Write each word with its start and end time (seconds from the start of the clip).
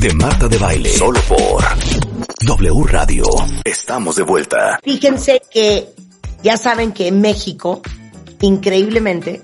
de 0.00 0.14
Marta 0.14 0.48
de 0.48 0.56
Baile. 0.56 0.88
Solo 0.88 1.20
por 1.28 1.62
W 2.46 2.84
Radio. 2.86 3.24
Estamos 3.64 4.16
de 4.16 4.22
vuelta. 4.22 4.80
Fíjense 4.82 5.42
que 5.50 5.92
ya 6.42 6.56
saben 6.56 6.92
que 6.92 7.12
México, 7.12 7.82
increíblemente, 8.40 9.42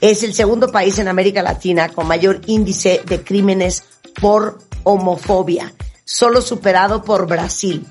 es 0.00 0.22
el 0.22 0.32
segundo 0.32 0.72
país 0.72 0.98
en 0.98 1.08
América 1.08 1.42
Latina 1.42 1.90
con 1.90 2.06
mayor 2.06 2.40
índice 2.46 3.02
de 3.06 3.22
crímenes 3.22 3.84
por 4.20 4.58
homofobia, 4.84 5.74
solo 6.04 6.40
superado 6.40 7.04
por 7.04 7.26
Brasil. 7.26 7.86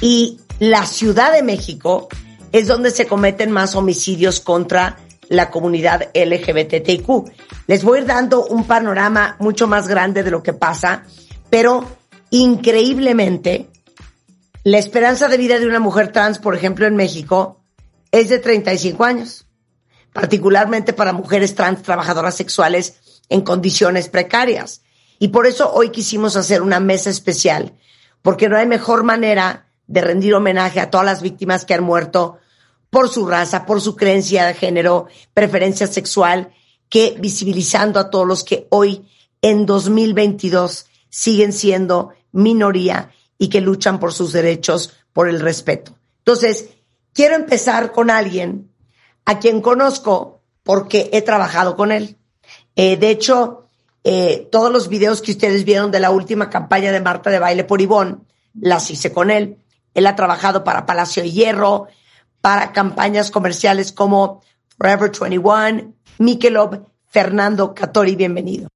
Y 0.00 0.40
la 0.58 0.84
Ciudad 0.84 1.32
de 1.32 1.44
México 1.44 2.08
es 2.50 2.66
donde 2.66 2.90
se 2.90 3.06
cometen 3.06 3.52
más 3.52 3.76
homicidios 3.76 4.40
contra 4.40 4.96
la 5.30 5.48
comunidad 5.48 6.10
LGBTIQ. 6.12 7.08
Les 7.68 7.84
voy 7.84 7.98
a 7.98 8.00
ir 8.02 8.06
dando 8.06 8.44
un 8.46 8.64
panorama 8.64 9.36
mucho 9.38 9.68
más 9.68 9.86
grande 9.86 10.22
de 10.24 10.30
lo 10.30 10.42
que 10.42 10.52
pasa, 10.52 11.04
pero 11.48 11.86
increíblemente, 12.30 13.70
la 14.64 14.78
esperanza 14.78 15.28
de 15.28 15.36
vida 15.36 15.58
de 15.58 15.68
una 15.68 15.78
mujer 15.78 16.10
trans, 16.10 16.40
por 16.40 16.56
ejemplo, 16.56 16.86
en 16.86 16.96
México, 16.96 17.62
es 18.10 18.28
de 18.28 18.40
35 18.40 19.04
años, 19.04 19.46
particularmente 20.12 20.92
para 20.92 21.12
mujeres 21.12 21.54
trans 21.54 21.82
trabajadoras 21.82 22.34
sexuales 22.34 23.22
en 23.28 23.42
condiciones 23.42 24.08
precarias. 24.08 24.82
Y 25.20 25.28
por 25.28 25.46
eso 25.46 25.72
hoy 25.72 25.90
quisimos 25.90 26.34
hacer 26.34 26.60
una 26.60 26.80
mesa 26.80 27.08
especial, 27.08 27.74
porque 28.20 28.48
no 28.48 28.56
hay 28.56 28.66
mejor 28.66 29.04
manera 29.04 29.68
de 29.86 30.00
rendir 30.00 30.34
homenaje 30.34 30.80
a 30.80 30.90
todas 30.90 31.06
las 31.06 31.22
víctimas 31.22 31.64
que 31.64 31.74
han 31.74 31.84
muerto 31.84 32.38
por 32.90 33.08
su 33.08 33.26
raza, 33.26 33.64
por 33.64 33.80
su 33.80 33.96
creencia 33.96 34.46
de 34.46 34.54
género, 34.54 35.06
preferencia 35.32 35.86
sexual, 35.86 36.52
que 36.88 37.16
visibilizando 37.18 38.00
a 38.00 38.10
todos 38.10 38.26
los 38.26 38.44
que 38.44 38.66
hoy, 38.70 39.06
en 39.40 39.64
2022, 39.64 40.86
siguen 41.08 41.52
siendo 41.52 42.10
minoría 42.32 43.12
y 43.38 43.48
que 43.48 43.60
luchan 43.60 44.00
por 44.00 44.12
sus 44.12 44.32
derechos, 44.32 44.92
por 45.12 45.28
el 45.28 45.40
respeto. 45.40 45.96
Entonces, 46.18 46.70
quiero 47.12 47.36
empezar 47.36 47.92
con 47.92 48.10
alguien 48.10 48.70
a 49.24 49.38
quien 49.38 49.60
conozco 49.60 50.40
porque 50.62 51.10
he 51.12 51.22
trabajado 51.22 51.76
con 51.76 51.92
él. 51.92 52.16
Eh, 52.76 52.96
de 52.96 53.10
hecho, 53.10 53.68
eh, 54.04 54.48
todos 54.50 54.72
los 54.72 54.88
videos 54.88 55.22
que 55.22 55.32
ustedes 55.32 55.64
vieron 55.64 55.90
de 55.90 56.00
la 56.00 56.10
última 56.10 56.50
campaña 56.50 56.92
de 56.92 57.00
Marta 57.00 57.30
de 57.30 57.38
Baile 57.38 57.64
por 57.64 57.80
Ivón, 57.80 58.26
las 58.60 58.90
hice 58.90 59.12
con 59.12 59.30
él. 59.30 59.58
Él 59.94 60.06
ha 60.06 60.16
trabajado 60.16 60.64
para 60.64 60.86
Palacio 60.86 61.22
de 61.22 61.30
Hierro, 61.30 61.88
para 62.40 62.72
campañas 62.72 63.30
comerciales 63.30 63.92
como 63.92 64.42
Forever 64.78 65.10
21, 65.20 65.94
Michelob, 66.18 66.86
Fernando 67.08 67.74
Catori, 67.74 68.16
bienvenido. 68.16 68.68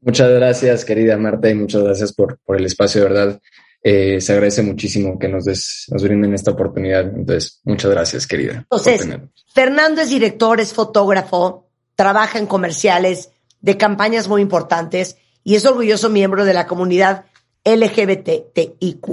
Muchas 0.00 0.30
gracias, 0.30 0.84
querida 0.84 1.16
Marta, 1.16 1.48
y 1.48 1.54
muchas 1.54 1.82
gracias 1.82 2.12
por, 2.12 2.38
por 2.44 2.56
el 2.56 2.66
espacio, 2.66 3.02
de 3.02 3.08
verdad. 3.08 3.40
Eh, 3.82 4.20
se 4.20 4.32
agradece 4.32 4.62
muchísimo 4.62 5.18
que 5.18 5.28
nos, 5.28 5.44
des, 5.44 5.86
nos 5.90 6.02
brinden 6.02 6.32
esta 6.32 6.52
oportunidad. 6.52 7.02
Entonces, 7.02 7.60
muchas 7.64 7.90
gracias, 7.90 8.26
querida. 8.26 8.52
Entonces, 8.70 9.06
Fernando 9.52 10.00
es 10.00 10.08
director, 10.08 10.60
es 10.60 10.72
fotógrafo, 10.72 11.68
trabaja 11.94 12.38
en 12.38 12.46
comerciales 12.46 13.30
de 13.60 13.76
campañas 13.76 14.28
muy 14.28 14.42
importantes 14.42 15.16
y 15.42 15.54
es 15.56 15.66
orgulloso 15.66 16.08
miembro 16.08 16.44
de 16.44 16.54
la 16.54 16.66
comunidad 16.66 17.26
LGBTIQ. 17.64 19.06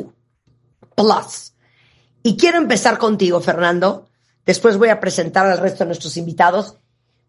Plus. 0.95 1.50
Y 2.24 2.38
quiero 2.38 2.58
empezar 2.58 2.98
contigo, 2.98 3.42
Fernando. 3.42 4.08
Después 4.46 4.78
voy 4.78 4.90
a 4.90 5.00
presentar 5.00 5.46
al 5.46 5.58
resto 5.58 5.80
de 5.80 5.88
nuestros 5.88 6.18
invitados, 6.18 6.78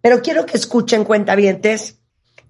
pero 0.00 0.22
quiero 0.22 0.46
que 0.46 0.56
escuchen 0.56 1.04
cuentavientes 1.04 1.98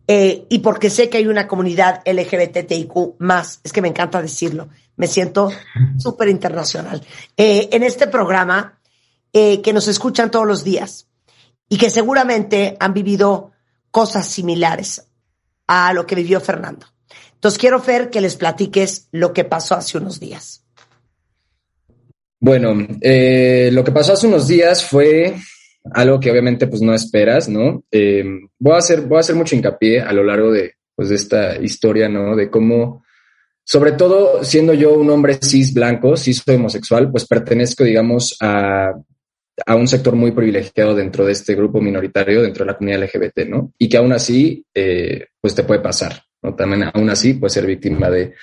eh, 0.08 0.46
y 0.48 0.58
porque 0.60 0.90
sé 0.90 1.08
que 1.08 1.18
hay 1.18 1.26
una 1.26 1.46
comunidad 1.46 2.02
LGBTIQ 2.04 3.16
más, 3.18 3.60
es 3.62 3.72
que 3.72 3.82
me 3.82 3.88
encanta 3.88 4.20
decirlo, 4.20 4.68
me 4.96 5.06
siento 5.06 5.50
súper 5.98 6.28
internacional. 6.28 7.02
Eh, 7.36 7.68
en 7.72 7.82
este 7.82 8.08
programa, 8.08 8.80
eh, 9.32 9.62
que 9.62 9.72
nos 9.72 9.88
escuchan 9.88 10.30
todos 10.30 10.46
los 10.46 10.64
días 10.64 11.08
y 11.68 11.78
que 11.78 11.90
seguramente 11.90 12.76
han 12.80 12.92
vivido 12.92 13.52
cosas 13.90 14.26
similares 14.26 15.06
a 15.66 15.92
lo 15.92 16.06
que 16.06 16.14
vivió 16.14 16.40
Fernando. 16.40 16.86
Entonces 17.34 17.58
quiero, 17.58 17.80
Fer, 17.80 18.10
que 18.10 18.20
les 18.20 18.36
platiques 18.36 19.08
lo 19.10 19.32
que 19.32 19.44
pasó 19.44 19.74
hace 19.74 19.98
unos 19.98 20.20
días. 20.20 20.61
Bueno, 22.42 22.76
eh, 23.00 23.70
lo 23.72 23.84
que 23.84 23.92
pasó 23.92 24.14
hace 24.14 24.26
unos 24.26 24.48
días 24.48 24.84
fue 24.84 25.32
algo 25.92 26.18
que 26.18 26.28
obviamente 26.28 26.66
pues 26.66 26.82
no 26.82 26.92
esperas, 26.92 27.48
¿no? 27.48 27.84
Eh, 27.88 28.24
voy, 28.58 28.74
a 28.74 28.78
hacer, 28.78 29.02
voy 29.02 29.18
a 29.18 29.20
hacer 29.20 29.36
mucho 29.36 29.54
hincapié 29.54 30.00
a 30.00 30.12
lo 30.12 30.24
largo 30.24 30.50
de, 30.50 30.74
pues, 30.96 31.10
de 31.10 31.14
esta 31.14 31.56
historia, 31.62 32.08
¿no? 32.08 32.34
De 32.34 32.50
cómo, 32.50 33.04
sobre 33.62 33.92
todo 33.92 34.42
siendo 34.42 34.74
yo 34.74 34.92
un 34.92 35.08
hombre 35.10 35.38
cis 35.40 35.72
blanco, 35.72 36.16
cis 36.16 36.42
homosexual, 36.48 37.12
pues 37.12 37.28
pertenezco, 37.28 37.84
digamos, 37.84 38.36
a, 38.40 38.92
a 39.64 39.74
un 39.76 39.86
sector 39.86 40.16
muy 40.16 40.32
privilegiado 40.32 40.96
dentro 40.96 41.24
de 41.24 41.30
este 41.30 41.54
grupo 41.54 41.80
minoritario, 41.80 42.42
dentro 42.42 42.64
de 42.64 42.72
la 42.72 42.76
comunidad 42.76 43.04
LGBT, 43.04 43.46
¿no? 43.46 43.72
Y 43.78 43.88
que 43.88 43.98
aún 43.98 44.12
así, 44.12 44.66
eh, 44.74 45.26
pues 45.40 45.54
te 45.54 45.62
puede 45.62 45.78
pasar, 45.78 46.20
¿no? 46.42 46.56
También 46.56 46.90
aún 46.92 47.08
así 47.08 47.34
puedes 47.34 47.52
ser 47.52 47.66
víctima 47.66 48.10
de, 48.10 48.34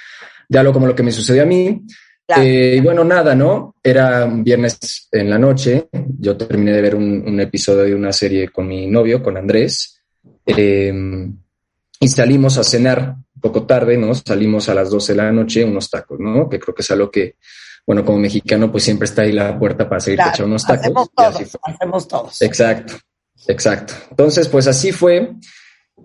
de 0.48 0.58
algo 0.58 0.72
como 0.72 0.88
lo 0.88 0.96
que 0.96 1.04
me 1.04 1.12
sucedió 1.12 1.44
a 1.44 1.46
mí. 1.46 1.82
Claro. 2.30 2.44
Eh, 2.44 2.76
y 2.76 2.80
bueno, 2.82 3.04
nada, 3.04 3.34
¿no? 3.34 3.74
Era 3.82 4.24
un 4.26 4.44
viernes 4.44 5.08
en 5.12 5.32
la 5.32 5.40
noche, 5.40 5.88
yo 6.20 6.38
terminé 6.38 6.74
de 6.74 6.82
ver 6.84 6.94
un, 6.96 7.24
un 7.28 7.40
episodio 7.40 7.86
de 7.86 7.96
una 7.96 8.14
serie 8.14 8.50
con 8.50 8.68
mi 8.68 8.86
novio, 8.86 9.24
con 9.24 9.36
Andrés, 9.36 10.00
eh, 10.46 10.94
y 12.00 12.08
salimos 12.08 12.60
a 12.60 12.64
cenar 12.64 13.16
un 13.34 13.42
poco 13.42 13.64
tarde, 13.66 13.98
¿no? 13.98 14.14
Salimos 14.14 14.70
a 14.70 14.76
las 14.76 14.92
12 14.92 15.14
de 15.14 15.18
la 15.18 15.32
noche, 15.32 15.66
unos 15.66 15.90
tacos, 15.90 16.20
¿no? 16.20 16.48
Que 16.48 16.60
creo 16.60 16.76
que 16.76 16.84
es 16.84 16.92
algo 16.92 17.10
que, 17.10 17.38
bueno, 17.88 18.06
como 18.06 18.20
mexicano, 18.20 18.72
pues 18.72 18.84
siempre 18.84 19.06
está 19.06 19.24
ahí 19.24 19.32
la 19.32 19.58
puerta 19.58 19.90
para 19.90 20.00
seguir 20.00 20.18
Claro, 20.18 20.32
echar 20.32 20.46
unos 20.46 20.68
tacos. 20.68 20.82
hacemos 20.86 21.08
y 21.18 21.22
así 21.24 21.38
todos, 21.46 21.52
fue. 21.52 21.74
hacemos 21.74 22.08
todos. 22.08 22.42
Exacto, 22.44 22.94
exacto. 23.48 23.94
Entonces, 24.12 24.48
pues 24.50 24.68
así 24.68 24.92
fue. 24.92 25.32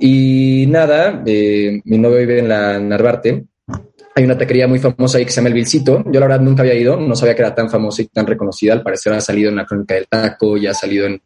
Y 0.00 0.64
nada, 0.68 1.22
eh, 1.26 1.82
mi 1.84 1.98
novio 1.98 2.18
vive 2.20 2.38
en 2.38 2.48
la 2.48 2.78
Narvarte. 2.80 3.44
Hay 4.16 4.25
una 4.25 4.38
taquería 4.38 4.69
muy 4.69 4.78
famosa 4.78 5.19
ahí 5.19 5.25
que 5.25 5.30
se 5.30 5.36
llama 5.36 5.48
El 5.48 5.54
Vilcito. 5.54 6.04
Yo 6.06 6.20
la 6.20 6.26
verdad 6.26 6.41
nunca 6.41 6.62
había 6.62 6.75
ido, 6.75 6.97
no 6.97 7.16
sabía 7.16 7.34
que 7.34 7.42
era 7.42 7.54
tan 7.54 7.69
famosa 7.69 8.02
y 8.02 8.06
tan 8.06 8.26
reconocida. 8.26 8.72
Al 8.72 8.82
parecer 8.82 9.12
ha 9.12 9.20
salido 9.20 9.50
en 9.50 9.56
la 9.56 9.66
crónica 9.66 9.94
del 9.94 10.06
taco, 10.06 10.56
ya 10.56 10.70
ha 10.70 10.75
salido 10.75 11.06
en, 11.06 11.20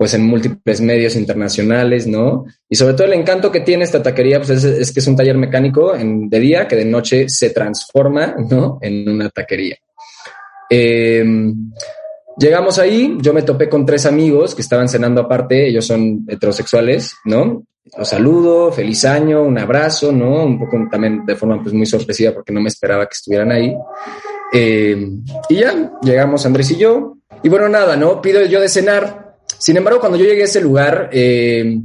pues 0.00 0.14
en 0.14 0.24
múltiples 0.24 0.80
medios 0.80 1.14
internacionales, 1.16 2.06
¿no? 2.06 2.46
Y 2.70 2.76
sobre 2.76 2.94
todo 2.94 3.06
el 3.06 3.12
encanto 3.12 3.52
que 3.52 3.60
tiene 3.60 3.84
esta 3.84 4.02
taquería, 4.02 4.38
pues 4.40 4.64
es, 4.64 4.92
que 4.92 5.00
es 5.00 5.06
un 5.06 5.16
taller 5.16 5.36
mecánico 5.36 5.92
de 5.94 6.40
día 6.40 6.66
que 6.66 6.76
de 6.76 6.86
noche 6.86 7.28
se 7.28 7.50
transforma, 7.50 8.34
¿no? 8.48 8.78
En 8.80 9.06
una 9.06 9.28
taquería. 9.28 9.76
Eh, 10.70 11.22
llegamos 12.38 12.78
ahí, 12.78 13.18
yo 13.20 13.34
me 13.34 13.42
topé 13.42 13.68
con 13.68 13.84
tres 13.84 14.06
amigos 14.06 14.54
que 14.54 14.62
estaban 14.62 14.88
cenando 14.88 15.20
aparte, 15.20 15.68
ellos 15.68 15.86
son 15.86 16.24
heterosexuales, 16.26 17.14
¿no? 17.26 17.64
Los 17.96 18.08
saludo, 18.08 18.70
feliz 18.70 19.04
año, 19.04 19.42
un 19.42 19.58
abrazo, 19.58 20.12
¿no? 20.12 20.44
Un 20.44 20.58
poco 20.58 20.76
también 20.90 21.24
de 21.24 21.34
forma 21.34 21.62
pues 21.62 21.74
muy 21.74 21.86
sorpresiva 21.86 22.32
porque 22.32 22.52
no 22.52 22.60
me 22.60 22.68
esperaba 22.68 23.06
que 23.06 23.14
estuvieran 23.14 23.50
ahí. 23.50 23.74
Eh, 24.52 25.08
y 25.48 25.54
ya, 25.54 25.92
llegamos 26.02 26.44
Andrés 26.46 26.70
y 26.72 26.76
yo. 26.76 27.16
Y 27.42 27.48
bueno, 27.48 27.68
nada, 27.68 27.96
¿no? 27.96 28.20
Pido 28.20 28.44
yo 28.44 28.60
de 28.60 28.68
cenar. 28.68 29.36
Sin 29.58 29.76
embargo, 29.76 30.00
cuando 30.00 30.18
yo 30.18 30.24
llegué 30.24 30.42
a 30.42 30.44
ese 30.44 30.60
lugar, 30.60 31.10
eh, 31.12 31.80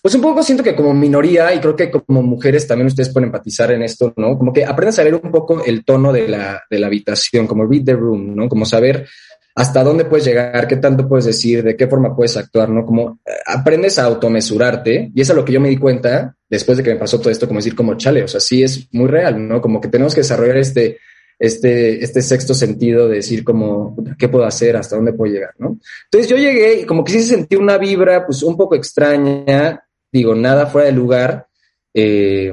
pues 0.00 0.14
un 0.14 0.20
poco 0.20 0.42
siento 0.42 0.64
que 0.64 0.74
como 0.74 0.94
minoría, 0.94 1.54
y 1.54 1.60
creo 1.60 1.76
que 1.76 1.90
como 1.90 2.22
mujeres 2.22 2.66
también 2.66 2.86
ustedes 2.86 3.10
pueden 3.10 3.28
empatizar 3.28 3.70
en 3.72 3.82
esto, 3.82 4.12
¿no? 4.16 4.36
Como 4.38 4.52
que 4.52 4.64
aprendan 4.64 4.88
a 4.88 4.96
saber 4.96 5.14
un 5.14 5.30
poco 5.30 5.64
el 5.64 5.84
tono 5.84 6.12
de 6.12 6.28
la, 6.28 6.62
de 6.68 6.78
la 6.78 6.86
habitación, 6.88 7.46
como 7.46 7.66
read 7.66 7.84
the 7.84 7.94
room, 7.94 8.34
¿no? 8.34 8.48
Como 8.48 8.64
saber 8.64 9.06
hasta 9.54 9.84
dónde 9.84 10.04
puedes 10.04 10.24
llegar, 10.24 10.66
qué 10.66 10.76
tanto 10.76 11.08
puedes 11.08 11.26
decir, 11.26 11.62
de 11.62 11.76
qué 11.76 11.86
forma 11.86 12.16
puedes 12.16 12.36
actuar, 12.36 12.70
¿no? 12.70 12.86
Como 12.86 13.20
eh, 13.26 13.32
aprendes 13.46 13.98
a 13.98 14.04
automesurarte 14.04 15.10
y 15.14 15.20
eso 15.20 15.32
es 15.32 15.36
lo 15.36 15.44
que 15.44 15.52
yo 15.52 15.60
me 15.60 15.68
di 15.68 15.76
cuenta 15.76 16.34
después 16.48 16.78
de 16.78 16.84
que 16.84 16.94
me 16.94 17.00
pasó 17.00 17.18
todo 17.18 17.30
esto, 17.30 17.46
como 17.46 17.58
decir, 17.58 17.74
como 17.74 17.96
chale, 17.96 18.22
o 18.22 18.28
sea, 18.28 18.40
sí 18.40 18.62
es 18.62 18.88
muy 18.92 19.08
real, 19.08 19.46
¿no? 19.46 19.60
Como 19.60 19.80
que 19.80 19.88
tenemos 19.88 20.14
que 20.14 20.20
desarrollar 20.20 20.56
este, 20.56 20.98
este, 21.38 22.02
este 22.04 22.22
sexto 22.22 22.54
sentido 22.54 23.08
de 23.08 23.16
decir 23.16 23.42
como, 23.42 23.96
¿qué 24.18 24.28
puedo 24.28 24.44
hacer? 24.44 24.76
¿Hasta 24.76 24.96
dónde 24.96 25.12
puedo 25.12 25.32
llegar? 25.32 25.54
¿no? 25.58 25.78
Entonces 26.04 26.30
yo 26.30 26.36
llegué 26.36 26.80
y 26.80 26.84
como 26.84 27.04
que 27.04 27.12
sí 27.12 27.22
sentí 27.22 27.56
una 27.56 27.78
vibra 27.78 28.24
pues 28.24 28.42
un 28.42 28.56
poco 28.56 28.74
extraña, 28.74 29.82
digo, 30.12 30.34
nada 30.34 30.66
fuera 30.66 30.86
de 30.86 30.92
lugar. 30.92 31.48
Eh, 31.92 32.52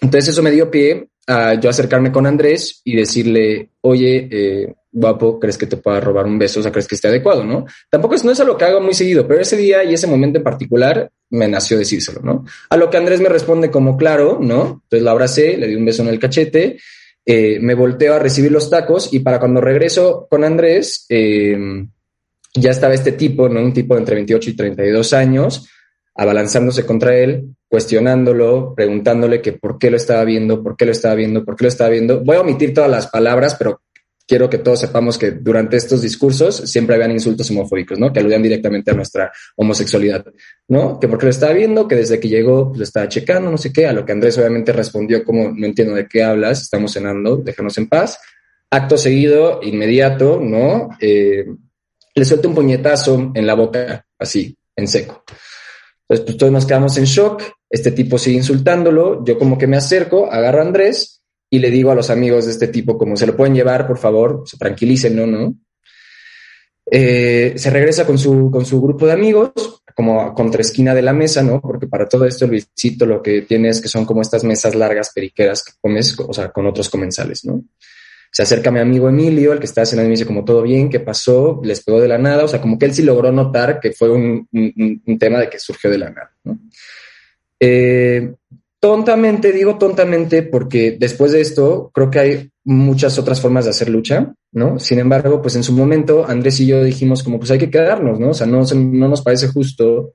entonces 0.00 0.28
eso 0.28 0.42
me 0.42 0.50
dio 0.50 0.70
pie 0.70 1.08
a 1.26 1.54
yo 1.54 1.70
acercarme 1.70 2.12
con 2.12 2.26
Andrés 2.26 2.82
y 2.84 2.96
decirle, 2.96 3.70
oye, 3.80 4.28
eh, 4.30 4.74
guapo, 4.92 5.40
¿crees 5.40 5.56
que 5.56 5.66
te 5.66 5.78
pueda 5.78 6.00
robar 6.00 6.26
un 6.26 6.38
beso? 6.38 6.60
O 6.60 6.62
sea, 6.62 6.70
¿crees 6.70 6.86
que 6.86 6.94
esté 6.94 7.08
adecuado? 7.08 7.44
¿no? 7.44 7.64
Tampoco 7.90 8.14
es, 8.14 8.24
no 8.24 8.30
es 8.30 8.40
algo 8.40 8.56
que 8.56 8.66
hago 8.66 8.80
muy 8.80 8.94
seguido, 8.94 9.26
pero 9.26 9.40
ese 9.40 9.56
día 9.56 9.82
y 9.82 9.94
ese 9.94 10.06
momento 10.06 10.38
en 10.38 10.44
particular 10.44 11.10
me 11.30 11.48
nació 11.48 11.78
decírselo, 11.78 12.20
¿no? 12.22 12.44
A 12.68 12.76
lo 12.76 12.90
que 12.90 12.98
Andrés 12.98 13.20
me 13.20 13.30
responde 13.30 13.70
como, 13.70 13.96
claro, 13.96 14.38
¿no? 14.40 14.82
Entonces 14.84 15.02
la 15.02 15.12
abracé, 15.12 15.56
le 15.56 15.66
di 15.66 15.74
un 15.74 15.84
beso 15.86 16.02
en 16.02 16.08
el 16.08 16.18
cachete, 16.18 16.78
eh, 17.24 17.58
me 17.60 17.74
volteo 17.74 18.14
a 18.14 18.18
recibir 18.18 18.52
los 18.52 18.68
tacos 18.68 19.12
y 19.12 19.20
para 19.20 19.38
cuando 19.38 19.60
regreso 19.60 20.26
con 20.28 20.44
Andrés, 20.44 21.06
eh, 21.08 21.56
ya 22.54 22.70
estaba 22.70 22.94
este 22.94 23.12
tipo, 23.12 23.48
¿no? 23.48 23.60
Un 23.60 23.72
tipo 23.72 23.94
de 23.94 24.00
entre 24.00 24.16
28 24.16 24.50
y 24.50 24.56
32 24.56 25.12
años, 25.14 25.68
abalanzándose 26.14 26.84
contra 26.84 27.16
él, 27.16 27.54
cuestionándolo, 27.68 28.74
preguntándole 28.74 29.40
que 29.40 29.52
por 29.52 29.78
qué 29.78 29.90
lo 29.90 29.96
estaba 29.96 30.24
viendo, 30.24 30.62
por 30.62 30.76
qué 30.76 30.84
lo 30.84 30.92
estaba 30.92 31.14
viendo, 31.14 31.44
por 31.44 31.56
qué 31.56 31.64
lo 31.64 31.68
estaba 31.68 31.88
viendo. 31.88 32.20
Voy 32.20 32.36
a 32.36 32.42
omitir 32.42 32.74
todas 32.74 32.90
las 32.90 33.06
palabras, 33.06 33.54
pero 33.54 33.80
quiero 34.26 34.48
que 34.48 34.58
todos 34.58 34.80
sepamos 34.80 35.18
que 35.18 35.32
durante 35.32 35.76
estos 35.76 36.02
discursos 36.02 36.56
siempre 36.56 36.94
habían 36.94 37.10
insultos 37.10 37.50
homofóbicos, 37.50 37.98
¿no? 37.98 38.12
Que 38.12 38.20
aludían 38.20 38.42
directamente 38.42 38.90
a 38.90 38.94
nuestra 38.94 39.32
homosexualidad, 39.56 40.24
¿no? 40.68 40.98
Que 41.00 41.08
porque 41.08 41.26
lo 41.26 41.30
estaba 41.30 41.52
viendo, 41.52 41.88
que 41.88 41.96
desde 41.96 42.20
que 42.20 42.28
llegó 42.28 42.68
pues, 42.68 42.78
lo 42.78 42.84
estaba 42.84 43.08
checando, 43.08 43.50
no 43.50 43.58
sé 43.58 43.72
qué, 43.72 43.86
a 43.86 43.92
lo 43.92 44.04
que 44.04 44.12
Andrés 44.12 44.38
obviamente 44.38 44.72
respondió 44.72 45.24
como, 45.24 45.50
no 45.50 45.66
entiendo 45.66 45.94
de 45.94 46.06
qué 46.06 46.22
hablas, 46.22 46.62
estamos 46.62 46.92
cenando, 46.92 47.36
déjanos 47.36 47.76
en 47.78 47.88
paz. 47.88 48.18
Acto 48.70 48.96
seguido, 48.96 49.60
inmediato, 49.62 50.40
¿no? 50.42 50.90
Eh, 51.00 51.44
le 52.14 52.24
suelta 52.24 52.48
un 52.48 52.54
puñetazo 52.54 53.32
en 53.34 53.46
la 53.46 53.54
boca, 53.54 54.06
así, 54.18 54.56
en 54.76 54.88
seco. 54.88 55.24
Entonces, 56.08 56.26
pues 56.26 56.36
todos 56.36 56.52
nos 56.52 56.66
quedamos 56.66 56.96
en 56.98 57.04
shock, 57.04 57.42
este 57.70 57.90
tipo 57.92 58.18
sigue 58.18 58.36
insultándolo, 58.36 59.24
yo 59.24 59.38
como 59.38 59.56
que 59.56 59.66
me 59.66 59.78
acerco, 59.78 60.30
agarro 60.30 60.58
a 60.58 60.62
Andrés 60.62 61.21
y 61.52 61.58
le 61.58 61.70
digo 61.70 61.90
a 61.90 61.94
los 61.94 62.08
amigos 62.08 62.46
de 62.46 62.52
este 62.52 62.68
tipo, 62.68 62.96
como 62.96 63.14
se 63.14 63.26
lo 63.26 63.36
pueden 63.36 63.54
llevar, 63.54 63.86
por 63.86 63.98
favor, 63.98 64.42
se 64.46 64.56
tranquilicen, 64.56 65.14
¿no? 65.14 65.26
¿no? 65.26 65.54
Eh, 66.90 67.52
se 67.56 67.68
regresa 67.68 68.06
con 68.06 68.16
su, 68.16 68.50
con 68.50 68.64
su 68.64 68.80
grupo 68.80 69.04
de 69.04 69.12
amigos, 69.12 69.52
como 69.94 70.32
contra 70.32 70.62
esquina 70.62 70.94
de 70.94 71.02
la 71.02 71.12
mesa, 71.12 71.42
¿no? 71.42 71.60
Porque 71.60 71.86
para 71.86 72.08
todo 72.08 72.24
esto, 72.24 72.46
Luisito, 72.46 73.04
lo 73.04 73.22
que 73.22 73.42
tiene 73.42 73.68
es 73.68 73.82
que 73.82 73.88
son 73.88 74.06
como 74.06 74.22
estas 74.22 74.44
mesas 74.44 74.74
largas 74.74 75.12
periqueras 75.14 75.62
que 75.62 75.72
comes, 75.78 76.18
o 76.18 76.32
sea, 76.32 76.50
con 76.50 76.66
otros 76.66 76.88
comensales, 76.88 77.44
¿no? 77.44 77.62
Se 78.30 78.44
acerca 78.44 78.70
mi 78.70 78.80
amigo 78.80 79.10
Emilio, 79.10 79.52
el 79.52 79.58
que 79.58 79.66
está 79.66 79.84
cenando, 79.84 80.06
y 80.06 80.08
me 80.08 80.14
dice 80.16 80.24
como 80.24 80.46
todo 80.46 80.62
bien, 80.62 80.88
¿qué 80.88 81.00
pasó? 81.00 81.60
Les 81.62 81.84
pegó 81.84 82.00
de 82.00 82.08
la 82.08 82.16
nada, 82.16 82.44
o 82.44 82.48
sea, 82.48 82.62
como 82.62 82.78
que 82.78 82.86
él 82.86 82.94
sí 82.94 83.02
logró 83.02 83.30
notar 83.30 83.78
que 83.78 83.92
fue 83.92 84.08
un, 84.08 84.48
un, 84.50 85.02
un 85.04 85.18
tema 85.18 85.38
de 85.38 85.50
que 85.50 85.58
surgió 85.58 85.90
de 85.90 85.98
la 85.98 86.08
nada, 86.08 86.32
¿no? 86.44 86.58
Eh, 87.60 88.36
tontamente, 88.82 89.52
digo 89.52 89.78
tontamente, 89.78 90.42
porque 90.42 90.96
después 90.98 91.30
de 91.30 91.40
esto 91.40 91.92
creo 91.94 92.10
que 92.10 92.18
hay 92.18 92.50
muchas 92.64 93.16
otras 93.16 93.40
formas 93.40 93.64
de 93.64 93.70
hacer 93.70 93.88
lucha, 93.88 94.34
¿no? 94.50 94.80
Sin 94.80 94.98
embargo, 94.98 95.40
pues 95.40 95.54
en 95.54 95.62
su 95.62 95.72
momento 95.72 96.26
Andrés 96.26 96.58
y 96.58 96.66
yo 96.66 96.82
dijimos 96.82 97.22
como 97.22 97.38
pues 97.38 97.52
hay 97.52 97.58
que 97.58 97.70
quedarnos, 97.70 98.18
¿no? 98.18 98.30
O 98.30 98.34
sea, 98.34 98.48
no, 98.48 98.64
no 98.74 99.08
nos 99.08 99.22
parece 99.22 99.46
justo 99.46 100.14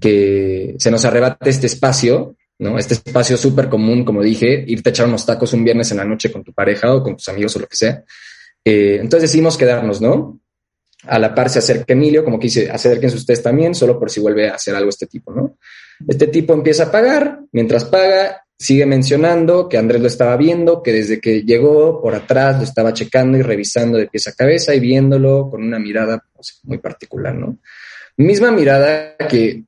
que 0.00 0.76
se 0.78 0.90
nos 0.90 1.04
arrebate 1.04 1.50
este 1.50 1.66
espacio, 1.66 2.36
¿no? 2.58 2.78
Este 2.78 2.94
espacio 2.94 3.36
súper 3.36 3.68
común, 3.68 4.02
como 4.02 4.22
dije, 4.22 4.64
irte 4.66 4.88
a 4.88 4.92
echar 4.92 5.08
unos 5.08 5.26
tacos 5.26 5.52
un 5.52 5.62
viernes 5.62 5.90
en 5.90 5.98
la 5.98 6.04
noche 6.06 6.32
con 6.32 6.42
tu 6.42 6.54
pareja 6.54 6.94
o 6.94 7.02
con 7.02 7.18
tus 7.18 7.28
amigos 7.28 7.54
o 7.56 7.58
lo 7.58 7.66
que 7.66 7.76
sea. 7.76 8.02
Eh, 8.64 8.96
entonces 8.98 9.28
decidimos 9.28 9.58
quedarnos, 9.58 10.00
¿no? 10.00 10.40
A 11.02 11.18
la 11.18 11.34
par 11.34 11.50
se 11.50 11.58
acerca 11.58 11.92
Emilio, 11.92 12.24
como 12.24 12.38
que 12.38 12.46
dice, 12.46 12.70
acérquense 12.70 13.16
ustedes 13.16 13.42
también, 13.42 13.74
solo 13.74 13.98
por 13.98 14.10
si 14.10 14.20
vuelve 14.20 14.48
a 14.48 14.54
hacer 14.54 14.74
algo 14.74 14.88
este 14.88 15.06
tipo, 15.06 15.34
¿no? 15.34 15.58
Este 16.06 16.26
tipo 16.28 16.54
empieza 16.54 16.84
a 16.84 16.90
pagar, 16.90 17.40
mientras 17.52 17.84
paga, 17.84 18.42
sigue 18.58 18.86
mencionando 18.86 19.68
que 19.68 19.76
Andrés 19.76 20.00
lo 20.00 20.08
estaba 20.08 20.36
viendo, 20.36 20.82
que 20.82 20.92
desde 20.92 21.20
que 21.20 21.42
llegó 21.42 22.00
por 22.00 22.14
atrás 22.14 22.56
lo 22.56 22.64
estaba 22.64 22.94
checando 22.94 23.36
y 23.36 23.42
revisando 23.42 23.98
de 23.98 24.06
pies 24.06 24.28
a 24.28 24.32
cabeza 24.32 24.74
y 24.74 24.80
viéndolo 24.80 25.50
con 25.50 25.62
una 25.62 25.78
mirada 25.78 26.22
pues, 26.34 26.60
muy 26.64 26.78
particular, 26.78 27.34
¿no? 27.34 27.58
Misma 28.16 28.50
mirada 28.50 29.14
que, 29.28 29.64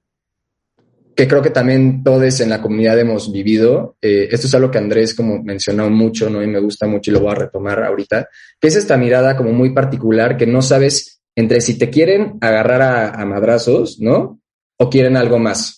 que 1.14 1.28
creo 1.28 1.42
que 1.42 1.50
también 1.50 2.02
todos 2.02 2.40
en 2.40 2.48
la 2.48 2.62
comunidad 2.62 2.98
hemos 2.98 3.30
vivido. 3.30 3.96
Eh, 4.00 4.28
esto 4.30 4.46
es 4.46 4.54
algo 4.54 4.70
que 4.70 4.78
Andrés 4.78 5.14
como 5.14 5.42
mencionó 5.42 5.90
mucho, 5.90 6.30
¿no? 6.30 6.42
Y 6.42 6.46
me 6.46 6.60
gusta 6.60 6.86
mucho 6.86 7.10
y 7.10 7.14
lo 7.14 7.20
voy 7.20 7.32
a 7.32 7.36
retomar 7.36 7.82
ahorita, 7.82 8.28
que 8.58 8.68
es 8.68 8.76
esta 8.76 8.96
mirada 8.96 9.36
como 9.36 9.52
muy 9.52 9.74
particular 9.74 10.38
que 10.38 10.46
no 10.46 10.62
sabes 10.62 11.20
entre 11.36 11.60
si 11.60 11.78
te 11.78 11.90
quieren 11.90 12.38
agarrar 12.40 12.80
a, 12.80 13.10
a 13.10 13.24
madrazos, 13.26 14.00
¿no? 14.00 14.40
O 14.78 14.88
quieren 14.88 15.16
algo 15.16 15.38
más. 15.38 15.77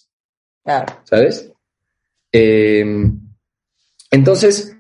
Claro. 0.65 0.87
¿sabes? 1.05 1.51
Eh, 2.33 2.85
entonces, 4.11 4.77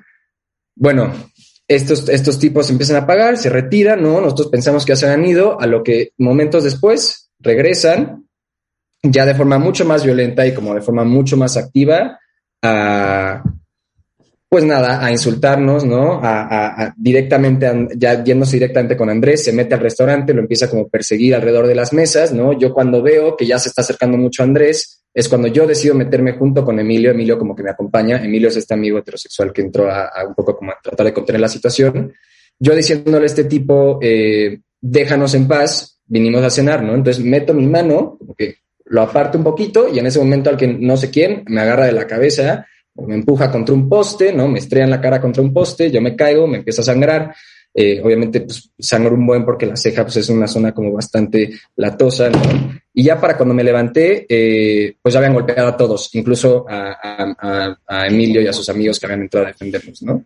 bueno, 0.74 1.12
estos, 1.68 2.08
estos 2.08 2.38
tipos 2.38 2.68
empiezan 2.70 2.96
a 2.96 3.06
pagar, 3.06 3.36
se 3.38 3.48
retiran, 3.48 4.02
¿no? 4.02 4.20
Nosotros 4.20 4.48
pensamos 4.48 4.84
que 4.84 4.92
ya 4.92 4.96
se 4.96 5.08
han 5.08 5.24
ido, 5.24 5.60
a 5.60 5.66
lo 5.66 5.82
que 5.82 6.12
momentos 6.18 6.64
después 6.64 7.30
regresan, 7.38 8.26
ya 9.02 9.24
de 9.24 9.34
forma 9.34 9.58
mucho 9.58 9.84
más 9.84 10.04
violenta 10.04 10.46
y 10.46 10.54
como 10.54 10.74
de 10.74 10.80
forma 10.80 11.04
mucho 11.04 11.36
más 11.36 11.56
activa, 11.56 12.18
a, 12.62 13.42
pues 14.50 14.64
nada, 14.64 15.04
a 15.04 15.12
insultarnos, 15.12 15.84
¿no? 15.84 16.14
A, 16.14 16.42
a, 16.42 16.82
a 16.82 16.94
directamente, 16.96 17.68
a, 17.68 17.88
ya 17.96 18.24
yéndose 18.24 18.56
directamente 18.56 18.96
con 18.96 19.08
Andrés, 19.08 19.44
se 19.44 19.52
mete 19.52 19.74
al 19.74 19.80
restaurante, 19.80 20.34
lo 20.34 20.40
empieza 20.40 20.68
como 20.68 20.82
a 20.82 20.88
perseguir 20.88 21.36
alrededor 21.36 21.68
de 21.68 21.76
las 21.76 21.92
mesas, 21.92 22.32
¿no? 22.32 22.58
Yo 22.58 22.74
cuando 22.74 23.00
veo 23.00 23.36
que 23.36 23.46
ya 23.46 23.60
se 23.60 23.68
está 23.68 23.82
acercando 23.82 24.18
mucho 24.18 24.42
a 24.42 24.46
Andrés, 24.46 25.04
es 25.14 25.28
cuando 25.28 25.46
yo 25.46 25.68
decido 25.68 25.94
meterme 25.94 26.32
junto 26.32 26.64
con 26.64 26.80
Emilio, 26.80 27.12
Emilio 27.12 27.38
como 27.38 27.54
que 27.54 27.62
me 27.62 27.70
acompaña, 27.70 28.24
Emilio 28.24 28.48
es 28.48 28.56
este 28.56 28.74
amigo 28.74 28.98
heterosexual 28.98 29.52
que 29.52 29.62
entró 29.62 29.88
a, 29.88 30.10
un 30.26 30.34
poco 30.34 30.56
como 30.56 30.72
a 30.72 30.78
tratar 30.82 31.06
de 31.06 31.12
contener 31.12 31.40
la 31.40 31.48
situación, 31.48 32.12
yo 32.58 32.74
diciéndole 32.74 33.22
a 33.22 33.26
este 33.26 33.44
tipo, 33.44 34.00
eh, 34.02 34.58
déjanos 34.80 35.32
en 35.34 35.46
paz, 35.46 36.00
vinimos 36.06 36.42
a 36.42 36.50
cenar, 36.50 36.82
¿no? 36.82 36.96
Entonces 36.96 37.24
meto 37.24 37.54
mi 37.54 37.68
mano, 37.68 38.18
que 38.36 38.56
lo 38.86 39.02
aparto 39.02 39.38
un 39.38 39.44
poquito 39.44 39.88
y 39.88 40.00
en 40.00 40.06
ese 40.06 40.18
momento 40.18 40.50
al 40.50 40.56
que 40.56 40.66
no 40.66 40.96
sé 40.96 41.08
quién 41.08 41.44
me 41.46 41.60
agarra 41.60 41.86
de 41.86 41.92
la 41.92 42.08
cabeza, 42.08 42.66
me 42.94 43.14
empuja 43.14 43.50
contra 43.50 43.74
un 43.74 43.88
poste, 43.88 44.32
¿no? 44.32 44.48
Me 44.48 44.58
estrella 44.58 44.84
en 44.84 44.90
la 44.90 45.00
cara 45.00 45.20
contra 45.20 45.42
un 45.42 45.52
poste, 45.52 45.90
yo 45.90 46.00
me 46.00 46.16
caigo, 46.16 46.46
me 46.46 46.58
empiezo 46.58 46.82
a 46.82 46.84
sangrar, 46.84 47.34
eh, 47.72 48.00
obviamente, 48.02 48.40
pues 48.40 48.70
sangro 48.78 49.14
un 49.14 49.26
buen 49.26 49.44
porque 49.44 49.66
la 49.66 49.76
ceja 49.76 50.02
pues, 50.02 50.16
es 50.16 50.28
una 50.28 50.48
zona 50.48 50.72
como 50.72 50.92
bastante 50.92 51.50
latosa, 51.76 52.28
¿no? 52.28 52.40
Y 52.92 53.04
ya 53.04 53.20
para 53.20 53.36
cuando 53.36 53.54
me 53.54 53.62
levanté, 53.62 54.26
eh, 54.28 54.96
pues 55.00 55.12
ya 55.12 55.18
habían 55.18 55.34
golpeado 55.34 55.68
a 55.68 55.76
todos, 55.76 56.14
incluso 56.14 56.66
a, 56.68 56.96
a, 57.00 57.76
a, 57.86 58.06
Emilio 58.06 58.42
y 58.42 58.48
a 58.48 58.52
sus 58.52 58.68
amigos 58.68 58.98
que 58.98 59.06
habían 59.06 59.22
entrado 59.22 59.46
a 59.46 59.50
defendernos, 59.50 60.02
¿no? 60.02 60.24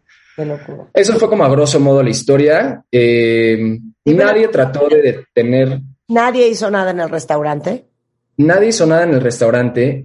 Eso 0.93 1.17
fue 1.19 1.29
como 1.29 1.45
a 1.45 1.49
grosso 1.49 1.79
modo 1.79 2.03
la 2.03 2.11
historia. 2.11 2.85
Eh, 2.91 3.79
nadie 4.05 4.49
trató 4.49 4.89
de 4.89 5.03
detener. 5.03 5.81
Nadie 6.09 6.49
hizo 6.49 6.71
nada 6.71 6.91
en 6.91 7.01
el 7.01 7.09
restaurante. 7.09 7.85
Nadie 8.39 8.69
hizo 8.69 8.85
nada 8.87 9.05
en 9.05 9.15
el 9.15 9.21
restaurante. 9.21 10.03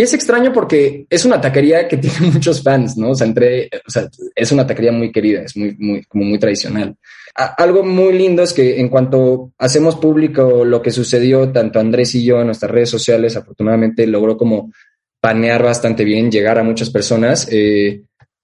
Y 0.00 0.02
es 0.02 0.14
extraño 0.14 0.50
porque 0.50 1.04
es 1.10 1.26
una 1.26 1.42
taquería 1.42 1.86
que 1.86 1.96
tiene 1.98 2.30
muchos 2.32 2.62
fans, 2.62 2.96
¿no? 2.96 3.10
O 3.10 3.14
sea, 3.14 3.26
entre, 3.26 3.68
o 3.86 3.90
sea, 3.90 4.08
es 4.34 4.50
una 4.50 4.66
taquería 4.66 4.92
muy 4.92 5.12
querida, 5.12 5.42
es 5.42 5.54
muy, 5.58 5.76
muy, 5.78 6.02
como 6.04 6.24
muy 6.24 6.38
tradicional. 6.38 6.96
Algo 7.34 7.82
muy 7.82 8.14
lindo 8.14 8.42
es 8.42 8.54
que 8.54 8.80
en 8.80 8.88
cuanto 8.88 9.52
hacemos 9.58 9.96
público 9.96 10.64
lo 10.64 10.80
que 10.80 10.90
sucedió, 10.90 11.52
tanto 11.52 11.80
Andrés 11.80 12.14
y 12.14 12.24
yo 12.24 12.40
en 12.40 12.46
nuestras 12.46 12.72
redes 12.72 12.88
sociales, 12.88 13.36
afortunadamente 13.36 14.06
logró 14.06 14.38
como 14.38 14.72
panear 15.20 15.62
bastante 15.62 16.02
bien, 16.02 16.30
llegar 16.30 16.58
a 16.58 16.64
muchas 16.64 16.88
personas. 16.88 17.46
Eh, 17.50 18.00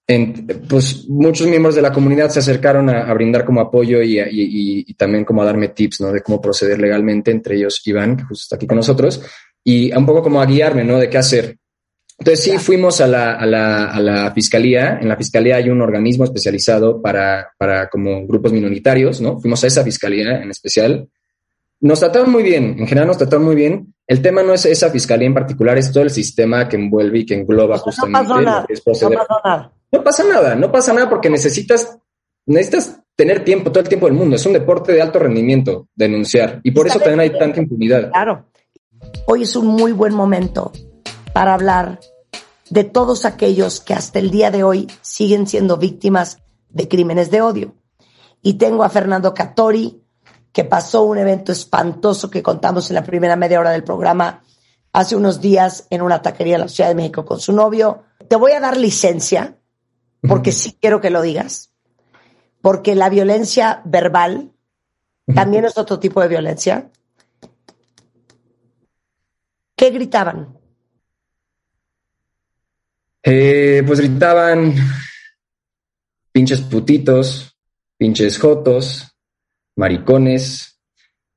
en, 0.06 0.46
pues 0.68 1.08
muchos 1.08 1.46
miembros 1.46 1.75
de 1.75 1.82
la 1.82 1.90
comunidad 1.90 2.28
se 2.28 2.40
acercaron 2.40 2.90
a, 2.90 3.12
brindar 3.14 3.46
como 3.46 3.62
apoyo 3.62 4.02
y, 4.02 4.20
y, 4.20 4.22
y, 4.22 4.84
y, 4.86 4.94
también 4.94 5.25
como 5.25 5.40
a 5.40 5.46
darme 5.46 5.68
tips, 5.68 6.02
¿no? 6.02 6.12
De 6.12 6.20
cómo 6.20 6.38
proceder 6.38 6.78
legalmente, 6.78 7.30
entre 7.30 7.56
ellos 7.56 7.80
Iván, 7.86 8.18
que 8.18 8.25
justo 8.25 8.42
está 8.42 8.56
aquí 8.56 8.66
con 8.66 8.76
nosotros 8.76 9.22
y 9.68 9.92
un 9.92 10.06
poco 10.06 10.23
como 10.23 10.40
a 10.40 10.46
guiarme, 10.46 10.85
¿no? 10.85 10.96
De 10.96 11.11
qué 11.11 11.18
hacer. 11.18 11.56
Entonces 12.18 12.44
sí, 12.44 12.56
fuimos 12.58 13.00
a 13.00 13.08
la, 13.08 13.32
a 13.32 13.44
la, 13.44 13.87
a 13.90 14.00
la 14.00 14.30
fiscalía. 14.30 15.00
En 15.02 15.08
la 15.08 15.16
fiscalía 15.16 15.56
hay 15.56 15.68
un 15.68 15.82
organismo 15.82 16.23
especializado 16.23 17.02
para, 17.02 17.49
para 17.58 17.88
como 17.88 18.25
grupos 18.28 18.52
minoritarios, 18.52 19.20
¿no? 19.20 19.40
Fuimos 19.40 19.64
a 19.64 19.66
esa 19.66 19.82
fiscalía 19.82 20.40
en 20.40 20.50
especial. 20.50 21.08
Nos 21.80 21.99
trataron 21.99 22.30
muy 22.30 22.44
bien, 22.44 22.76
en 22.78 22.87
general 22.87 23.08
nos 23.08 23.18
trataron 23.18 23.44
muy 23.44 23.56
bien. 23.56 23.92
El 24.06 24.23
tema 24.23 24.44
no 24.44 24.54
es 24.54 24.64
esa 24.66 24.88
fiscalía 24.88 25.26
en 25.26 25.35
particular, 25.35 25.76
es 25.76 25.90
todo 25.90 26.04
el 26.04 26.11
sistema 26.11 26.68
que 26.68 26.76
envuelve 26.76 27.18
y 27.18 27.26
que 27.26 27.35
engloba 27.35 27.76
justamente 27.78 28.20
no 28.20 28.28
pasó 28.28 28.40
nada, 28.40 28.61
lo 28.61 28.66
que 28.68 28.73
es 28.73 28.80
proceder. 28.80 29.18
No 29.18 29.25
pasó 29.26 29.40
nada. 29.44 29.73
No 29.90 30.04
pasa 30.04 30.25
nada, 30.25 30.54
no 30.54 30.73
pasa 30.73 30.92
nada 30.92 31.11
porque 31.11 31.28
necesitas, 31.28 31.99
necesitas 32.46 33.00
tener 33.16 33.42
tiempo, 33.42 33.73
todo 33.73 33.82
el 33.82 33.88
tiempo 33.88 34.06
del 34.06 34.14
mundo. 34.14 34.37
Es 34.37 34.46
un 34.46 34.52
deporte 34.52 34.92
de 34.92 35.02
alto 35.02 35.18
rendimiento 35.18 35.88
denunciar. 35.92 36.61
Y 36.62 36.70
por 36.70 36.87
eso 36.87 37.00
también 37.00 37.20
hay 37.20 37.37
tanta 37.37 37.61
impunidad. 37.61 38.11
Claro. 38.11 38.46
Hoy 39.28 39.42
es 39.42 39.56
un 39.56 39.66
muy 39.66 39.90
buen 39.90 40.14
momento 40.14 40.71
para 41.33 41.52
hablar 41.52 41.99
de 42.71 42.85
todos 42.85 43.25
aquellos 43.25 43.80
que 43.80 43.92
hasta 43.92 44.21
el 44.21 44.30
día 44.30 44.52
de 44.52 44.62
hoy 44.62 44.87
siguen 45.02 45.49
siendo 45.49 45.78
víctimas 45.78 46.38
de 46.68 46.87
crímenes 46.87 47.33
de 47.33 47.40
odio. 47.40 47.75
Y 48.40 48.54
tengo 48.54 48.85
a 48.85 48.88
Fernando 48.88 49.35
Catori, 49.35 50.00
que 50.52 50.62
pasó 50.62 51.02
un 51.02 51.18
evento 51.18 51.50
espantoso 51.50 52.30
que 52.30 52.40
contamos 52.40 52.88
en 52.88 52.95
la 52.95 53.02
primera 53.02 53.35
media 53.35 53.59
hora 53.59 53.71
del 53.71 53.83
programa 53.83 54.45
hace 54.92 55.16
unos 55.16 55.40
días 55.40 55.88
en 55.90 56.02
una 56.02 56.23
taquería 56.23 56.54
en 56.54 56.61
la 56.61 56.68
Ciudad 56.68 56.90
de 56.90 56.95
México 56.95 57.25
con 57.25 57.40
su 57.40 57.52
novio. 57.52 58.04
Te 58.28 58.37
voy 58.37 58.52
a 58.52 58.61
dar 58.61 58.76
licencia, 58.76 59.59
porque 60.28 60.52
sí 60.52 60.78
quiero 60.80 61.00
que 61.00 61.11
lo 61.11 61.21
digas, 61.21 61.73
porque 62.62 62.95
la 62.95 63.09
violencia 63.09 63.83
verbal 63.87 64.52
también 65.35 65.64
es 65.64 65.76
otro 65.78 65.99
tipo 65.99 66.21
de 66.21 66.28
violencia. 66.28 66.92
¿Qué 69.76 69.90
gritaban? 69.90 70.56
Eh, 73.23 73.83
pues 73.87 74.00
gritaban 74.00 74.75
pinches 76.33 76.62
putitos, 76.62 77.54
pinches 77.99 78.38
jotos, 78.38 79.14
maricones, 79.76 80.80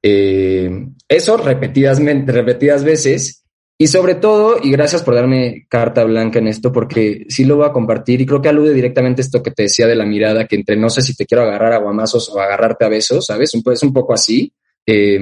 eh, 0.01 0.87
eso 1.07 1.37
repetidas, 1.37 1.99
repetidas 1.99 2.83
veces. 2.83 3.45
Y 3.77 3.87
sobre 3.87 4.15
todo, 4.15 4.57
y 4.61 4.71
gracias 4.71 5.03
por 5.03 5.15
darme 5.15 5.65
carta 5.69 6.03
blanca 6.03 6.39
en 6.39 6.47
esto, 6.47 6.71
porque 6.71 7.25
sí 7.29 7.45
lo 7.45 7.57
voy 7.57 7.65
a 7.65 7.71
compartir 7.71 8.21
y 8.21 8.25
creo 8.25 8.41
que 8.41 8.49
alude 8.49 8.73
directamente 8.73 9.21
a 9.21 9.25
esto 9.25 9.41
que 9.41 9.51
te 9.51 9.63
decía 9.63 9.87
de 9.87 9.95
la 9.95 10.05
mirada, 10.05 10.47
que 10.47 10.57
entre 10.57 10.75
no 10.75 10.89
sé 10.89 11.01
si 11.01 11.15
te 11.15 11.25
quiero 11.25 11.43
agarrar 11.43 11.73
a 11.73 11.79
guamazos 11.79 12.29
o 12.29 12.39
agarrarte 12.39 12.85
a 12.85 12.89
besos, 12.89 13.25
¿sabes? 13.25 13.53
Es 13.53 13.83
un 13.83 13.93
poco 13.93 14.13
así. 14.13 14.53
Eh, 14.85 15.17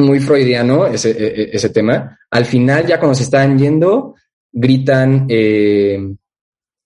muy 0.00 0.20
freudiano 0.20 0.86
ese, 0.86 1.10
e, 1.10 1.42
e, 1.42 1.50
ese, 1.52 1.70
tema. 1.70 2.18
Al 2.30 2.44
final, 2.44 2.86
ya 2.86 2.98
cuando 2.98 3.14
se 3.14 3.24
están 3.24 3.58
yendo, 3.58 4.14
gritan, 4.52 5.26
eh, 5.28 6.14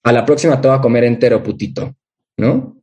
a 0.02 0.12
la 0.12 0.24
próxima 0.24 0.60
te 0.60 0.68
voy 0.68 0.76
a 0.76 0.80
comer 0.80 1.04
entero, 1.04 1.42
putito, 1.42 1.94
¿no? 2.36 2.76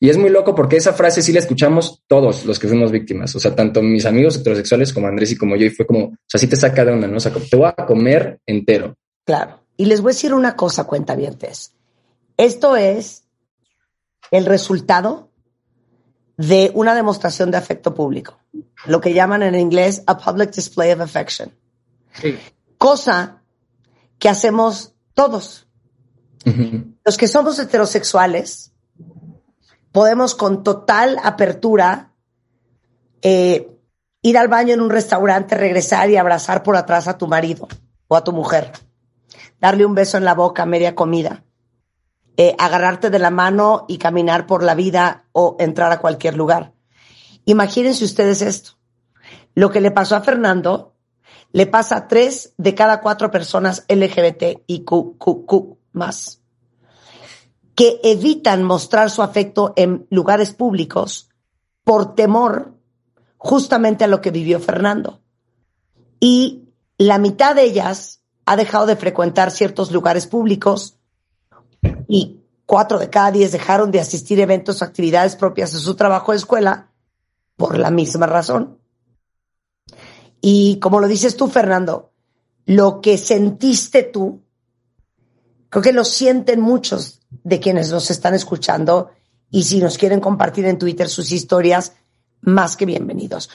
Y 0.00 0.10
es 0.10 0.18
muy 0.18 0.28
loco 0.28 0.54
porque 0.54 0.76
esa 0.76 0.92
frase 0.92 1.22
sí 1.22 1.32
la 1.32 1.38
escuchamos 1.38 2.02
todos 2.06 2.44
los 2.44 2.58
que 2.58 2.68
fuimos 2.68 2.90
víctimas, 2.90 3.34
o 3.36 3.40
sea, 3.40 3.54
tanto 3.54 3.80
mis 3.80 4.04
amigos 4.04 4.36
heterosexuales 4.36 4.92
como 4.92 5.06
Andrés 5.06 5.32
y 5.32 5.36
como 5.36 5.56
yo, 5.56 5.66
y 5.66 5.70
fue 5.70 5.86
como, 5.86 6.04
o 6.06 6.16
sea, 6.26 6.38
sí 6.38 6.46
te 6.46 6.56
saca 6.56 6.84
de 6.84 6.92
una, 6.92 7.06
¿no? 7.06 7.18
Te 7.18 7.56
voy 7.56 7.70
a 7.74 7.86
comer 7.86 8.40
entero. 8.44 8.96
Claro. 9.24 9.60
Y 9.76 9.86
les 9.86 10.00
voy 10.00 10.10
a 10.10 10.14
decir 10.14 10.34
una 10.34 10.56
cosa, 10.56 10.84
cuentavientes. 10.84 11.72
Esto 12.36 12.76
es 12.76 13.24
el 14.30 14.46
resultado 14.46 15.30
de 16.36 16.70
una 16.74 16.94
demostración 16.94 17.50
de 17.50 17.56
afecto 17.56 17.94
público, 17.94 18.38
lo 18.86 19.00
que 19.00 19.14
llaman 19.14 19.42
en 19.42 19.54
inglés 19.54 20.02
a 20.06 20.18
public 20.18 20.50
display 20.52 20.92
of 20.92 21.00
affection. 21.00 21.52
Sí. 22.12 22.38
Cosa 22.78 23.42
que 24.18 24.28
hacemos 24.28 24.94
todos. 25.14 25.66
Los 27.04 27.16
que 27.16 27.26
somos 27.26 27.58
heterosexuales 27.58 28.72
podemos 29.92 30.34
con 30.34 30.62
total 30.62 31.18
apertura 31.22 32.12
eh, 33.22 33.70
ir 34.22 34.38
al 34.38 34.48
baño 34.48 34.74
en 34.74 34.80
un 34.80 34.90
restaurante, 34.90 35.56
regresar 35.56 36.10
y 36.10 36.16
abrazar 36.16 36.62
por 36.62 36.76
atrás 36.76 37.08
a 37.08 37.16
tu 37.16 37.26
marido 37.26 37.68
o 38.08 38.16
a 38.16 38.24
tu 38.24 38.32
mujer, 38.32 38.72
darle 39.60 39.86
un 39.86 39.94
beso 39.94 40.18
en 40.18 40.24
la 40.24 40.34
boca 40.34 40.66
media 40.66 40.94
comida, 40.94 41.44
eh, 42.36 42.54
agarrarte 42.58 43.10
de 43.10 43.18
la 43.18 43.30
mano 43.30 43.84
y 43.88 43.98
caminar 43.98 44.46
por 44.46 44.62
la 44.62 44.74
vida 44.74 45.26
o 45.32 45.56
entrar 45.58 45.92
a 45.92 46.00
cualquier 46.00 46.36
lugar. 46.36 46.72
Imagínense 47.44 48.04
ustedes 48.04 48.42
esto. 48.42 48.72
Lo 49.54 49.70
que 49.70 49.80
le 49.80 49.90
pasó 49.90 50.16
a 50.16 50.20
Fernando 50.20 50.94
le 51.52 51.66
pasa 51.66 51.96
a 51.96 52.08
tres 52.08 52.52
de 52.56 52.74
cada 52.74 53.00
cuatro 53.00 53.30
personas 53.30 53.84
LGBT 53.88 54.64
y 54.66 54.84
QQQ 54.84 55.76
más, 55.92 56.42
que 57.76 58.00
evitan 58.02 58.64
mostrar 58.64 59.10
su 59.10 59.22
afecto 59.22 59.72
en 59.76 60.06
lugares 60.10 60.52
públicos 60.52 61.30
por 61.84 62.16
temor 62.16 62.74
justamente 63.36 64.02
a 64.02 64.08
lo 64.08 64.20
que 64.20 64.32
vivió 64.32 64.58
Fernando. 64.58 65.20
Y 66.18 66.70
la 66.98 67.18
mitad 67.18 67.54
de 67.54 67.62
ellas 67.62 68.22
ha 68.46 68.56
dejado 68.56 68.86
de 68.86 68.96
frecuentar 68.96 69.52
ciertos 69.52 69.92
lugares 69.92 70.26
públicos 70.26 70.98
y 72.14 72.44
cuatro 72.64 73.00
de 73.00 73.10
cada 73.10 73.32
diez 73.32 73.50
dejaron 73.50 73.90
de 73.90 73.98
asistir 73.98 74.38
a 74.38 74.44
eventos 74.44 74.80
o 74.80 74.84
actividades 74.84 75.34
propias 75.34 75.72
de 75.72 75.80
su 75.80 75.96
trabajo 75.96 76.30
de 76.30 76.38
escuela 76.38 76.92
por 77.56 77.76
la 77.76 77.90
misma 77.90 78.26
razón. 78.26 78.78
Y 80.40 80.78
como 80.78 81.00
lo 81.00 81.08
dices 81.08 81.36
tú, 81.36 81.48
Fernando, 81.48 82.12
lo 82.66 83.00
que 83.00 83.18
sentiste 83.18 84.04
tú, 84.04 84.44
creo 85.68 85.82
que 85.82 85.92
lo 85.92 86.04
sienten 86.04 86.60
muchos 86.60 87.20
de 87.42 87.58
quienes 87.58 87.90
nos 87.90 88.08
están 88.12 88.34
escuchando 88.34 89.10
y 89.50 89.64
si 89.64 89.80
nos 89.80 89.98
quieren 89.98 90.20
compartir 90.20 90.66
en 90.66 90.78
Twitter 90.78 91.08
sus 91.08 91.32
historias, 91.32 91.94
más 92.42 92.76
que 92.76 92.86
bienvenidos. 92.86 93.50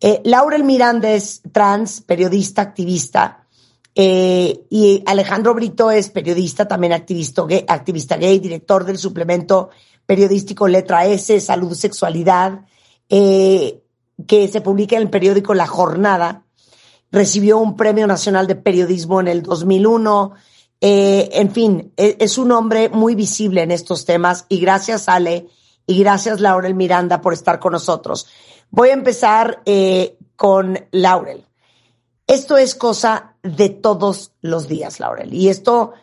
Eh, 0.00 0.22
Laurel 0.24 0.64
Miranda 0.64 1.10
es 1.10 1.42
trans, 1.52 2.00
periodista, 2.00 2.62
activista, 2.62 3.46
eh, 3.94 4.66
y 4.70 5.02
Alejandro 5.06 5.54
Brito 5.54 5.90
es 5.90 6.10
periodista, 6.10 6.68
también 6.68 6.92
activista 6.92 7.44
gay, 7.44 7.64
activista 7.66 8.16
gay, 8.16 8.38
director 8.38 8.84
del 8.84 8.98
suplemento 8.98 9.70
periodístico 10.06 10.68
Letra 10.68 11.06
S, 11.06 11.40
Salud, 11.40 11.74
Sexualidad. 11.74 12.60
Eh, 13.08 13.82
que 14.26 14.48
se 14.48 14.60
publica 14.60 14.96
en 14.96 15.02
el 15.02 15.10
periódico 15.10 15.54
La 15.54 15.66
Jornada. 15.66 16.44
Recibió 17.10 17.58
un 17.58 17.74
Premio 17.74 18.06
Nacional 18.06 18.46
de 18.46 18.54
Periodismo 18.54 19.18
en 19.20 19.28
el 19.28 19.42
2001. 19.42 20.34
Eh, 20.80 21.30
en 21.32 21.50
fin, 21.50 21.92
e, 21.96 22.16
es, 22.20 22.38
un 22.38 22.52
hombre 22.52 22.90
muy 22.90 23.14
visible 23.14 23.62
en 23.62 23.70
estos 23.70 24.04
temas 24.04 24.44
y 24.48 24.60
gracias 24.60 25.08
Ale 25.08 25.48
y 25.86 25.98
gracias 25.98 26.40
Laurel 26.40 26.74
Miranda 26.74 27.20
por 27.20 27.32
estar 27.32 27.58
con 27.58 27.72
nosotros. 27.72 28.28
Voy 28.70 28.90
a 28.90 28.94
empezar 28.94 29.62
con 30.36 30.78
Laurel. 30.92 31.49
Esto 32.30 32.56
es 32.56 32.76
cosa 32.76 33.34
de 33.42 33.70
todos 33.70 34.30
los 34.40 34.68
días, 34.68 35.00
Laurel. 35.00 35.34
Y 35.34 35.48
esto 35.48 35.94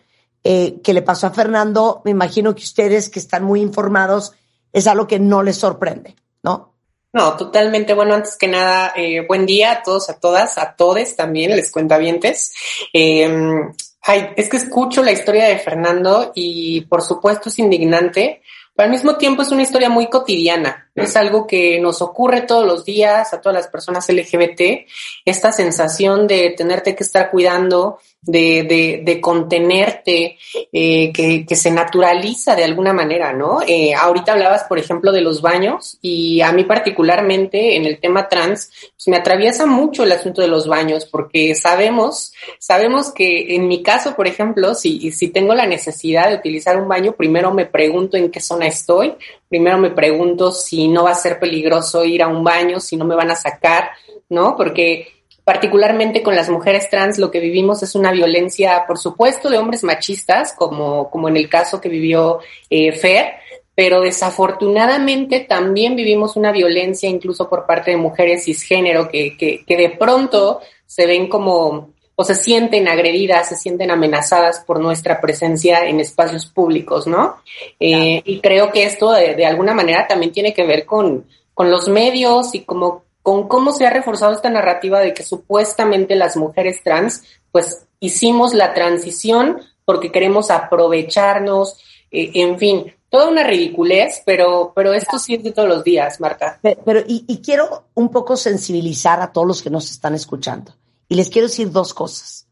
eh, 0.43 0.81
que 0.84 0.93
le 0.93 1.01
pasó 1.01 1.27
a 1.27 1.31
Fernando, 1.31 2.01
me 2.03 2.12
imagino 2.12 2.53
que 2.53 2.63
ustedes 2.63 3.10
que 3.10 3.19
están 3.19 3.46
muy 3.46 3.62
informados, 3.62 4.34
es 4.74 4.88
algo 4.88 5.07
que 5.07 5.19
no 5.19 5.41
les 5.41 5.55
sorprende, 5.55 6.17
¿no? 6.43 6.74
No, 7.13 7.38
totalmente. 7.38 7.93
Bueno, 7.93 8.13
antes 8.13 8.36
que 8.38 8.50
nada, 8.50 8.91
eh, 8.98 9.25
buen 9.25 9.46
día 9.46 9.72
a 9.72 9.84
todos, 9.84 10.10
a 10.10 10.19
todas, 10.19 10.57
a 10.57 10.75
todes 10.75 11.15
también, 11.15 11.55
les 11.55 11.72
cuentavientes. 11.72 12.51
Eh, 12.91 13.62
ay, 14.01 14.29
es 14.36 14.50
que 14.50 14.57
escucho 14.57 15.03
la 15.03 15.13
historia 15.13 15.46
de 15.46 15.60
Fernando 15.60 16.34
y 16.36 16.81
por 16.81 17.03
supuesto 17.03 17.48
es 17.48 17.57
indignante, 17.57 18.41
pero 18.77 18.86
al 18.86 18.91
mismo 18.91 19.15
tiempo 19.17 19.41
es 19.41 19.51
una 19.51 19.63
historia 19.63 19.89
muy 19.89 20.07
cotidiana. 20.07 20.88
Es 20.93 21.15
algo 21.15 21.48
que 21.48 21.79
nos 21.79 22.00
ocurre 22.03 22.41
todos 22.41 22.63
los 22.63 22.86
días 22.86 23.34
a 23.34 23.41
todas 23.41 23.55
las 23.55 23.67
personas 23.69 24.07
LGBT, 24.07 24.86
esta 25.25 25.51
sensación 25.51 26.27
de 26.27 26.53
tenerte 26.55 26.96
que 26.96 27.03
estar 27.03 27.31
cuidando, 27.31 27.98
de, 28.27 28.63
de, 28.63 29.01
de 29.03 29.22
contenerte, 29.22 30.38
eh, 30.72 31.12
que, 31.13 31.46
que, 31.46 31.55
se 31.55 31.72
naturaliza 31.72 32.55
de 32.55 32.65
alguna 32.65 32.93
manera, 32.93 33.34
¿no? 33.34 33.62
Eh, 33.65 33.93
ahorita 33.96 34.34
hablabas, 34.34 34.65
por 34.65 34.77
ejemplo, 34.77 35.12
de 35.12 35.22
los 35.22 35.41
baños 35.41 35.98
y 36.01 36.41
a 36.41 36.51
mí 36.51 36.65
particularmente 36.65 37.75
en 37.75 37.86
el 37.86 38.00
tema 38.00 38.27
trans, 38.27 38.69
pues 38.93 39.07
me 39.07 39.17
atraviesa 39.17 39.65
mucho 39.65 40.03
el 40.03 40.12
asunto 40.12 40.41
de 40.41 40.48
los 40.48 40.67
baños 40.67 41.05
porque 41.05 41.55
sabemos, 41.55 42.34
sabemos 42.60 43.12
que 43.12 43.55
en 43.55 43.67
mi 43.67 43.81
caso, 43.81 44.15
por 44.15 44.27
ejemplo, 44.27 44.75
si, 44.75 45.12
si 45.12 45.29
tengo 45.29 45.55
la 45.55 45.65
necesidad 45.65 46.29
de 46.29 46.36
utilizar 46.36 46.79
un 46.79 46.88
baño, 46.88 47.13
primero 47.13 47.53
me 47.53 47.65
pregunto 47.65 48.17
en 48.17 48.29
qué 48.29 48.41
zona 48.41 48.67
estoy, 48.67 49.15
primero 49.50 49.77
me 49.77 49.91
pregunto 49.91 50.51
si 50.51 50.88
no 50.88 51.05
va 51.05 51.12
a 51.12 51.15
ser 51.15 51.39
peligroso 51.39 52.03
ir 52.03 52.22
a 52.22 52.27
un 52.27 52.43
baño, 52.43 52.79
si 52.79 52.98
no 52.98 53.05
me 53.05 53.15
van 53.15 53.31
a 53.31 53.36
sacar, 53.36 53.91
¿no? 54.29 54.55
Porque 54.57 55.16
particularmente 55.48 56.24
con 56.24 56.36
las 56.36 56.50
mujeres 56.50 56.89
trans, 56.89 57.20
lo 57.20 57.32
que 57.32 57.39
vivimos 57.39 57.82
es 57.82 57.96
una 57.96 58.12
violencia, 58.12 58.84
por 58.86 58.98
supuesto, 58.98 59.50
de 59.50 59.58
hombres 59.58 59.82
machistas, 59.82 60.51
como, 60.51 61.10
como 61.10 61.30
en 61.30 61.38
el 61.38 61.48
caso 61.48 61.80
que 61.80 61.88
vivió 61.88 62.39
eh, 62.70 62.92
Fer, 62.92 63.36
pero 63.74 64.01
desafortunadamente 64.01 65.39
también 65.39 65.96
vivimos 65.96 66.36
una 66.36 66.51
violencia 66.51 67.08
incluso 67.08 67.48
por 67.48 67.66
parte 67.66 67.92
de 67.92 67.98
mujeres 67.98 68.44
cisgénero 68.44 69.08
que, 69.08 69.38
que, 69.38 69.63
que 69.66 69.77
de 69.77 69.92
pronto 69.92 70.60
se 70.86 71.06
ven 71.06 71.30
como 71.30 71.94
o 72.16 72.24
se 72.25 72.36
sienten 72.36 72.89
agredidas, 72.89 73.48
se 73.48 73.56
sienten 73.56 73.89
amenazadas 73.89 74.60
por 74.68 74.82
nuestra 74.82 75.22
presencia 75.22 75.88
en 75.88 76.01
espacios 76.01 76.46
públicos, 76.46 77.08
¿no? 77.08 77.38
Eh, 77.80 78.22
y 78.25 78.42
creo 78.42 78.70
que 78.74 78.84
esto 78.84 79.13
de, 79.13 79.36
de, 79.36 79.46
alguna 79.46 79.74
manera 79.74 80.08
también 80.08 80.34
tiene 80.34 80.54
que 80.54 80.66
ver 80.66 80.86
con, 80.86 81.25
con 81.54 81.72
los 81.72 81.88
medios 81.88 82.54
y 82.54 82.66
como 82.66 83.07
con 83.27 83.50
cómo 83.50 83.74
se 83.74 83.86
ha 83.86 83.89
reforzado 83.89 84.31
esta 84.31 84.50
narrativa 84.50 85.01
de 85.01 85.13
que 85.13 85.22
supuestamente 85.22 86.15
las 86.15 86.38
mujeres 86.38 86.81
trans, 86.81 87.24
pues 87.51 87.86
hicimos 88.00 88.53
la 88.53 88.74
transición 88.74 89.60
porque 89.84 90.13
queremos 90.13 90.50
aprovecharnos, 90.50 91.77
eh, 92.10 92.31
en 92.36 92.57
fin, 92.57 92.96
toda 93.10 93.27
una 93.27 93.43
ridiculez, 93.43 94.22
pero, 94.25 94.72
pero 94.74 94.93
esto 94.93 95.19
sí 95.19 95.34
es 95.36 95.43
de 95.43 95.51
todos 95.51 95.67
los 95.67 95.84
días, 95.84 96.22
Marta. 96.22 96.57
Pe- 96.62 96.77
Pero, 96.86 97.01
y, 97.05 97.25
y 97.27 97.41
quiero 97.41 97.89
un 97.96 98.07
poco 98.12 98.38
sensibilizar 98.38 99.19
a 99.22 99.34
todos 99.34 99.46
los 99.46 99.62
que 99.62 99.72
nos 99.72 99.91
están 99.91 100.15
escuchando. 100.15 100.72
Y 101.10 101.15
les 101.15 101.29
quiero 101.29 101.50
decir 101.50 101.69
dos 101.69 101.93
cosas. 101.93 102.48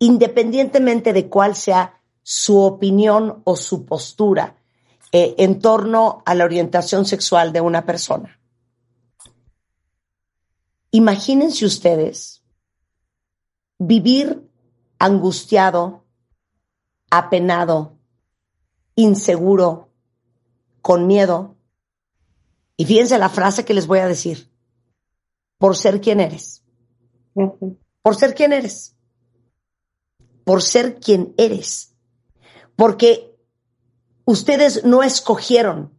Independientemente 0.00 1.12
de 1.12 1.28
cuál 1.28 1.54
sea 1.54 2.00
su 2.24 2.60
opinión 2.60 3.40
o 3.44 3.54
su 3.54 3.86
postura 3.86 4.56
eh, 5.12 5.36
en 5.38 5.60
torno 5.60 6.24
a 6.26 6.34
la 6.34 6.44
orientación 6.44 7.04
sexual 7.06 7.52
de 7.52 7.60
una 7.60 7.86
persona. 7.86 8.35
Imagínense 10.96 11.66
ustedes 11.66 12.42
vivir 13.78 14.48
angustiado, 14.98 16.06
apenado, 17.10 17.98
inseguro, 18.94 19.92
con 20.80 21.06
miedo. 21.06 21.58
Y 22.78 22.86
fíjense 22.86 23.18
la 23.18 23.28
frase 23.28 23.66
que 23.66 23.74
les 23.74 23.86
voy 23.86 23.98
a 23.98 24.08
decir. 24.08 24.50
Por 25.58 25.76
ser 25.76 26.00
quien 26.00 26.18
eres. 26.18 26.64
Por 28.00 28.16
ser 28.16 28.34
quien 28.34 28.54
eres. 28.54 28.96
Por 30.44 30.62
ser 30.62 30.98
quien 30.98 31.34
eres. 31.36 31.94
Porque 32.74 33.36
ustedes 34.24 34.82
no 34.86 35.02
escogieron 35.02 35.92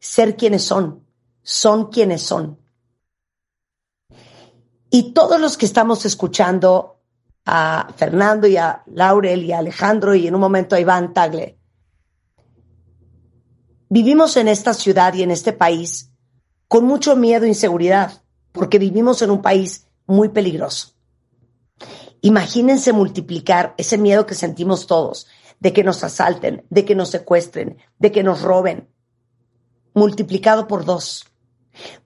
ser 0.00 0.36
quienes 0.36 0.64
son. 0.64 1.06
Son 1.44 1.92
quienes 1.92 2.22
son. 2.22 2.63
Y 4.94 5.12
todos 5.12 5.40
los 5.40 5.56
que 5.56 5.66
estamos 5.66 6.06
escuchando 6.06 7.00
a 7.44 7.92
Fernando 7.96 8.46
y 8.46 8.56
a 8.56 8.84
Laurel 8.86 9.42
y 9.42 9.50
a 9.50 9.58
Alejandro 9.58 10.14
y 10.14 10.28
en 10.28 10.36
un 10.36 10.40
momento 10.40 10.76
a 10.76 10.80
Iván 10.80 11.12
Tagle, 11.12 11.58
vivimos 13.88 14.36
en 14.36 14.46
esta 14.46 14.72
ciudad 14.72 15.12
y 15.14 15.24
en 15.24 15.32
este 15.32 15.52
país 15.52 16.12
con 16.68 16.84
mucho 16.84 17.16
miedo 17.16 17.44
e 17.44 17.48
inseguridad, 17.48 18.22
porque 18.52 18.78
vivimos 18.78 19.20
en 19.22 19.32
un 19.32 19.42
país 19.42 19.88
muy 20.06 20.28
peligroso. 20.28 20.94
Imagínense 22.20 22.92
multiplicar 22.92 23.74
ese 23.76 23.98
miedo 23.98 24.26
que 24.26 24.36
sentimos 24.36 24.86
todos, 24.86 25.26
de 25.58 25.72
que 25.72 25.82
nos 25.82 26.04
asalten, 26.04 26.66
de 26.70 26.84
que 26.84 26.94
nos 26.94 27.08
secuestren, 27.08 27.78
de 27.98 28.12
que 28.12 28.22
nos 28.22 28.42
roben, 28.42 28.88
multiplicado 29.92 30.68
por 30.68 30.84
dos. 30.84 31.26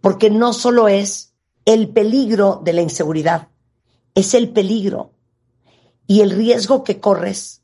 Porque 0.00 0.30
no 0.30 0.54
solo 0.54 0.88
es 0.88 1.27
el 1.68 1.90
peligro 1.90 2.62
de 2.64 2.72
la 2.72 2.80
inseguridad, 2.80 3.48
es 4.14 4.32
el 4.32 4.54
peligro 4.54 5.10
y 6.06 6.22
el 6.22 6.30
riesgo 6.30 6.82
que 6.82 6.98
corres 6.98 7.62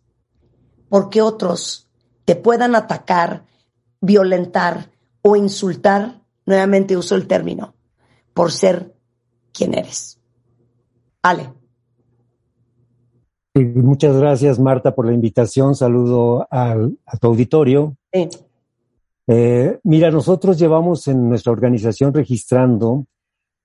porque 0.91 1.23
otros 1.23 1.89
te 2.27 2.37
puedan 2.37 2.75
atacar, 2.75 3.47
violentar 4.03 4.91
o 5.23 5.37
insultar, 5.37 6.21
nuevamente 6.45 6.99
uso 6.99 7.15
el 7.15 7.27
término, 7.27 7.75
por 8.35 8.53
ser 8.53 8.95
quien 9.55 9.73
eres. 9.73 10.21
Ale. 11.23 11.51
Muchas 13.55 14.15
gracias, 14.17 14.59
Marta, 14.59 14.95
por 14.95 15.07
la 15.07 15.15
invitación. 15.15 15.75
Saludo 15.75 16.47
al, 16.51 16.99
a 17.07 17.17
tu 17.17 17.29
auditorio. 17.29 17.97
Sí. 18.13 18.29
Eh, 19.29 19.81
mira, 19.83 20.11
nosotros 20.11 20.59
llevamos 20.59 21.09
en 21.09 21.27
nuestra 21.31 21.53
organización 21.53 22.13
registrando 22.13 23.07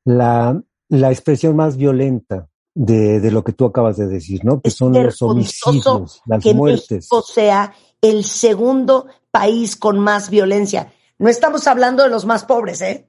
la, 0.10 0.60
la 0.88 1.12
expresión 1.12 1.56
más 1.56 1.78
violenta 1.78 2.50
de, 2.74 3.20
de 3.20 3.32
lo 3.32 3.44
que 3.44 3.54
tú 3.54 3.66
acabas 3.66 3.98
de 3.98 4.08
decir, 4.08 4.44
¿no? 4.44 4.60
Que 4.62 4.70
Es 4.70 4.76
son 4.76 4.92
los 4.92 5.22
homicidios, 5.22 6.22
las 6.26 6.44
que 6.44 6.54
muertes. 6.54 6.90
México 6.92 7.22
sea 7.22 7.74
el 8.02 8.24
segundo 8.24 9.06
país 9.30 9.76
con 9.76 10.00
más 10.00 10.32
violencia. 10.32 10.92
No 11.20 11.30
estamos 11.30 11.68
hablando 11.68 12.02
de 12.04 12.10
los 12.10 12.26
más 12.26 12.44
pobres, 12.46 12.82
¿eh? 12.82 13.08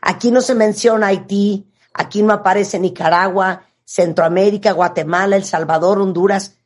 Aquí 0.00 0.30
no 0.30 0.40
se 0.40 0.54
menciona 0.54 1.08
Haití, 1.08 1.66
aquí 1.92 2.22
no 2.22 2.32
aparece 2.32 2.78
Nicaragua, 2.78 3.66
Centroamérica, 3.84 4.72
Guatemala, 4.72 5.36
El 5.36 5.44
Salvador, 5.44 5.98
Honduras. 5.98 6.56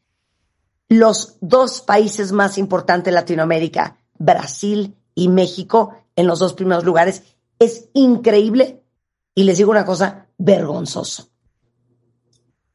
Los 0.89 1.39
dos 1.41 1.81
países 1.81 2.31
más 2.31 2.57
importantes 2.57 3.07
de 3.07 3.17
Latinoamérica, 3.21 3.97
Brasil 4.17 4.95
y 5.15 5.29
México, 5.29 5.95
en 6.15 6.29
los 6.29 6.39
dos 6.39 6.55
primeros 6.55 6.85
lugares. 6.85 7.25
Es 7.59 7.89
increíble 7.95 8.85
y 9.39 9.45
les 9.45 9.59
digo 9.59 9.71
una 9.71 9.85
cosa, 9.85 10.27
vergonzoso. 10.39 11.29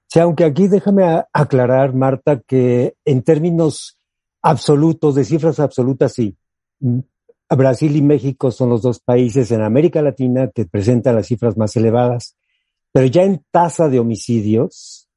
Sí, 0.07 0.19
aunque 0.19 0.45
aquí 0.45 0.67
déjame 0.67 1.23
aclarar, 1.33 1.95
Marta, 1.95 2.39
que 2.39 2.93
en 3.03 3.23
términos 3.23 3.97
absolutos, 4.43 5.15
de 5.15 5.25
cifras 5.25 5.59
absolutas, 5.59 6.13
sí. 6.13 6.37
Mm, 6.79 6.99
Brasil 7.49 7.95
y 7.95 8.01
México 8.01 8.51
son 8.51 8.69
los 8.69 8.83
dos 8.83 8.99
países 8.99 9.51
en 9.51 9.61
América 9.61 10.01
Latina 10.03 10.49
que 10.53 10.65
presentan 10.65 11.15
las 11.15 11.27
cifras 11.27 11.57
más 11.57 11.75
elevadas, 11.75 12.37
pero 12.93 13.07
ya 13.07 13.23
en 13.23 13.43
tasa 13.49 13.89
de 13.89 13.99
homicidios, 13.99 15.09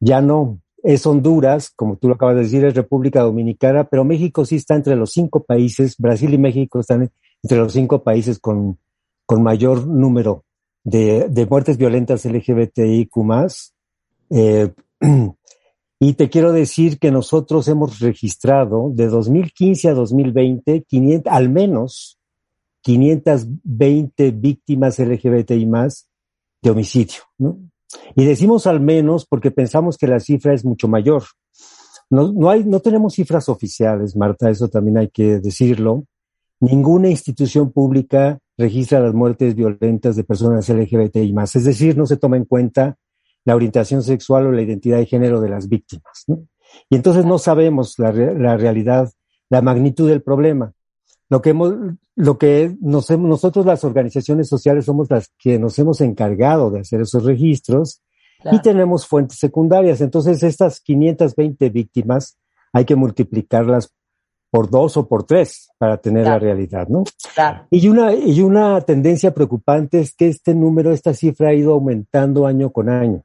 ya 0.00 0.20
no. 0.20 0.60
Es 0.82 1.06
Honduras, 1.06 1.70
como 1.70 1.96
tú 1.96 2.08
lo 2.08 2.16
acabas 2.16 2.34
de 2.34 2.42
decir, 2.42 2.64
es 2.64 2.74
República 2.74 3.22
Dominicana, 3.22 3.84
pero 3.84 4.04
México 4.04 4.44
sí 4.44 4.56
está 4.56 4.74
entre 4.74 4.96
los 4.96 5.12
cinco 5.12 5.44
países, 5.44 5.96
Brasil 5.96 6.34
y 6.34 6.38
México 6.38 6.80
están 6.80 7.10
entre 7.42 7.58
los 7.58 7.72
cinco 7.72 8.02
países 8.02 8.38
con, 8.38 8.78
con 9.24 9.42
mayor 9.42 9.86
número 9.86 10.43
de, 10.84 11.28
de 11.30 11.46
muertes 11.46 11.78
violentas 11.78 12.24
LGBTIQ 12.26 13.10
eh, 14.30 14.72
y 15.98 16.12
te 16.12 16.28
quiero 16.28 16.52
decir 16.52 16.98
que 16.98 17.10
nosotros 17.10 17.66
hemos 17.68 17.98
registrado 18.00 18.90
de 18.92 19.08
2015 19.08 19.88
a 19.88 19.94
2020 19.94 20.82
500, 20.82 21.32
al 21.32 21.48
menos 21.48 22.18
520 22.82 24.30
víctimas 24.32 24.98
LGBTI 24.98 25.66
más 25.66 26.06
de 26.60 26.70
homicidio. 26.70 27.22
¿no? 27.38 27.58
Y 28.14 28.24
decimos 28.24 28.66
al 28.66 28.80
menos 28.80 29.26
porque 29.26 29.50
pensamos 29.50 29.96
que 29.96 30.06
la 30.06 30.20
cifra 30.20 30.52
es 30.52 30.64
mucho 30.64 30.86
mayor. 30.86 31.24
No, 32.10 32.30
no, 32.30 32.50
hay, 32.50 32.64
no 32.64 32.80
tenemos 32.80 33.14
cifras 33.14 33.48
oficiales, 33.48 34.14
Marta, 34.14 34.50
eso 34.50 34.68
también 34.68 34.98
hay 34.98 35.08
que 35.08 35.40
decirlo. 35.40 36.04
Ninguna 36.60 37.08
institución 37.08 37.72
pública 37.72 38.38
registra 38.56 39.00
las 39.00 39.14
muertes 39.14 39.54
violentas 39.54 40.16
de 40.16 40.24
personas 40.24 40.68
LGBTI 40.68 41.32
más. 41.32 41.56
Es 41.56 41.64
decir, 41.64 41.96
no 41.96 42.06
se 42.06 42.16
toma 42.16 42.36
en 42.36 42.44
cuenta 42.44 42.96
la 43.44 43.54
orientación 43.54 44.02
sexual 44.02 44.46
o 44.46 44.52
la 44.52 44.62
identidad 44.62 44.98
de 44.98 45.06
género 45.06 45.40
de 45.40 45.48
las 45.48 45.68
víctimas. 45.68 46.24
¿no? 46.26 46.46
Y 46.88 46.96
entonces 46.96 47.24
no 47.24 47.38
sabemos 47.38 47.98
la, 47.98 48.12
la, 48.12 48.56
realidad, 48.56 49.10
la 49.50 49.62
magnitud 49.62 50.08
del 50.08 50.22
problema. 50.22 50.72
Lo 51.28 51.42
que, 51.42 51.50
hemos, 51.50 51.74
lo 52.14 52.38
que 52.38 52.74
nos, 52.80 53.10
nosotros 53.10 53.66
las 53.66 53.82
organizaciones 53.84 54.48
sociales 54.48 54.84
somos 54.84 55.10
las 55.10 55.32
que 55.38 55.58
nos 55.58 55.78
hemos 55.78 56.00
encargado 56.00 56.70
de 56.70 56.80
hacer 56.80 57.00
esos 57.00 57.24
registros 57.24 58.02
claro. 58.40 58.56
y 58.56 58.62
tenemos 58.62 59.06
fuentes 59.06 59.38
secundarias. 59.38 60.00
Entonces 60.00 60.42
estas 60.42 60.80
520 60.80 61.70
víctimas 61.70 62.38
hay 62.72 62.84
que 62.84 62.96
multiplicarlas 62.96 63.92
por 64.54 64.70
dos 64.70 64.96
o 64.96 65.08
por 65.08 65.24
tres 65.24 65.68
para 65.78 65.96
tener 65.96 66.22
claro. 66.22 66.36
la 66.36 66.52
realidad, 66.52 66.86
¿no? 66.86 67.02
Claro. 67.34 67.66
Y 67.70 67.88
una, 67.88 68.14
y 68.14 68.40
una 68.40 68.80
tendencia 68.82 69.34
preocupante 69.34 69.98
es 69.98 70.14
que 70.14 70.28
este 70.28 70.54
número, 70.54 70.92
esta 70.92 71.12
cifra 71.12 71.48
ha 71.48 71.54
ido 71.54 71.72
aumentando 71.72 72.46
año 72.46 72.70
con 72.70 72.88
año 72.88 73.24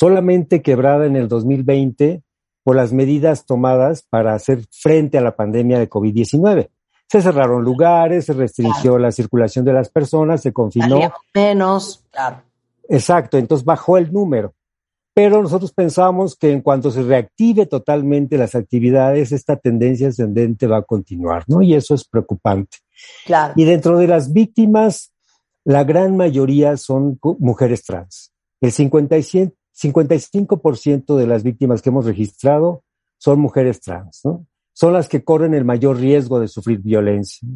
solamente 0.00 0.62
quebrada 0.62 1.04
en 1.04 1.16
el 1.16 1.28
2020 1.28 2.22
por 2.62 2.74
las 2.74 2.92
medidas 2.92 3.44
tomadas 3.44 4.02
para 4.08 4.32
hacer 4.32 4.64
frente 4.70 5.18
a 5.18 5.20
la 5.22 5.36
pandemia 5.36 5.80
de 5.80 5.90
COVID-19. 5.90 6.70
Se 7.08 7.20
cerraron 7.20 7.64
lugares, 7.64 8.26
se 8.26 8.32
restringió 8.32 8.92
claro. 8.92 8.98
la 9.00 9.12
circulación 9.12 9.64
de 9.64 9.72
las 9.72 9.90
personas, 9.90 10.40
se 10.40 10.52
confinó. 10.52 11.00
Menos, 11.34 12.02
claro. 12.12 12.42
Exacto, 12.88 13.36
entonces 13.36 13.64
bajó 13.64 13.98
el 13.98 14.12
número. 14.12 14.54
Pero 15.12 15.42
nosotros 15.42 15.72
pensamos 15.72 16.36
que 16.36 16.52
en 16.52 16.60
cuanto 16.60 16.90
se 16.90 17.02
reactive 17.02 17.66
totalmente 17.66 18.38
las 18.38 18.54
actividades, 18.54 19.32
esta 19.32 19.56
tendencia 19.56 20.08
ascendente 20.08 20.66
va 20.66 20.78
a 20.78 20.82
continuar, 20.82 21.44
¿no? 21.48 21.62
Y 21.62 21.74
eso 21.74 21.94
es 21.94 22.04
preocupante. 22.04 22.78
Claro. 23.26 23.54
Y 23.56 23.64
dentro 23.64 23.98
de 23.98 24.06
las 24.06 24.32
víctimas, 24.32 25.12
la 25.64 25.84
gran 25.84 26.16
mayoría 26.16 26.76
son 26.76 27.18
mujeres 27.38 27.82
trans. 27.84 28.32
El 28.60 28.72
57 28.72 29.54
55% 29.80 31.16
de 31.16 31.26
las 31.26 31.42
víctimas 31.42 31.82
que 31.82 31.88
hemos 31.88 32.04
registrado 32.04 32.82
son 33.18 33.40
mujeres 33.40 33.80
trans, 33.80 34.20
¿no? 34.24 34.46
Son 34.72 34.92
las 34.92 35.08
que 35.08 35.24
corren 35.24 35.54
el 35.54 35.64
mayor 35.64 35.98
riesgo 35.98 36.40
de 36.40 36.48
sufrir 36.48 36.80
violencia. 36.80 37.46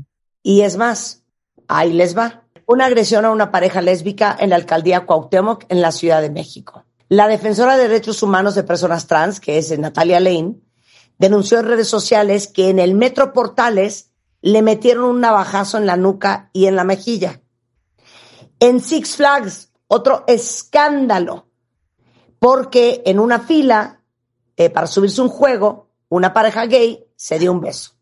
Y 0.42 0.62
es 0.62 0.76
más, 0.76 1.22
ahí 1.68 1.92
les 1.92 2.16
va. 2.16 2.44
Una 2.66 2.86
agresión 2.86 3.24
a 3.24 3.30
una 3.30 3.50
pareja 3.50 3.80
lésbica 3.82 4.36
en 4.38 4.50
la 4.50 4.56
alcaldía 4.56 5.06
Cuauhtémoc 5.06 5.64
en 5.68 5.80
la 5.80 5.92
Ciudad 5.92 6.22
de 6.22 6.30
México. 6.30 6.84
La 7.08 7.28
defensora 7.28 7.76
de 7.76 7.88
derechos 7.88 8.22
humanos 8.22 8.54
de 8.54 8.62
personas 8.62 9.06
trans, 9.06 9.40
que 9.40 9.58
es 9.58 9.76
Natalia 9.78 10.20
Lane, 10.20 10.56
denunció 11.18 11.60
en 11.60 11.66
redes 11.66 11.88
sociales 11.88 12.48
que 12.48 12.70
en 12.70 12.78
el 12.78 12.94
Metro 12.94 13.32
Portales 13.32 14.10
le 14.40 14.62
metieron 14.62 15.04
un 15.04 15.20
navajazo 15.20 15.78
en 15.78 15.86
la 15.86 15.96
nuca 15.96 16.50
y 16.52 16.66
en 16.66 16.76
la 16.76 16.84
mejilla. 16.84 17.40
En 18.60 18.80
Six 18.80 19.16
Flags, 19.16 19.70
otro 19.88 20.24
escándalo 20.26 21.46
porque 22.38 23.02
en 23.06 23.20
una 23.20 23.40
fila 23.40 24.02
eh, 24.56 24.68
para 24.70 24.86
subirse 24.86 25.22
un 25.22 25.30
juego, 25.30 25.88
una 26.10 26.32
pareja 26.32 26.66
gay 26.66 27.06
se 27.16 27.38
dio 27.38 27.50
un 27.52 27.60
beso. 27.60 27.92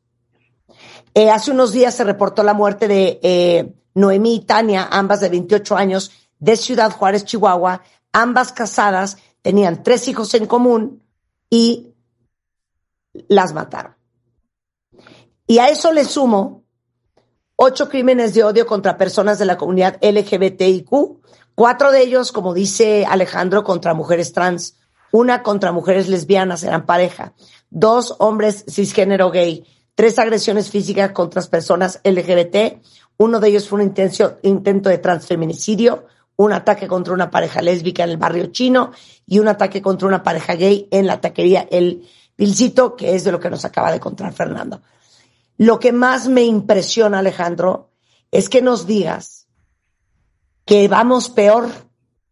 Eh, 1.14 1.30
hace 1.30 1.50
unos 1.50 1.72
días 1.72 1.94
se 1.94 2.04
reportó 2.04 2.42
la 2.42 2.54
muerte 2.54 2.88
de 2.88 3.20
eh, 3.22 3.72
Noemí 3.94 4.34
y 4.34 4.40
Tania, 4.40 4.88
ambas 4.90 5.20
de 5.20 5.28
28 5.28 5.76
años, 5.76 6.10
de 6.38 6.56
Ciudad 6.56 6.90
Juárez, 6.90 7.24
Chihuahua, 7.24 7.82
ambas 8.12 8.52
casadas, 8.52 9.16
tenían 9.42 9.82
tres 9.82 10.08
hijos 10.08 10.34
en 10.34 10.46
común 10.46 11.02
y 11.50 11.94
las 13.28 13.52
mataron. 13.52 13.94
Y 15.46 15.58
a 15.58 15.68
eso 15.68 15.92
le 15.92 16.04
sumo 16.04 16.62
ocho 17.56 17.88
crímenes 17.88 18.34
de 18.34 18.44
odio 18.44 18.66
contra 18.66 18.96
personas 18.96 19.38
de 19.38 19.44
la 19.44 19.56
comunidad 19.56 19.98
LGBTIQ, 20.02 20.90
cuatro 21.54 21.92
de 21.92 22.02
ellos, 22.02 22.32
como 22.32 22.54
dice 22.54 23.04
Alejandro, 23.06 23.64
contra 23.64 23.94
mujeres 23.94 24.32
trans, 24.32 24.76
una 25.12 25.42
contra 25.42 25.72
mujeres 25.72 26.08
lesbianas, 26.08 26.64
eran 26.64 26.86
pareja, 26.86 27.34
dos 27.70 28.16
hombres 28.18 28.64
cisgénero 28.68 29.30
gay, 29.30 29.64
tres 29.94 30.18
agresiones 30.18 30.70
físicas 30.70 31.12
contra 31.12 31.42
personas 31.42 32.00
LGBT, 32.02 32.82
uno 33.18 33.38
de 33.38 33.48
ellos 33.48 33.68
fue 33.68 33.80
un 33.80 33.94
intento 34.42 34.88
de 34.88 34.98
transfeminicidio, 34.98 36.06
un 36.44 36.52
ataque 36.52 36.86
contra 36.86 37.14
una 37.14 37.30
pareja 37.30 37.62
lésbica 37.62 38.04
en 38.04 38.10
el 38.10 38.16
barrio 38.16 38.46
chino 38.46 38.92
y 39.26 39.38
un 39.38 39.48
ataque 39.48 39.80
contra 39.80 40.08
una 40.08 40.22
pareja 40.22 40.54
gay 40.54 40.88
en 40.90 41.06
la 41.06 41.20
taquería 41.20 41.66
El 41.70 42.06
Vilcito, 42.36 42.96
que 42.96 43.14
es 43.14 43.24
de 43.24 43.32
lo 43.32 43.40
que 43.40 43.50
nos 43.50 43.64
acaba 43.64 43.92
de 43.92 44.00
contar 44.00 44.32
Fernando. 44.32 44.80
Lo 45.58 45.78
que 45.78 45.92
más 45.92 46.28
me 46.28 46.42
impresiona, 46.42 47.20
Alejandro, 47.20 47.90
es 48.30 48.48
que 48.48 48.62
nos 48.62 48.86
digas 48.86 49.46
que 50.64 50.88
vamos 50.88 51.28
peor. 51.28 51.68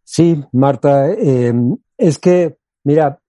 Sí, 0.05 0.43
Marta, 0.53 1.11
eh, 1.11 1.53
es 1.97 2.19
que, 2.19 2.57
mira, 2.85 3.21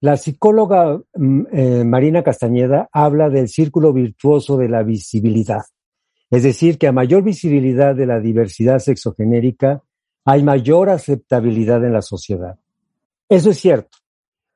la 0.00 0.16
psicóloga 0.16 1.00
mm, 1.14 1.42
eh, 1.52 1.84
Marina 1.84 2.22
Castañeda 2.22 2.88
habla 2.92 3.28
del 3.28 3.48
círculo 3.48 3.92
virtuoso 3.92 4.56
de 4.56 4.68
la 4.68 4.82
visibilidad. 4.82 5.62
Es 6.30 6.44
decir, 6.44 6.78
que 6.78 6.86
a 6.86 6.92
mayor 6.92 7.22
visibilidad 7.22 7.94
de 7.94 8.06
la 8.06 8.18
diversidad 8.18 8.78
sexogenérica, 8.78 9.82
hay 10.24 10.42
mayor 10.42 10.90
aceptabilidad 10.90 11.84
en 11.84 11.92
la 11.92 12.02
sociedad. 12.02 12.58
Eso 13.28 13.50
es 13.50 13.58
cierto. 13.58 13.98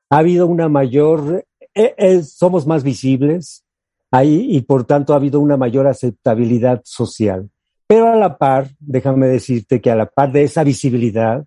Ha 0.09 0.19
habido 0.19 0.47
una 0.47 0.69
mayor, 0.69 1.45
eh, 1.73 1.95
eh, 1.97 2.23
somos 2.23 2.65
más 2.65 2.83
visibles, 2.83 3.65
ahí 4.11 4.47
y 4.55 4.61
por 4.61 4.85
tanto 4.85 5.13
ha 5.13 5.17
habido 5.17 5.39
una 5.39 5.57
mayor 5.57 5.87
aceptabilidad 5.87 6.81
social. 6.85 7.49
Pero 7.87 8.07
a 8.11 8.15
la 8.15 8.37
par, 8.37 8.69
déjame 8.79 9.27
decirte 9.27 9.81
que 9.81 9.91
a 9.91 9.95
la 9.95 10.07
par 10.07 10.31
de 10.31 10.43
esa 10.43 10.63
visibilidad, 10.63 11.45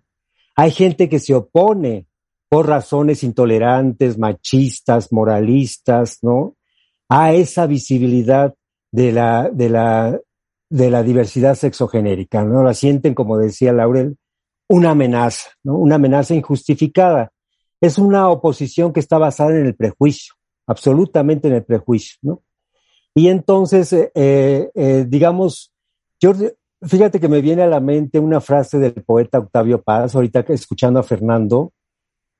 hay 0.55 0.71
gente 0.71 1.07
que 1.07 1.19
se 1.19 1.33
opone 1.33 2.07
por 2.49 2.67
razones 2.67 3.23
intolerantes, 3.23 4.17
machistas, 4.17 5.13
moralistas, 5.13 6.19
¿no? 6.21 6.55
A 7.07 7.33
esa 7.33 7.65
visibilidad 7.65 8.53
de 8.91 9.11
la, 9.11 9.49
de 9.49 9.69
la, 9.69 10.19
de 10.71 10.89
la 10.89 11.03
diversidad 11.03 11.55
sexogenérica, 11.55 12.45
¿no? 12.45 12.63
La 12.63 12.73
sienten, 12.73 13.13
como 13.13 13.37
decía 13.37 13.73
Laurel, 13.73 14.17
una 14.69 14.91
amenaza, 14.91 15.49
¿no? 15.63 15.77
Una 15.77 15.95
amenaza 15.95 16.33
injustificada. 16.33 17.33
Es 17.81 17.97
una 17.97 18.29
oposición 18.29 18.93
que 18.93 19.01
está 19.01 19.17
basada 19.17 19.51
en 19.51 19.65
el 19.65 19.75
prejuicio, 19.75 20.33
absolutamente 20.65 21.49
en 21.49 21.55
el 21.55 21.65
prejuicio, 21.65 22.17
¿no? 22.21 22.41
Y 23.13 23.27
entonces, 23.27 23.91
eh, 23.91 24.71
eh, 24.73 25.05
digamos, 25.09 25.73
yo, 26.21 26.31
fíjate 26.81 27.19
que 27.19 27.27
me 27.27 27.41
viene 27.41 27.63
a 27.63 27.67
la 27.67 27.81
mente 27.81 28.17
una 28.17 28.39
frase 28.39 28.79
del 28.79 28.93
poeta 28.93 29.39
Octavio 29.39 29.81
Paz, 29.81 30.15
ahorita 30.15 30.45
escuchando 30.47 31.01
a 31.01 31.03
Fernando. 31.03 31.73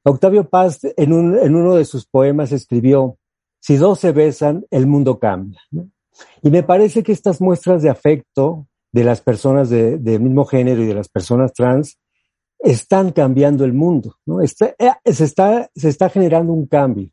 Octavio 0.05 0.47
Paz 0.47 0.79
en, 0.95 1.11
un, 1.11 1.37
en 1.37 1.53
uno 1.53 1.75
de 1.75 1.83
sus 1.83 2.05
poemas 2.05 2.53
escribió, 2.53 3.17
si 3.59 3.75
dos 3.75 3.99
se 3.99 4.13
besan, 4.13 4.65
el 4.71 4.87
mundo 4.87 5.19
cambia. 5.19 5.59
¿no? 5.71 5.89
Y 6.41 6.49
me 6.49 6.63
parece 6.63 7.03
que 7.03 7.12
estas 7.12 7.41
muestras 7.41 7.81
de 7.81 7.89
afecto 7.89 8.67
de 8.91 9.03
las 9.03 9.21
personas 9.21 9.69
de, 9.69 9.97
de 9.97 10.19
mismo 10.19 10.45
género 10.45 10.81
y 10.84 10.88
de 10.88 10.93
las 10.93 11.10
personas 11.10 11.53
trans 11.53 11.97
están 12.60 13.12
cambiando 13.12 13.65
el 13.65 13.73
mundo, 13.73 14.17
¿no? 14.25 14.41
Está, 14.41 14.75
eh, 14.77 15.13
se, 15.13 15.23
está, 15.25 15.69
se 15.75 15.89
está 15.89 16.10
generando 16.10 16.53
un 16.53 16.67
cambio 16.67 17.10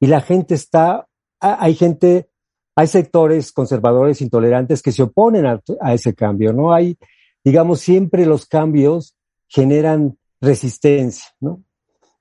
y 0.00 0.06
la 0.06 0.20
gente 0.22 0.54
está, 0.54 1.06
hay 1.38 1.74
gente, 1.74 2.30
hay 2.74 2.86
sectores 2.86 3.52
conservadores 3.52 4.22
intolerantes 4.22 4.82
que 4.82 4.92
se 4.92 5.02
oponen 5.02 5.46
a, 5.46 5.60
a 5.80 5.94
ese 5.94 6.14
cambio, 6.14 6.52
¿no? 6.52 6.72
Hay, 6.72 6.96
digamos, 7.44 7.80
siempre 7.80 8.24
los 8.24 8.46
cambios 8.46 9.14
generan 9.48 10.18
resistencia, 10.40 11.26
¿no? 11.40 11.62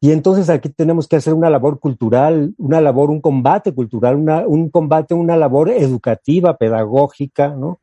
Y 0.02 0.12
entonces 0.12 0.50
aquí 0.50 0.70
tenemos 0.70 1.08
que 1.08 1.18
hacer 1.18 1.34
una 1.34 1.50
labor 1.50 1.80
cultural, 1.80 2.54
una 2.58 2.80
labor, 2.80 3.10
un 3.10 3.20
combate 3.20 3.74
cultural, 3.74 4.16
una, 4.16 4.48
un 4.48 4.70
combate, 4.70 5.14
una 5.14 5.36
labor 5.36 5.70
educativa, 5.70 6.58
pedagógica, 6.58 7.50
¿no? 7.50 7.82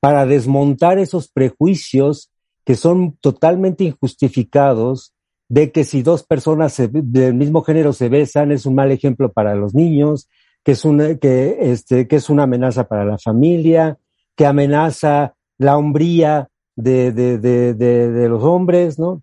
Para 0.00 0.24
desmontar 0.24 0.98
esos 0.98 1.28
prejuicios 1.28 2.30
que 2.64 2.76
son 2.76 3.16
totalmente 3.20 3.84
injustificados 3.84 5.12
de 5.48 5.70
que 5.72 5.84
si 5.84 6.02
dos 6.02 6.22
personas 6.22 6.80
del 6.92 7.34
mismo 7.34 7.62
género 7.62 7.92
se 7.92 8.08
besan 8.08 8.52
es 8.52 8.64
un 8.64 8.74
mal 8.76 8.90
ejemplo 8.90 9.30
para 9.32 9.54
los 9.54 9.74
niños, 9.74 10.28
que 10.64 10.72
es 10.72 10.84
una, 10.84 11.16
que, 11.16 11.58
este, 11.60 12.06
que 12.06 12.16
es 12.16 12.30
una 12.30 12.44
amenaza 12.44 12.84
para 12.84 13.04
la 13.04 13.18
familia, 13.18 13.98
que 14.36 14.46
amenaza 14.46 15.34
la 15.58 15.76
hombría 15.76 16.48
de, 16.76 17.12
de, 17.12 17.38
de, 17.38 17.74
de, 17.74 18.10
de 18.10 18.28
los 18.28 18.42
hombres, 18.44 18.98
¿no? 18.98 19.22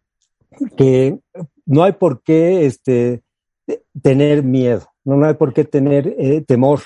Que 0.76 1.18
no 1.68 1.84
hay 1.84 1.92
por 1.92 2.24
qué 2.24 2.66
este, 2.66 3.22
tener 4.02 4.44
miedo, 4.44 4.88
no, 5.06 5.18
no 5.18 5.28
hay 5.28 5.36
por 5.36 5.54
qué 5.54 5.66
tener 5.66 6.16
eh, 6.18 6.42
temor 6.42 6.80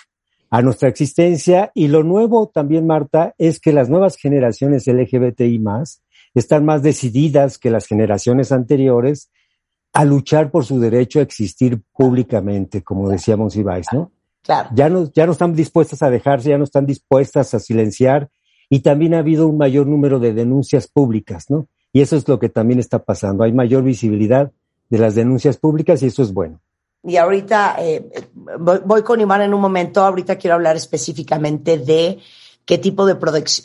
a 0.49 0.61
nuestra 0.61 0.89
existencia. 0.89 1.71
Y 1.73 1.87
lo 1.87 2.03
nuevo 2.03 2.51
también, 2.53 2.85
Marta, 2.85 3.33
es 3.37 3.59
que 3.59 3.71
las 3.71 3.89
nuevas 3.89 4.17
generaciones 4.17 4.85
LGBTI 4.87 5.59
más 5.59 6.03
están 6.33 6.65
más 6.65 6.83
decididas 6.83 7.57
que 7.57 7.69
las 7.69 7.87
generaciones 7.87 8.51
anteriores 8.51 9.31
a 9.93 10.05
luchar 10.05 10.51
por 10.51 10.65
su 10.65 10.79
derecho 10.79 11.19
a 11.19 11.23
existir 11.23 11.81
públicamente, 11.93 12.81
como 12.81 13.09
decía 13.09 13.37
Monsiváis, 13.37 13.87
¿no? 13.91 14.11
Claro. 14.41 14.69
Ya 14.73 14.89
no, 14.89 15.11
ya 15.13 15.25
no 15.25 15.33
están 15.33 15.53
dispuestas 15.53 16.01
a 16.01 16.09
dejarse, 16.09 16.49
ya 16.49 16.57
no 16.57 16.63
están 16.63 16.85
dispuestas 16.85 17.53
a 17.53 17.59
silenciar 17.59 18.29
y 18.69 18.79
también 18.79 19.13
ha 19.13 19.19
habido 19.19 19.47
un 19.47 19.57
mayor 19.57 19.87
número 19.87 20.19
de 20.19 20.33
denuncias 20.33 20.87
públicas, 20.87 21.49
¿no? 21.49 21.67
Y 21.93 22.01
eso 22.01 22.15
es 22.15 22.27
lo 22.27 22.39
que 22.39 22.47
también 22.49 22.79
está 22.79 23.03
pasando. 23.03 23.43
Hay 23.43 23.51
mayor 23.51 23.83
visibilidad 23.83 24.51
de 24.91 24.99
las 24.99 25.15
denuncias 25.15 25.57
públicas 25.57 26.03
y 26.03 26.07
eso 26.07 26.21
es 26.21 26.33
bueno. 26.33 26.59
Y 27.03 27.15
ahorita 27.17 27.77
eh, 27.79 28.27
voy, 28.59 29.01
con 29.01 29.19
Iván 29.21 29.41
en 29.41 29.53
un 29.53 29.61
momento, 29.61 30.03
ahorita 30.03 30.35
quiero 30.35 30.55
hablar 30.55 30.75
específicamente 30.75 31.79
de 31.79 32.19
qué 32.65 32.77
tipo 32.77 33.05
de, 33.07 33.15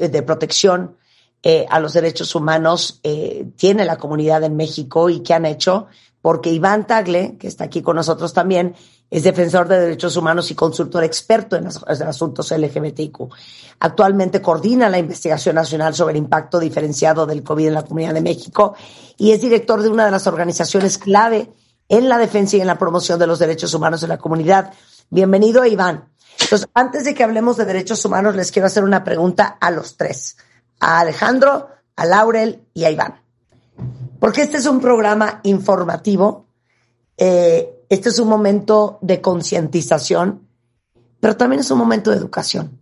de 0.08 0.22
protección 0.22 0.96
eh, 1.42 1.66
a 1.68 1.80
los 1.80 1.92
derechos 1.92 2.34
humanos 2.34 3.00
eh, 3.02 3.46
tiene 3.56 3.84
la 3.84 3.98
comunidad 3.98 4.42
en 4.44 4.56
México 4.56 5.10
y 5.10 5.20
qué 5.20 5.34
han 5.34 5.44
hecho, 5.44 5.88
porque 6.22 6.50
Iván 6.50 6.86
Tagle, 6.86 7.36
que 7.38 7.48
está 7.48 7.64
aquí 7.64 7.82
con 7.82 7.96
nosotros 7.96 8.32
también, 8.32 8.74
es 9.10 9.22
defensor 9.22 9.68
de 9.68 9.78
derechos 9.78 10.16
humanos 10.16 10.50
y 10.50 10.54
consultor 10.54 11.04
experto 11.04 11.56
en, 11.56 11.66
asuntos 11.66 12.50
LGBTIQ. 12.50 13.18
Actualmente 13.80 14.42
coordina 14.42 14.88
la 14.88 14.98
investigación 14.98 15.54
nacional 15.54 15.94
sobre 15.94 16.12
el 16.12 16.18
impacto 16.18 16.58
diferenciado 16.58 17.26
del 17.26 17.42
COVID 17.42 17.68
en 17.68 17.74
la 17.74 17.84
Comunidad 17.84 18.14
de 18.14 18.20
México 18.20 18.74
y 19.16 19.30
es 19.30 19.40
director 19.40 19.82
de 19.82 19.88
una 19.88 20.04
de 20.04 20.10
las 20.10 20.26
organizaciones 20.26 20.98
clave 20.98 21.50
en 21.88 22.08
la 22.08 22.18
defensa 22.18 22.56
y 22.56 22.60
en 22.60 22.66
la 22.66 22.78
promoción 22.78 23.18
de 23.18 23.26
los 23.26 23.38
derechos 23.38 23.72
humanos 23.74 24.02
en 24.02 24.08
la 24.08 24.18
comunidad. 24.18 24.72
Bienvenido, 25.08 25.64
Iván. 25.64 26.08
Entonces, 26.40 26.68
antes 26.74 27.04
de 27.04 27.14
que 27.14 27.22
hablemos 27.24 27.56
de 27.56 27.64
derechos 27.64 28.04
humanos, 28.04 28.34
les 28.34 28.50
quiero 28.50 28.66
hacer 28.66 28.84
una 28.84 29.04
pregunta 29.04 29.56
a 29.60 29.70
los 29.70 29.96
tres, 29.96 30.36
a 30.80 31.00
Alejandro, 31.00 31.68
a 31.94 32.04
Laurel 32.04 32.66
y 32.74 32.84
a 32.84 32.90
Iván. 32.90 33.20
Porque 34.18 34.42
este 34.42 34.58
es 34.58 34.66
un 34.66 34.80
programa 34.80 35.40
informativo, 35.44 36.46
eh, 37.16 37.75
este 37.88 38.08
es 38.08 38.18
un 38.18 38.28
momento 38.28 38.98
de 39.02 39.20
concientización, 39.20 40.48
pero 41.20 41.36
también 41.36 41.60
es 41.60 41.70
un 41.70 41.78
momento 41.78 42.10
de 42.10 42.16
educación. 42.16 42.80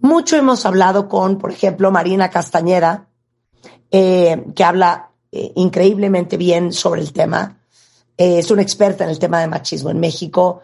Mucho 0.00 0.36
hemos 0.36 0.66
hablado 0.66 1.08
con, 1.08 1.38
por 1.38 1.50
ejemplo, 1.50 1.90
Marina 1.90 2.28
Castañeda, 2.28 3.08
eh, 3.90 4.44
que 4.54 4.64
habla 4.64 5.12
eh, 5.32 5.52
increíblemente 5.56 6.36
bien 6.36 6.72
sobre 6.72 7.00
el 7.00 7.12
tema. 7.12 7.60
Eh, 8.16 8.40
es 8.40 8.50
una 8.50 8.62
experta 8.62 9.04
en 9.04 9.10
el 9.10 9.18
tema 9.18 9.40
de 9.40 9.46
machismo 9.46 9.90
en 9.90 10.00
México. 10.00 10.62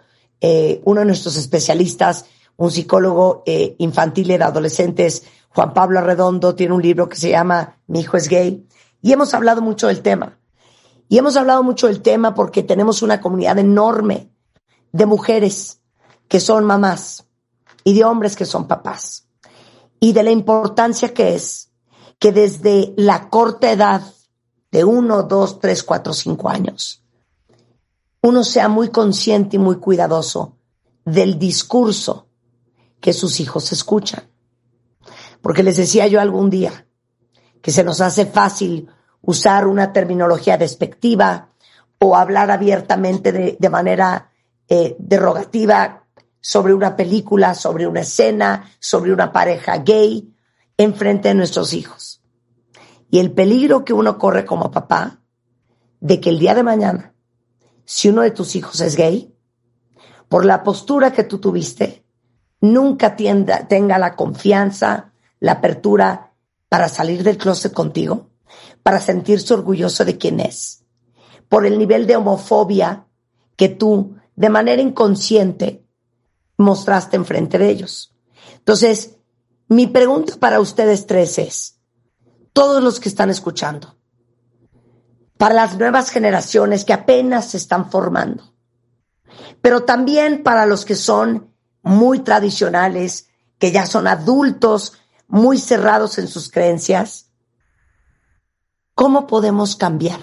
Uno 0.85 1.01
de 1.01 1.07
nuestros 1.07 1.37
especialistas, 1.37 2.25
un 2.57 2.71
psicólogo 2.71 3.45
infantil 3.77 4.31
y 4.31 4.39
de 4.39 4.45
adolescentes, 4.45 5.23
Juan 5.51 5.75
Pablo 5.75 5.99
Arredondo, 5.99 6.55
tiene 6.55 6.73
un 6.73 6.81
libro 6.81 7.11
que 7.11 7.17
se 7.17 7.29
llama 7.29 7.77
Mi 7.87 8.01
hijo 8.01 8.17
es 8.17 8.27
gay. 8.29 8.67
Y 9.03 9.13
hemos 9.13 9.35
hablado 9.35 9.61
mucho 9.61 9.89
del 9.89 10.01
tema. 10.01 10.40
Y 11.11 11.19
hemos 11.19 11.37
hablado 11.37 11.65
mucho 11.65 11.89
del 11.89 12.03
tema 12.03 12.35
porque 12.35 12.63
tenemos 12.63 13.03
una 13.03 13.21
comunidad 13.21 13.59
enorme 13.59 14.31
de 14.93 15.07
mujeres 15.07 15.81
que 16.29 16.39
son 16.39 16.65
mamás 16.65 17.27
y 17.83 17.95
de 17.95 18.05
hombres 18.05 18.37
que 18.37 18.47
son 18.47 18.69
papás. 18.69 19.27
Y 19.99 20.13
de 20.13 20.23
la 20.23 20.31
importancia 20.31 21.13
que 21.13 21.35
es 21.35 21.73
que 22.21 22.31
desde 22.31 22.95
la 22.97 23.29
corta 23.29 23.73
edad 23.73 24.03
de 24.71 24.85
uno, 24.85 25.25
dos, 25.25 25.59
tres, 25.59 25.83
cuatro, 25.83 26.13
cinco 26.13 26.49
años, 26.49 27.03
uno 28.23 28.45
sea 28.45 28.69
muy 28.69 28.91
consciente 28.91 29.57
y 29.57 29.59
muy 29.59 29.81
cuidadoso 29.81 30.59
del 31.05 31.41
discurso 31.41 32.29
que 33.01 33.13
sus 33.13 33.41
hijos 33.41 33.73
escuchan. 33.73 34.31
Porque 35.43 35.65
les 35.65 35.77
decía 35.77 36.07
yo 36.07 36.21
algún 36.21 36.51
día 36.51 36.87
que 37.61 37.73
se 37.73 37.83
nos 37.83 38.01
hace 38.01 38.27
fácil 38.27 38.89
usar 39.23 39.67
una 39.67 39.93
terminología 39.93 40.57
despectiva 40.57 41.51
o 41.99 42.17
hablar 42.17 42.51
abiertamente 42.51 43.33
de, 43.33 43.57
de 43.59 43.69
manera 43.69 44.31
eh, 44.69 44.97
derogativa 44.99 46.05
sobre 46.41 46.73
una 46.73 46.97
película, 46.97 47.55
sobre 47.55 47.87
una 47.87 48.01
escena, 48.01 48.71
sobre 48.79 49.13
una 49.13 49.33
pareja 49.33 49.79
gay 49.79 50.33
en 50.77 50.95
frente 50.95 51.29
de 51.29 51.35
nuestros 51.35 51.75
hijos. 51.75 52.23
Y 53.11 53.19
el 53.19 53.33
peligro 53.33 53.85
que 53.85 53.93
uno 53.93 54.17
corre 54.17 54.47
como 54.47 54.71
papá 54.71 55.21
de 56.01 56.21
que 56.21 56.31
el 56.31 56.39
día 56.39 56.55
de 56.55 56.63
mañana, 56.63 57.15
si 57.85 58.09
uno 58.09 58.23
de 58.23 58.31
tus 58.31 58.57
hijos 58.57 58.81
es 58.81 58.97
gay, 58.97 59.35
por 60.29 60.45
la 60.45 60.63
postura 60.63 61.13
que 61.13 61.25
tú 61.25 61.39
tuviste, 61.39 62.05
nunca 62.61 63.17
tienda, 63.17 63.67
tenga 63.67 63.99
la 63.99 64.15
confianza, 64.15 65.13
la 65.41 65.53
apertura 65.53 66.33
para 66.69 66.89
salir 66.89 67.25
del 67.25 67.37
closet 67.37 67.73
contigo, 67.73 68.30
para 68.83 69.01
sentirse 69.01 69.55
orgulloso 69.55 70.05
de 70.05 70.19
quién 70.19 70.41
es, 70.41 70.85
por 71.49 71.67
el 71.67 71.79
nivel 71.79 72.07
de 72.07 72.17
homofobia 72.17 73.07
que 73.57 73.69
tú, 73.69 74.17
de 74.37 74.49
manera 74.49 74.81
inconsciente, 74.81 75.85
mostraste 76.57 77.17
enfrente 77.17 77.59
de 77.59 77.71
ellos. 77.71 78.15
Entonces, 78.57 79.17
mi 79.69 79.87
pregunta 79.87 80.35
para 80.39 80.61
ustedes 80.61 81.07
tres 81.07 81.39
es, 81.39 81.81
todos 82.53 82.83
los 82.83 83.01
que 83.01 83.09
están 83.09 83.31
escuchando, 83.31 83.97
para 85.39 85.55
las 85.55 85.79
nuevas 85.79 86.11
generaciones 86.11 86.85
que 86.85 86.93
apenas 86.93 87.51
se 87.51 87.57
están 87.57 87.91
formando, 87.91 88.55
pero 89.63 89.85
también 89.85 90.43
para 90.43 90.67
los 90.67 90.85
que 90.85 90.97
son 90.97 91.55
muy 91.83 92.21
tradicionales, 92.21 93.29
que 93.59 93.73
ya 93.73 93.87
son 93.87 94.07
adultos, 94.07 94.95
muy 95.29 95.59
cerrados 95.59 96.19
en 96.19 96.29
sus 96.29 96.51
creencias, 96.51 97.30
¿cómo 99.01 99.27
podemos 99.27 99.77
cambiar? 99.77 100.21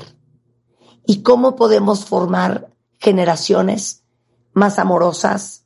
¿Y 1.04 1.24
cómo 1.24 1.56
podemos 1.56 2.06
formar 2.06 2.70
generaciones 3.00 4.04
más 4.54 4.78
amorosas, 4.78 5.66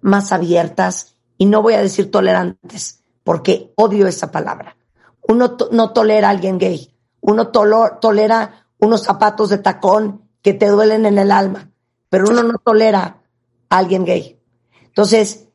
más 0.00 0.32
abiertas, 0.32 1.16
y 1.36 1.44
no 1.44 1.60
voy 1.60 1.74
a 1.74 1.82
decir 1.82 2.10
tolerantes, 2.10 3.04
porque 3.24 3.74
odio 3.76 4.06
esa 4.06 4.32
palabra. 4.32 4.74
Uno 5.28 5.58
no 5.70 5.92
tolera 5.92 6.28
a 6.28 6.30
alguien 6.30 6.56
gay, 6.56 6.96
uno 7.20 7.48
tolera 7.48 8.66
unos 8.78 9.02
zapatos 9.02 9.50
de 9.50 9.58
tacón 9.58 10.22
que 10.40 10.54
te 10.54 10.68
duelen 10.68 11.04
en 11.04 11.18
el 11.18 11.32
alma, 11.32 11.70
pero 12.08 12.30
uno 12.30 12.42
no 12.42 12.56
tolera 12.56 13.22
a 13.68 13.76
alguien 13.76 14.06
gay. 14.06 14.40
Entonces, 14.82 15.48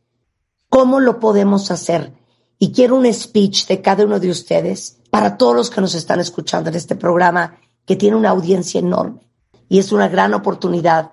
¿cómo 0.70 1.00
lo 1.00 1.20
podemos 1.20 1.72
hacer? 1.72 2.14
Y 2.60 2.72
quiero 2.72 2.96
un 2.96 3.12
speech 3.12 3.66
de 3.66 3.82
cada 3.82 4.06
uno 4.06 4.20
de 4.20 4.30
ustedes 4.30 5.01
para 5.12 5.38
todos 5.38 5.56
los 5.56 5.70
que 5.70 5.82
nos 5.82 5.94
están 5.94 6.20
escuchando 6.20 6.70
en 6.72 6.76
este 6.76 6.96
programa, 6.96 7.60
que 7.86 7.96
tiene 7.96 8.16
una 8.16 8.30
audiencia 8.32 8.80
enorme. 8.80 9.30
Y 9.70 9.78
es 9.78 9.92
una 9.92 10.08
gran 10.08 10.34
oportunidad 10.34 11.12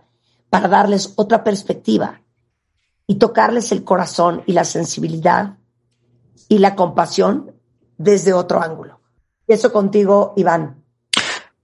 para 0.48 0.68
darles 0.68 1.12
otra 1.16 1.44
perspectiva 1.44 2.22
y 3.06 3.16
tocarles 3.16 3.72
el 3.72 3.84
corazón 3.84 4.42
y 4.46 4.52
la 4.52 4.64
sensibilidad 4.64 5.58
y 6.48 6.58
la 6.58 6.74
compasión 6.74 7.52
desde 7.98 8.32
otro 8.32 8.62
ángulo. 8.62 9.00
Eso 9.46 9.72
contigo, 9.72 10.32
Iván. 10.36 10.77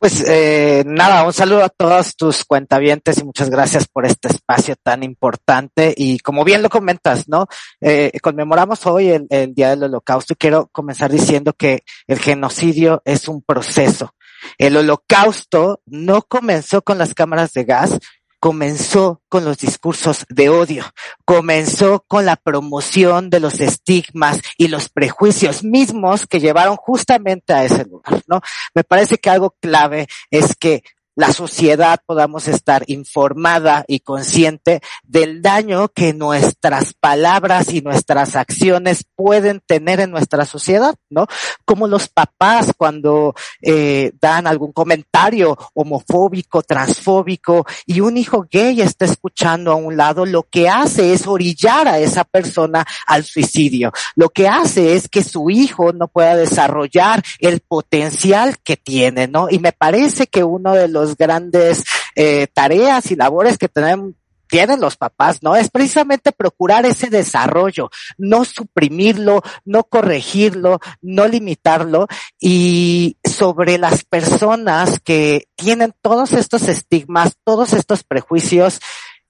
Pues 0.04 0.22
eh, 0.28 0.84
nada, 0.86 1.24
un 1.24 1.32
saludo 1.32 1.64
a 1.64 1.70
todos 1.70 2.14
tus 2.14 2.44
cuentavientes 2.44 3.16
y 3.16 3.24
muchas 3.24 3.48
gracias 3.48 3.88
por 3.88 4.04
este 4.04 4.28
espacio 4.28 4.76
tan 4.76 5.02
importante. 5.02 5.94
Y 5.96 6.18
como 6.18 6.44
bien 6.44 6.60
lo 6.60 6.68
comentas, 6.68 7.26
¿no? 7.26 7.46
Eh, 7.80 8.12
conmemoramos 8.22 8.84
hoy 8.84 9.18
el, 9.30 9.54
Día 9.54 9.70
del 9.70 9.84
Holocausto 9.84 10.34
y 10.34 10.36
quiero 10.36 10.68
comenzar 10.72 11.10
diciendo 11.10 11.54
que 11.54 11.84
el 12.06 12.18
genocidio 12.18 13.00
es 13.06 13.28
un 13.28 13.40
proceso. 13.40 14.14
El 14.58 14.76
holocausto 14.76 15.80
no 15.86 16.20
comenzó 16.20 16.82
con 16.82 16.98
las 16.98 17.14
cámaras 17.14 17.54
de 17.54 17.64
gas, 17.64 17.98
comenzó 18.44 19.22
con 19.30 19.46
los 19.46 19.56
discursos 19.56 20.26
de 20.28 20.50
odio, 20.50 20.84
comenzó 21.24 22.04
con 22.06 22.26
la 22.26 22.36
promoción 22.36 23.30
de 23.30 23.40
los 23.40 23.58
estigmas 23.58 24.42
y 24.58 24.68
los 24.68 24.90
prejuicios 24.90 25.64
mismos 25.64 26.26
que 26.26 26.40
llevaron 26.40 26.76
justamente 26.76 27.54
a 27.54 27.64
ese 27.64 27.86
lugar, 27.86 28.22
¿no? 28.26 28.42
Me 28.74 28.84
parece 28.84 29.16
que 29.16 29.30
algo 29.30 29.56
clave 29.62 30.08
es 30.30 30.56
que 30.56 30.82
la 31.16 31.32
sociedad 31.32 32.00
podamos 32.04 32.48
estar 32.48 32.84
informada 32.86 33.84
y 33.86 34.00
consciente 34.00 34.80
del 35.04 35.42
daño 35.42 35.88
que 35.88 36.12
nuestras 36.12 36.94
palabras 36.94 37.72
y 37.72 37.82
nuestras 37.82 38.36
acciones 38.36 39.04
pueden 39.14 39.60
tener 39.66 40.00
en 40.00 40.10
nuestra 40.10 40.44
sociedad, 40.44 40.94
¿no? 41.10 41.26
Como 41.64 41.86
los 41.86 42.08
papás 42.08 42.72
cuando 42.76 43.34
eh, 43.62 44.12
dan 44.20 44.46
algún 44.46 44.72
comentario 44.72 45.56
homofóbico, 45.74 46.62
transfóbico 46.62 47.66
y 47.86 48.00
un 48.00 48.16
hijo 48.16 48.46
gay 48.50 48.80
está 48.80 49.04
escuchando 49.04 49.72
a 49.72 49.76
un 49.76 49.96
lado, 49.96 50.26
lo 50.26 50.44
que 50.44 50.68
hace 50.68 51.12
es 51.12 51.26
orillar 51.26 51.88
a 51.88 51.98
esa 51.98 52.24
persona 52.24 52.84
al 53.06 53.24
suicidio. 53.24 53.92
Lo 54.16 54.30
que 54.30 54.48
hace 54.48 54.94
es 54.94 55.08
que 55.08 55.22
su 55.22 55.50
hijo 55.50 55.92
no 55.92 56.08
pueda 56.08 56.36
desarrollar 56.36 57.22
el 57.38 57.60
potencial 57.60 58.56
que 58.62 58.76
tiene, 58.76 59.28
¿no? 59.28 59.48
Y 59.50 59.58
me 59.58 59.72
parece 59.72 60.26
que 60.26 60.44
uno 60.44 60.72
de 60.72 60.88
los 60.88 61.03
grandes 61.16 61.84
eh, 62.16 62.46
tareas 62.52 63.10
y 63.10 63.16
labores 63.16 63.58
que 63.58 63.68
tienen 63.68 64.80
los 64.80 64.96
papás, 64.96 65.42
¿no? 65.42 65.56
Es 65.56 65.70
precisamente 65.70 66.32
procurar 66.32 66.86
ese 66.86 67.10
desarrollo, 67.10 67.90
no 68.18 68.44
suprimirlo, 68.44 69.42
no 69.64 69.84
corregirlo, 69.84 70.80
no 71.02 71.26
limitarlo 71.26 72.06
y 72.40 73.16
sobre 73.24 73.78
las 73.78 74.04
personas 74.04 75.00
que 75.00 75.48
tienen 75.56 75.94
todos 76.02 76.32
estos 76.32 76.68
estigmas, 76.68 77.34
todos 77.44 77.72
estos 77.72 78.04
prejuicios, 78.04 78.80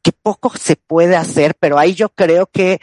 que 0.03 0.13
poco 0.13 0.53
se 0.57 0.77
puede 0.77 1.17
hacer, 1.17 1.57
pero 1.59 1.79
ahí 1.79 1.95
yo 1.95 2.11
creo 2.11 2.47
que 2.47 2.79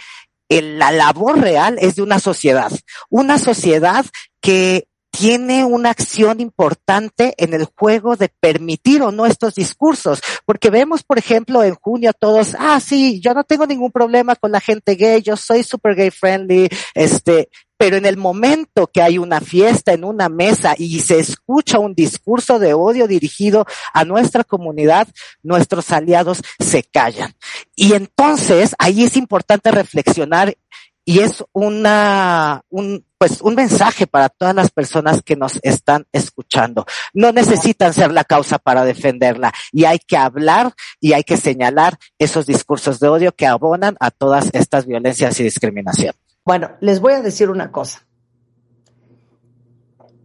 la 0.50 0.92
labor 0.92 1.40
real 1.40 1.78
es 1.80 1.96
de 1.96 2.02
una 2.02 2.20
sociedad, 2.20 2.72
una 3.10 3.38
sociedad 3.38 4.06
que 4.42 4.88
tiene 5.12 5.66
una 5.66 5.90
acción 5.90 6.40
importante 6.40 7.36
en 7.38 7.54
el 7.54 7.66
juego 7.66 8.16
de 8.16 8.30
permitir 8.30 9.02
o 9.04 9.12
no 9.12 9.26
estos 9.26 9.56
discursos, 9.56 10.22
porque 10.46 10.70
vemos, 10.70 11.04
por 11.04 11.20
ejemplo, 11.20 11.64
en 11.64 11.76
junio 11.76 12.14
todos, 12.18 12.56
ah, 12.58 12.80
sí, 12.80 13.20
yo 13.20 13.34
no 13.34 13.44
tengo 13.44 13.68
ningún 13.68 13.92
problema 13.92 14.36
con 14.36 14.52
la 14.52 14.62
gente 14.62 14.96
gay, 14.96 15.22
yo 15.22 15.36
soy 15.36 15.64
super 15.64 15.96
gay 15.96 16.12
friendly, 16.12 16.70
este, 16.96 17.50
pero 17.82 17.98
en 17.98 18.06
el 18.06 18.16
momento 18.16 18.86
que 18.86 19.02
hay 19.02 19.18
una 19.18 19.42
fiesta 19.42 19.92
en 19.92 20.04
una 20.04 20.30
mesa 20.30 20.76
y 20.78 21.00
se 21.00 21.18
escucha 21.18 21.80
un 21.80 21.96
discurso 21.96 22.60
de 22.60 22.76
odio 22.76 23.08
dirigido 23.08 23.66
a 23.92 24.06
nuestra 24.06 24.44
comunidad, 24.44 25.08
nuestros 25.42 25.92
aliados 25.92 26.44
se 26.60 26.84
callan. 26.84 27.34
Y 27.76 27.94
entonces 27.94 28.76
ahí 28.78 29.04
es 29.04 29.18
importante 29.18 29.72
reflexionar 29.72 30.56
y 31.04 31.20
es 31.20 31.44
una, 31.52 32.64
un, 32.70 33.06
pues 33.18 33.42
un 33.42 33.56
mensaje 33.56 34.08
para 34.08 34.30
todas 34.30 34.54
las 34.54 34.70
personas 34.70 35.22
que 35.22 35.36
nos 35.36 35.60
están 35.64 36.06
escuchando. 36.12 36.86
No 37.14 37.32
necesitan 37.32 37.94
ser 37.94 38.12
la 38.12 38.24
causa 38.24 38.60
para 38.60 38.86
defenderla 38.86 39.54
y 39.72 39.86
hay 39.86 40.00
que 40.00 40.18
hablar 40.18 40.74
y 41.00 41.14
hay 41.14 41.24
que 41.24 41.38
señalar 41.38 41.98
esos 42.20 42.46
discursos 42.46 43.00
de 43.00 43.08
odio 43.08 43.32
que 43.32 43.48
abonan 43.48 43.98
a 44.00 44.12
todas 44.12 44.50
estas 44.54 44.86
violencias 44.86 45.40
y 45.40 45.44
discriminación. 45.44 46.14
Bueno, 46.46 46.72
les 46.82 47.00
voy 47.00 47.14
a 47.14 47.22
decir 47.22 47.50
una 47.50 47.72
cosa. 47.72 48.06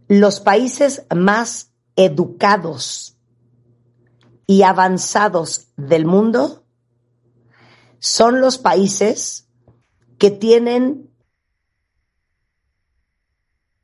Los 0.07 0.39
países 0.39 1.05
más 1.13 1.71
educados 1.95 3.17
y 4.45 4.61
avanzados 4.61 5.67
del 5.75 6.05
mundo 6.05 6.63
son 7.99 8.39
los 8.39 8.57
países 8.57 9.46
que 10.17 10.31
tienen 10.31 11.09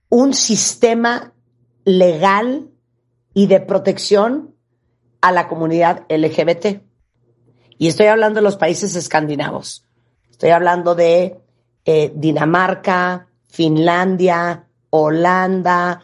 un 0.09 0.33
sistema 0.33 1.33
legal 1.85 2.69
y 3.33 3.47
de 3.47 3.59
protección 3.59 4.55
a 5.21 5.31
la 5.31 5.47
comunidad 5.47 6.05
LGBT. 6.09 6.83
Y 7.77 7.87
estoy 7.87 8.07
hablando 8.07 8.39
de 8.39 8.43
los 8.43 8.57
países 8.57 8.95
escandinavos. 8.95 9.87
Estoy 10.29 10.51
hablando 10.51 10.95
de 10.95 11.41
eh, 11.85 12.11
Dinamarca, 12.15 13.27
Finlandia, 13.47 14.67
Holanda, 14.89 16.03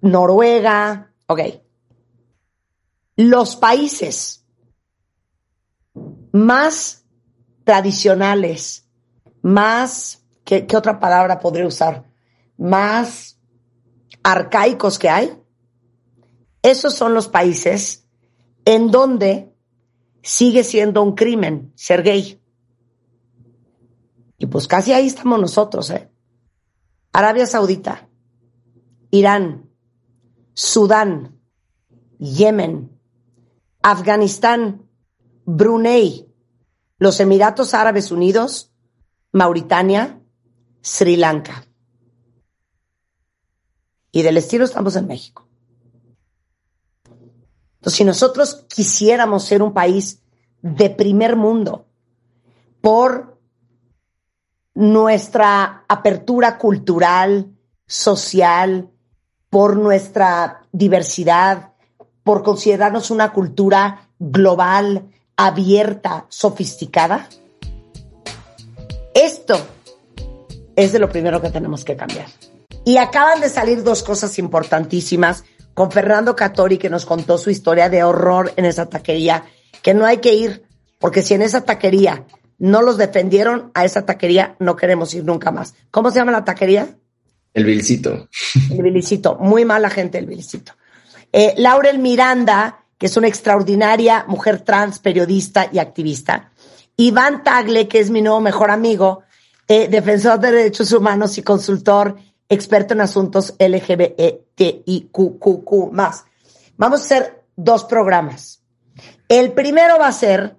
Noruega. 0.00 1.12
Ok. 1.26 1.40
Los 3.16 3.56
países 3.56 4.44
más 6.32 7.05
tradicionales, 7.66 8.88
más, 9.42 10.24
¿qué, 10.44 10.66
¿qué, 10.68 10.76
otra 10.76 11.00
palabra 11.00 11.40
podría 11.40 11.66
usar? 11.66 12.04
Más 12.56 13.40
arcaicos 14.22 15.00
que 15.00 15.10
hay. 15.10 15.36
Esos 16.62 16.94
son 16.94 17.12
los 17.12 17.26
países 17.26 18.06
en 18.64 18.92
donde 18.92 19.52
sigue 20.22 20.62
siendo 20.62 21.02
un 21.02 21.16
crimen 21.16 21.72
ser 21.74 22.04
gay. 22.04 22.40
Y 24.38 24.46
pues 24.46 24.68
casi 24.68 24.92
ahí 24.92 25.08
estamos 25.08 25.40
nosotros, 25.40 25.90
¿eh? 25.90 26.08
Arabia 27.12 27.46
Saudita, 27.46 28.08
Irán, 29.10 29.70
Sudán, 30.54 31.40
Yemen, 32.18 32.96
Afganistán, 33.82 34.88
Brunei, 35.44 36.25
los 36.98 37.20
Emiratos 37.20 37.74
Árabes 37.74 38.10
Unidos, 38.10 38.72
Mauritania, 39.32 40.20
Sri 40.80 41.16
Lanka. 41.16 41.64
Y 44.12 44.22
del 44.22 44.38
estilo 44.38 44.64
estamos 44.64 44.96
en 44.96 45.06
México. 45.06 45.46
Entonces, 47.74 47.98
si 47.98 48.04
nosotros 48.04 48.64
quisiéramos 48.68 49.44
ser 49.44 49.62
un 49.62 49.74
país 49.74 50.22
de 50.62 50.90
primer 50.90 51.36
mundo 51.36 51.86
por 52.80 53.38
nuestra 54.74 55.84
apertura 55.88 56.58
cultural, 56.58 57.52
social, 57.86 58.90
por 59.50 59.76
nuestra 59.76 60.62
diversidad, 60.72 61.74
por 62.22 62.42
considerarnos 62.42 63.10
una 63.10 63.32
cultura 63.32 64.10
global, 64.18 65.10
abierta, 65.36 66.26
sofisticada, 66.28 67.28
esto 69.14 69.58
es 70.74 70.92
de 70.92 70.98
lo 70.98 71.08
primero 71.08 71.40
que 71.40 71.50
tenemos 71.50 71.84
que 71.84 71.96
cambiar. 71.96 72.26
Y 72.84 72.98
acaban 72.98 73.40
de 73.40 73.48
salir 73.48 73.82
dos 73.82 74.02
cosas 74.02 74.38
importantísimas 74.38 75.44
con 75.74 75.90
Fernando 75.90 76.36
Catori, 76.36 76.78
que 76.78 76.88
nos 76.88 77.04
contó 77.04 77.36
su 77.36 77.50
historia 77.50 77.88
de 77.88 78.02
horror 78.02 78.52
en 78.56 78.64
esa 78.64 78.86
taquería, 78.86 79.44
que 79.82 79.94
no 79.94 80.06
hay 80.06 80.18
que 80.18 80.34
ir, 80.34 80.64
porque 80.98 81.22
si 81.22 81.34
en 81.34 81.42
esa 81.42 81.64
taquería 81.64 82.24
no 82.58 82.82
los 82.82 82.96
defendieron, 82.96 83.70
a 83.74 83.84
esa 83.84 84.06
taquería 84.06 84.56
no 84.58 84.76
queremos 84.76 85.12
ir 85.14 85.24
nunca 85.24 85.50
más. 85.50 85.74
¿Cómo 85.90 86.10
se 86.10 86.18
llama 86.18 86.32
la 86.32 86.44
taquería? 86.44 86.96
El 87.52 87.64
Vilcito. 87.64 88.28
El 88.70 88.82
Vilicito. 88.82 89.36
Muy 89.40 89.64
mala 89.64 89.90
gente 89.90 90.18
el 90.18 90.26
Vilicito. 90.26 90.72
Eh, 91.32 91.54
Laurel 91.58 91.98
Miranda, 91.98 92.85
que 92.98 93.06
es 93.06 93.16
una 93.16 93.28
extraordinaria 93.28 94.24
mujer 94.28 94.60
trans, 94.60 94.98
periodista 94.98 95.68
y 95.72 95.78
activista. 95.78 96.50
Iván 96.96 97.42
Tagle, 97.44 97.88
que 97.88 98.00
es 98.00 98.10
mi 98.10 98.22
nuevo 98.22 98.40
mejor 98.40 98.70
amigo, 98.70 99.22
eh, 99.68 99.88
defensor 99.88 100.38
de 100.40 100.52
derechos 100.52 100.92
humanos 100.92 101.36
y 101.38 101.42
consultor 101.42 102.16
experto 102.48 102.94
en 102.94 103.00
asuntos 103.00 103.54
LGBTIQQ 103.58 104.12
más. 105.92 106.24
Vamos 106.76 107.00
a 107.00 107.04
hacer 107.04 107.44
dos 107.56 107.84
programas. 107.84 108.62
El 109.28 109.52
primero 109.52 109.98
va 109.98 110.06
a 110.08 110.12
ser 110.12 110.56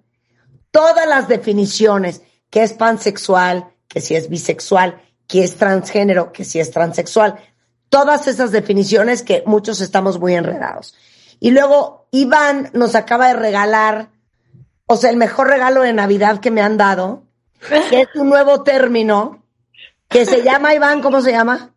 todas 0.71 1.07
las 1.07 1.27
definiciones, 1.27 2.21
que 2.49 2.63
es 2.63 2.73
pansexual, 2.73 3.69
que 3.87 4.01
si 4.01 4.15
es 4.15 4.29
bisexual, 4.29 5.01
que 5.27 5.43
es 5.43 5.55
transgénero, 5.55 6.31
que 6.31 6.43
si 6.43 6.59
es 6.59 6.71
transexual. 6.71 7.39
Todas 7.89 8.27
esas 8.27 8.51
definiciones 8.51 9.23
que 9.23 9.43
muchos 9.45 9.79
estamos 9.79 10.19
muy 10.19 10.35
enredados. 10.35 10.93
Y 11.39 11.51
luego 11.51 12.06
Iván 12.11 12.69
nos 12.73 12.95
acaba 12.95 13.27
de 13.27 13.33
regalar, 13.33 14.09
o 14.85 14.97
sea, 14.97 15.09
el 15.09 15.17
mejor 15.17 15.47
regalo 15.47 15.81
de 15.81 15.93
Navidad 15.93 16.39
que 16.39 16.51
me 16.51 16.61
han 16.61 16.77
dado, 16.77 17.23
que 17.89 18.01
es 18.01 18.07
un 18.15 18.29
nuevo 18.29 18.63
término 18.63 19.43
que 20.07 20.25
se 20.25 20.43
llama, 20.43 20.73
Iván, 20.73 21.01
¿cómo 21.01 21.21
se 21.21 21.31
llama? 21.31 21.73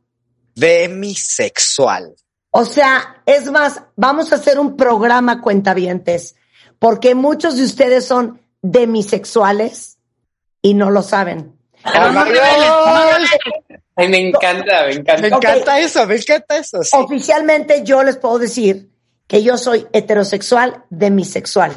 Demisexual. 0.54 2.14
O 2.50 2.64
sea, 2.64 3.22
es 3.26 3.50
más, 3.50 3.82
vamos 3.96 4.32
a 4.32 4.36
hacer 4.36 4.58
un 4.58 4.76
programa 4.76 5.40
cuentavientes, 5.40 6.36
porque 6.78 7.14
muchos 7.14 7.56
de 7.56 7.64
ustedes 7.64 8.04
son 8.06 8.40
demisexuales 8.62 9.98
y 10.62 10.74
no 10.74 10.90
lo 10.90 11.02
saben. 11.02 11.56
No. 11.84 11.90
Ay, 13.96 14.08
me 14.08 14.28
encanta, 14.28 14.86
me 14.86 14.92
encanta. 14.92 15.22
Me 15.22 15.28
encanta 15.28 15.78
eso, 15.78 16.06
me 16.06 16.16
encanta 16.16 16.56
eso. 16.58 16.82
sí. 16.82 16.96
Oficialmente 16.96 17.82
yo 17.84 18.02
les 18.02 18.16
puedo 18.16 18.38
decir 18.38 18.90
que 19.30 19.44
yo 19.44 19.56
soy 19.56 19.86
heterosexual 19.92 20.82
demisexual. 20.90 21.70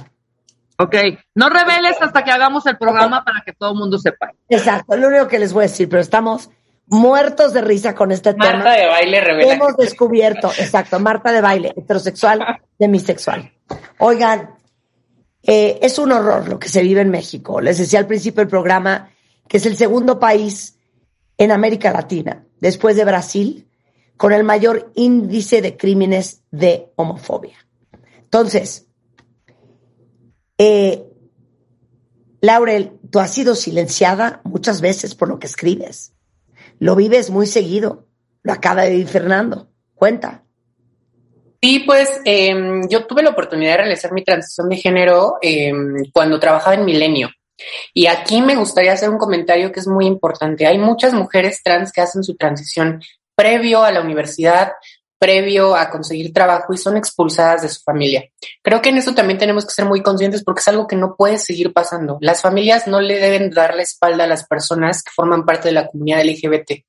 Ok, 0.80 0.96
no 1.36 1.50
reveles 1.50 2.02
hasta 2.02 2.24
que 2.24 2.32
hagamos 2.32 2.66
el 2.66 2.80
programa 2.80 3.24
para 3.24 3.42
que 3.46 3.54
todo 3.54 3.74
el 3.74 3.78
mundo 3.78 4.00
sepa. 4.00 4.32
Exacto, 4.50 4.98
lo 4.98 5.08
único 5.10 5.28
que 5.28 5.38
les 5.38 5.54
voy 5.54 5.66
a 5.66 5.68
decir, 5.68 5.88
pero 5.88 6.02
estamos 6.02 6.50
muertos 6.88 7.54
de 7.54 7.62
risa 7.62 7.94
con 7.94 8.12
este 8.12 8.34
Marta 8.34 8.58
tema. 8.58 8.76
de 8.76 8.88
baile 8.88 9.22
revela. 9.22 9.54
Hemos 9.54 9.78
descubierto, 9.78 10.48
exacto, 10.48 11.00
Marta 11.00 11.32
de 11.32 11.42
baile, 11.42 11.74
heterosexual, 11.78 12.44
demisexual. 12.80 13.54
Oigan, 14.00 14.56
eh, 15.44 15.78
es 15.80 16.00
un 16.00 16.12
horror 16.12 16.50
lo 16.50 16.58
que 16.58 16.70
se 16.70 16.82
vive 16.82 17.02
en 17.02 17.12
México. 17.12 17.62
Les 17.62 17.78
decía 17.78 18.00
al 18.00 18.08
principio 18.08 18.42
del 18.42 18.50
programa 18.50 19.12
que 19.48 19.58
es 19.58 19.68
el 19.68 19.78
segundo 19.78 20.18
país 20.18 20.80
en 21.38 21.52
América 21.52 21.92
Latina, 21.92 22.46
después 22.60 22.96
de 22.96 23.06
Brasil, 23.06 23.68
con 24.18 24.34
el 24.34 24.44
mayor 24.44 24.92
índice 24.96 25.62
de 25.62 25.78
crímenes 25.78 26.44
de 26.52 26.92
homofobia. 26.96 27.58
Entonces, 28.24 28.88
eh, 30.58 31.04
Laurel, 32.42 33.00
tú 33.12 33.20
has 33.20 33.34
sido 33.34 33.56
silenciada 33.56 34.42
muchas 34.44 34.82
veces 34.82 35.16
por 35.16 35.30
lo 35.30 35.40
que 35.40 35.48
escribes. 35.48 36.14
Lo 36.80 36.96
vives 36.96 37.30
muy 37.30 37.48
seguido. 37.48 38.08
Lo 38.44 38.54
acaba 38.54 38.84
de 38.84 38.92
vivir 38.92 39.08
Fernando. 39.08 39.70
Cuenta. 39.96 40.44
Sí, 41.62 41.80
pues 41.86 42.20
em, 42.26 42.90
yo 42.90 43.06
tuve 43.06 43.24
la 43.24 43.30
oportunidad 43.30 43.72
de 43.72 43.78
realizar 43.78 44.12
mi 44.12 44.24
transición 44.24 44.68
de 44.68 44.76
género 44.76 45.36
em, 45.42 46.12
cuando 46.12 46.40
trabajaba 46.40 46.76
en 46.76 46.84
Milenio. 46.84 47.30
Y 47.94 48.08
aquí 48.08 48.42
me 48.42 48.56
gustaría 48.56 48.92
hacer 48.92 49.10
un 49.10 49.18
comentario 49.18 49.72
que 49.72 49.80
es 49.80 49.88
muy 49.88 50.06
importante. 50.06 50.68
Hay 50.68 50.78
muchas 50.78 51.14
mujeres 51.14 51.62
trans 51.64 51.94
que 51.94 52.02
hacen 52.02 52.24
su 52.24 52.36
transición 52.36 53.02
previo 53.36 53.84
a 53.84 53.92
la 53.92 54.02
universidad, 54.02 54.74
previo 55.24 55.76
a 55.76 55.90
conseguir 55.90 56.34
trabajo 56.34 56.74
y 56.74 56.78
son 56.78 56.98
expulsadas 56.98 57.62
de 57.62 57.70
su 57.70 57.82
familia. 57.82 58.30
Creo 58.62 58.82
que 58.82 58.90
en 58.90 58.98
eso 58.98 59.16
también 59.16 59.40
tenemos 59.40 59.66
que 59.66 59.74
ser 59.74 59.86
muy 59.86 60.02
conscientes 60.02 60.44
porque 60.44 60.60
es 60.60 60.68
algo 60.68 60.86
que 60.86 60.98
no 60.98 61.16
puede 61.16 61.38
seguir 61.38 61.72
pasando. 61.72 62.18
Las 62.20 62.42
familias 62.42 62.88
no 62.88 63.00
le 63.00 63.20
deben 63.20 63.50
dar 63.50 63.74
la 63.74 63.84
espalda 63.84 64.26
a 64.26 64.28
las 64.28 64.46
personas 64.46 65.02
que 65.02 65.12
forman 65.16 65.46
parte 65.46 65.70
de 65.70 65.76
la 65.76 65.88
comunidad 65.88 66.26
LGBT. 66.26 66.84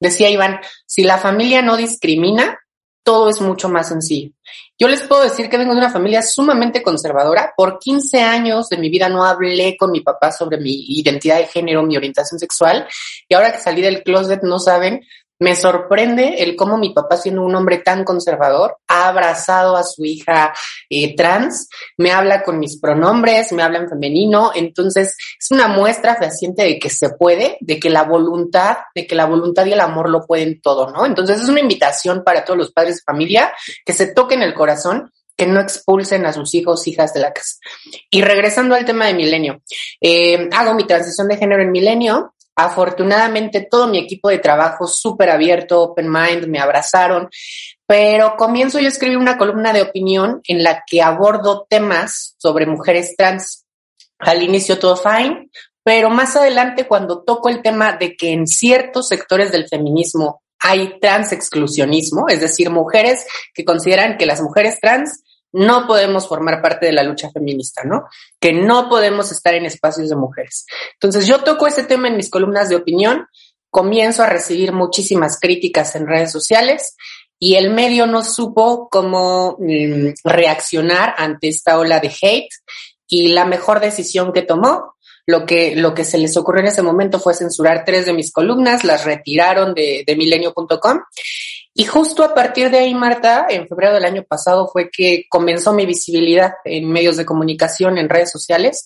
Decía 0.00 0.30
Iván, 0.30 0.60
si 0.84 1.04
la 1.04 1.18
familia 1.18 1.62
no 1.62 1.76
discrimina, 1.76 2.58
todo 3.04 3.30
es 3.30 3.40
mucho 3.40 3.68
más 3.68 3.88
sencillo. 3.88 4.32
Yo 4.76 4.88
les 4.88 5.02
puedo 5.02 5.22
decir 5.22 5.48
que 5.48 5.56
vengo 5.56 5.72
de 5.72 5.78
una 5.78 5.92
familia 5.92 6.22
sumamente 6.22 6.82
conservadora. 6.82 7.54
Por 7.56 7.78
15 7.78 8.20
años 8.20 8.68
de 8.68 8.78
mi 8.78 8.90
vida 8.90 9.08
no 9.08 9.24
hablé 9.24 9.76
con 9.76 9.92
mi 9.92 10.00
papá 10.00 10.32
sobre 10.32 10.58
mi 10.58 10.72
identidad 10.98 11.36
de 11.36 11.46
género, 11.46 11.84
mi 11.84 11.96
orientación 11.96 12.40
sexual. 12.40 12.88
Y 13.28 13.34
ahora 13.34 13.52
que 13.52 13.60
salí 13.60 13.80
del 13.80 14.02
closet, 14.02 14.42
no 14.42 14.58
saben, 14.58 15.02
me 15.38 15.54
sorprende 15.54 16.36
el 16.38 16.56
cómo 16.56 16.78
mi 16.78 16.90
papá, 16.90 17.16
siendo 17.16 17.42
un 17.42 17.54
hombre 17.54 17.78
tan 17.78 18.04
conservador, 18.04 18.78
ha 18.88 19.08
abrazado 19.08 19.76
a 19.76 19.84
su 19.84 20.04
hija 20.04 20.54
eh, 20.88 21.14
trans, 21.14 21.68
me 21.96 22.12
habla 22.12 22.42
con 22.42 22.58
mis 22.58 22.80
pronombres, 22.80 23.52
me 23.52 23.62
habla 23.62 23.78
en 23.78 23.88
femenino. 23.88 24.52
Entonces, 24.54 25.14
es 25.38 25.50
una 25.50 25.68
muestra 25.68 26.16
fehaciente 26.16 26.62
de 26.62 26.78
que 26.78 26.90
se 26.90 27.10
puede, 27.10 27.58
de 27.60 27.78
que 27.78 27.90
la 27.90 28.04
voluntad, 28.04 28.78
de 28.94 29.06
que 29.06 29.14
la 29.14 29.26
voluntad 29.26 29.66
y 29.66 29.72
el 29.72 29.80
amor 29.80 30.08
lo 30.08 30.26
pueden 30.26 30.60
todo, 30.60 30.90
¿no? 30.90 31.04
Entonces, 31.04 31.40
es 31.40 31.48
una 31.48 31.60
invitación 31.60 32.22
para 32.24 32.44
todos 32.44 32.58
los 32.58 32.72
padres 32.72 32.96
de 32.96 33.02
familia 33.02 33.52
que 33.84 33.92
se 33.92 34.06
toquen 34.06 34.42
el 34.42 34.54
corazón 34.54 35.10
que 35.36 35.46
no 35.46 35.60
expulsen 35.60 36.24
a 36.24 36.32
sus 36.32 36.54
hijos, 36.54 36.86
hijas 36.86 37.12
de 37.12 37.20
la 37.20 37.32
casa. 37.32 37.56
Y 38.10 38.22
regresando 38.22 38.74
al 38.74 38.84
tema 38.84 39.06
de 39.06 39.14
Milenio, 39.14 39.60
eh, 40.00 40.48
hago 40.52 40.74
mi 40.74 40.84
transición 40.84 41.28
de 41.28 41.36
género 41.36 41.62
en 41.62 41.72
Milenio. 41.72 42.34
Afortunadamente, 42.56 43.66
todo 43.70 43.86
mi 43.86 43.98
equipo 43.98 44.30
de 44.30 44.38
trabajo 44.38 44.86
súper 44.86 45.28
abierto, 45.28 45.82
open 45.82 46.10
mind, 46.10 46.46
me 46.46 46.58
abrazaron, 46.58 47.28
pero 47.86 48.34
comienzo 48.36 48.80
yo 48.80 48.86
a 48.86 48.88
escribir 48.88 49.18
una 49.18 49.36
columna 49.36 49.74
de 49.74 49.82
opinión 49.82 50.40
en 50.48 50.62
la 50.62 50.82
que 50.86 51.02
abordo 51.02 51.66
temas 51.68 52.34
sobre 52.38 52.66
mujeres 52.66 53.14
trans. 53.14 53.66
Al 54.18 54.42
inicio 54.42 54.78
todo 54.78 54.96
fine, 54.96 55.50
pero 55.84 56.08
más 56.08 56.34
adelante 56.34 56.86
cuando 56.86 57.22
toco 57.22 57.50
el 57.50 57.60
tema 57.60 57.92
de 57.92 58.16
que 58.16 58.32
en 58.32 58.46
ciertos 58.46 59.08
sectores 59.08 59.52
del 59.52 59.68
feminismo 59.68 60.42
hay 60.58 60.98
trans 60.98 61.32
exclusionismo, 61.32 62.28
es 62.28 62.40
decir, 62.40 62.70
mujeres 62.70 63.26
que 63.52 63.66
consideran 63.66 64.16
que 64.16 64.24
las 64.24 64.40
mujeres 64.40 64.80
trans 64.80 65.22
no 65.56 65.86
podemos 65.86 66.28
formar 66.28 66.60
parte 66.60 66.86
de 66.86 66.92
la 66.92 67.02
lucha 67.02 67.30
feminista, 67.30 67.82
¿no? 67.82 68.04
Que 68.38 68.52
no 68.52 68.90
podemos 68.90 69.32
estar 69.32 69.54
en 69.54 69.64
espacios 69.64 70.10
de 70.10 70.16
mujeres. 70.16 70.66
Entonces 70.92 71.26
yo 71.26 71.42
toco 71.42 71.66
ese 71.66 71.84
tema 71.84 72.08
en 72.08 72.16
mis 72.16 72.28
columnas 72.28 72.68
de 72.68 72.76
opinión, 72.76 73.26
comienzo 73.70 74.22
a 74.22 74.28
recibir 74.28 74.72
muchísimas 74.72 75.40
críticas 75.40 75.96
en 75.96 76.06
redes 76.06 76.30
sociales 76.30 76.94
y 77.38 77.54
el 77.54 77.70
medio 77.70 78.06
no 78.06 78.22
supo 78.22 78.88
cómo 78.90 79.56
mm, 79.58 80.10
reaccionar 80.24 81.14
ante 81.16 81.48
esta 81.48 81.78
ola 81.78 82.00
de 82.00 82.12
hate 82.20 82.52
y 83.08 83.28
la 83.28 83.46
mejor 83.46 83.80
decisión 83.80 84.34
que 84.34 84.42
tomó 84.42 84.96
lo 85.26 85.44
que, 85.44 85.74
lo 85.74 85.92
que 85.94 86.04
se 86.04 86.18
les 86.18 86.36
ocurrió 86.36 86.60
en 86.60 86.68
ese 86.68 86.82
momento 86.82 87.18
fue 87.18 87.34
censurar 87.34 87.84
tres 87.84 88.06
de 88.06 88.12
mis 88.12 88.32
columnas, 88.32 88.84
las 88.84 89.04
retiraron 89.04 89.74
de, 89.74 90.04
de 90.06 90.16
milenio.com. 90.16 91.00
Y 91.78 91.84
justo 91.84 92.24
a 92.24 92.34
partir 92.34 92.70
de 92.70 92.78
ahí, 92.78 92.94
Marta, 92.94 93.48
en 93.50 93.68
febrero 93.68 93.92
del 93.92 94.06
año 94.06 94.24
pasado 94.26 94.66
fue 94.66 94.88
que 94.90 95.26
comenzó 95.28 95.74
mi 95.74 95.84
visibilidad 95.84 96.54
en 96.64 96.90
medios 96.90 97.18
de 97.18 97.26
comunicación, 97.26 97.98
en 97.98 98.08
redes 98.08 98.30
sociales. 98.30 98.82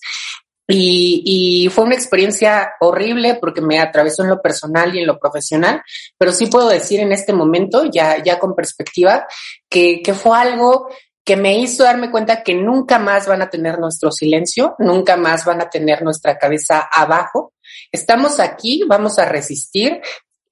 Y, 0.67 1.23
y, 1.25 1.69
fue 1.69 1.85
una 1.85 1.95
experiencia 1.95 2.73
horrible 2.81 3.35
porque 3.35 3.61
me 3.61 3.79
atravesó 3.79 4.23
en 4.23 4.29
lo 4.29 4.41
personal 4.41 4.93
y 4.93 4.99
en 4.99 5.07
lo 5.07 5.19
profesional, 5.19 5.81
pero 6.17 6.33
sí 6.33 6.47
puedo 6.47 6.67
decir 6.67 6.99
en 6.99 7.13
este 7.13 7.31
momento, 7.31 7.85
ya, 7.85 8.21
ya 8.21 8.37
con 8.39 8.55
perspectiva, 8.55 9.25
que, 9.69 10.01
que 10.01 10.13
fue 10.13 10.37
algo 10.37 10.89
que 11.23 11.37
me 11.37 11.57
hizo 11.57 11.83
darme 11.83 12.11
cuenta 12.11 12.43
que 12.43 12.55
nunca 12.55 12.99
más 12.99 13.25
van 13.25 13.41
a 13.41 13.49
tener 13.49 13.79
nuestro 13.79 14.11
silencio, 14.11 14.75
nunca 14.79 15.15
más 15.15 15.45
van 15.45 15.61
a 15.61 15.69
tener 15.69 16.03
nuestra 16.03 16.37
cabeza 16.37 16.89
abajo. 16.91 17.53
Estamos 17.89 18.41
aquí, 18.41 18.83
vamos 18.85 19.17
a 19.17 19.25
resistir 19.25 20.01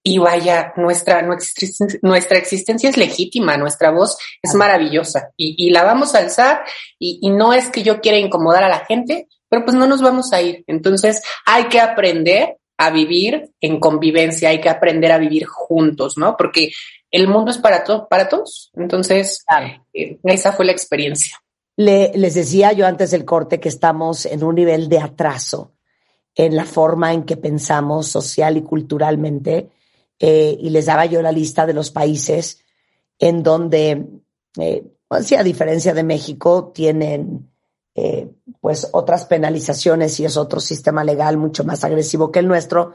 y 0.10 0.18
vaya, 0.18 0.74
nuestra, 0.76 1.22
nuestra 2.02 2.38
existencia 2.40 2.90
es 2.90 2.98
legítima, 2.98 3.58
nuestra 3.58 3.92
voz 3.92 4.18
es 4.42 4.56
maravillosa 4.56 5.30
y, 5.38 5.68
y 5.68 5.70
la 5.70 5.84
vamos 5.84 6.16
a 6.16 6.18
alzar 6.18 6.64
y, 6.98 7.20
y 7.22 7.30
no 7.30 7.54
es 7.54 7.70
que 7.70 7.84
yo 7.84 8.02
quiera 8.02 8.18
incomodar 8.18 8.64
a 8.64 8.70
la 8.70 8.86
gente, 8.86 9.28
pero 9.50 9.64
pues 9.64 9.78
no 9.78 9.86
nos 9.86 10.02
vamos 10.02 10.34
a 10.34 10.42
ir. 10.42 10.64
Entonces 10.66 11.22
hay 11.46 11.66
que 11.66 11.80
aprender 11.80 12.58
a 12.78 12.90
vivir 12.90 13.52
en 13.62 13.80
convivencia, 13.80 14.50
hay 14.50 14.60
que 14.60 14.70
aprender 14.70 15.12
a 15.12 15.20
vivir 15.20 15.46
juntos, 15.46 16.18
¿no? 16.18 16.36
Porque 16.36 16.72
el 17.12 17.28
mundo 17.28 17.52
es 17.52 17.60
para, 17.60 17.84
to 17.84 18.08
para 18.10 18.28
todos. 18.30 18.72
Entonces, 18.74 19.46
eh, 19.94 20.18
esa 20.24 20.54
fue 20.54 20.66
la 20.66 20.72
experiencia. 20.72 21.38
Le, 21.76 22.12
les 22.16 22.34
decía 22.34 22.72
yo 22.72 22.88
antes 22.88 23.12
del 23.12 23.26
corte 23.26 23.60
que 23.60 23.70
estamos 23.70 24.26
en 24.26 24.44
un 24.44 24.56
nivel 24.56 24.90
de 24.90 25.00
atraso 25.00 25.74
en 26.34 26.56
la 26.56 26.66
forma 26.66 27.14
en 27.14 27.26
que 27.26 27.38
pensamos 27.38 28.08
social 28.08 28.58
y 28.58 28.64
culturalmente, 28.64 29.70
eh, 30.20 30.58
y 30.60 30.70
les 30.70 30.86
daba 30.86 31.06
yo 31.06 31.22
la 31.22 31.32
lista 31.32 31.66
de 31.66 31.74
los 31.74 31.92
países 31.92 32.64
en 33.20 33.44
donde, 33.44 34.06
eh, 34.58 34.84
pues 35.08 35.28
sí, 35.28 35.36
a 35.36 35.44
diferencia 35.44 35.94
de 35.94 36.04
México, 36.04 36.72
tienen 36.74 37.50
eh, 37.96 38.32
pues 38.62 38.88
otras 38.94 39.26
penalizaciones 39.26 40.20
y 40.20 40.26
es 40.26 40.38
otro 40.38 40.62
sistema 40.62 41.04
legal 41.04 41.36
mucho 41.38 41.66
más 41.66 41.84
agresivo 41.84 42.32
que 42.32 42.40
el 42.40 42.48
nuestro, 42.48 42.94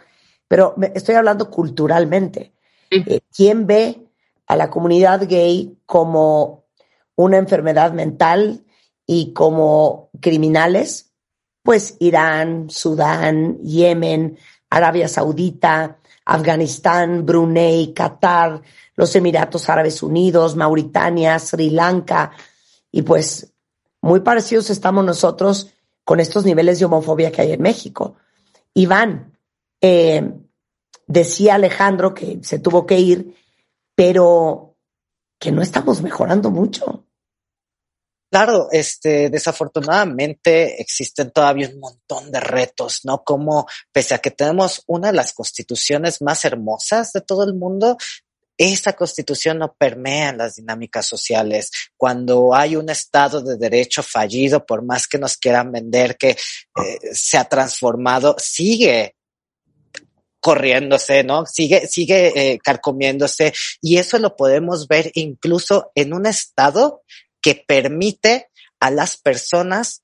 pero 0.48 0.72
me, 0.76 0.92
estoy 0.94 1.14
hablando 1.16 1.50
culturalmente. 1.50 2.54
Eh, 2.90 3.20
¿Quién 3.34 3.66
ve 3.66 4.06
a 4.46 4.56
la 4.56 4.70
comunidad 4.70 5.26
gay 5.28 5.76
como 5.84 6.64
una 7.16 7.36
enfermedad 7.38 7.92
mental 7.92 8.64
y 9.06 9.32
como 9.32 10.10
criminales? 10.20 11.12
Pues 11.62 11.96
Irán, 11.98 12.70
Sudán, 12.70 13.58
Yemen, 13.58 14.38
Arabia 14.70 15.08
Saudita, 15.08 15.98
Afganistán, 16.24 17.26
Brunei, 17.26 17.92
Qatar, 17.92 18.62
los 18.96 19.14
Emiratos 19.14 19.68
Árabes 19.68 20.02
Unidos, 20.02 20.56
Mauritania, 20.56 21.38
Sri 21.38 21.70
Lanka, 21.70 22.32
y 22.90 23.02
pues 23.02 23.52
muy 24.00 24.20
parecidos 24.20 24.70
estamos 24.70 25.04
nosotros 25.04 25.72
con 26.04 26.20
estos 26.20 26.44
niveles 26.44 26.78
de 26.78 26.84
homofobia 26.84 27.32
que 27.32 27.42
hay 27.42 27.52
en 27.52 27.62
México. 27.62 28.16
Iván, 28.74 29.38
eh, 29.80 30.32
decía 31.06 31.54
Alejandro 31.54 32.14
que 32.14 32.38
se 32.42 32.58
tuvo 32.58 32.86
que 32.86 32.98
ir, 32.98 33.34
pero 33.94 34.76
que 35.38 35.52
no 35.52 35.62
estamos 35.62 36.02
mejorando 36.02 36.50
mucho. 36.50 37.04
Claro, 38.34 38.66
este, 38.72 39.30
desafortunadamente 39.30 40.82
existen 40.82 41.30
todavía 41.30 41.68
un 41.68 41.78
montón 41.78 42.32
de 42.32 42.40
retos, 42.40 43.02
¿no? 43.04 43.22
Como 43.22 43.68
pese 43.92 44.12
a 44.12 44.18
que 44.18 44.32
tenemos 44.32 44.82
una 44.88 45.12
de 45.12 45.14
las 45.14 45.32
constituciones 45.32 46.20
más 46.20 46.44
hermosas 46.44 47.12
de 47.12 47.20
todo 47.20 47.44
el 47.44 47.54
mundo, 47.54 47.96
esa 48.58 48.94
constitución 48.94 49.58
no 49.58 49.76
permea 49.78 50.32
las 50.32 50.56
dinámicas 50.56 51.06
sociales. 51.06 51.70
Cuando 51.96 52.56
hay 52.56 52.74
un 52.74 52.90
Estado 52.90 53.40
de 53.40 53.56
Derecho 53.56 54.02
fallido, 54.02 54.66
por 54.66 54.82
más 54.82 55.06
que 55.06 55.18
nos 55.18 55.36
quieran 55.36 55.70
vender 55.70 56.16
que 56.16 56.30
eh, 56.30 56.36
se 57.12 57.38
ha 57.38 57.44
transformado, 57.44 58.34
sigue 58.40 59.14
corriéndose, 60.40 61.22
¿no? 61.22 61.46
Sigue, 61.46 61.86
sigue 61.86 62.32
eh, 62.34 62.58
carcomiéndose 62.58 63.52
y 63.80 63.98
eso 63.98 64.18
lo 64.18 64.34
podemos 64.34 64.88
ver 64.88 65.12
incluso 65.14 65.92
en 65.94 66.12
un 66.12 66.26
Estado 66.26 67.02
que 67.44 67.62
permite 67.68 68.48
a 68.80 68.90
las 68.90 69.18
personas 69.18 70.02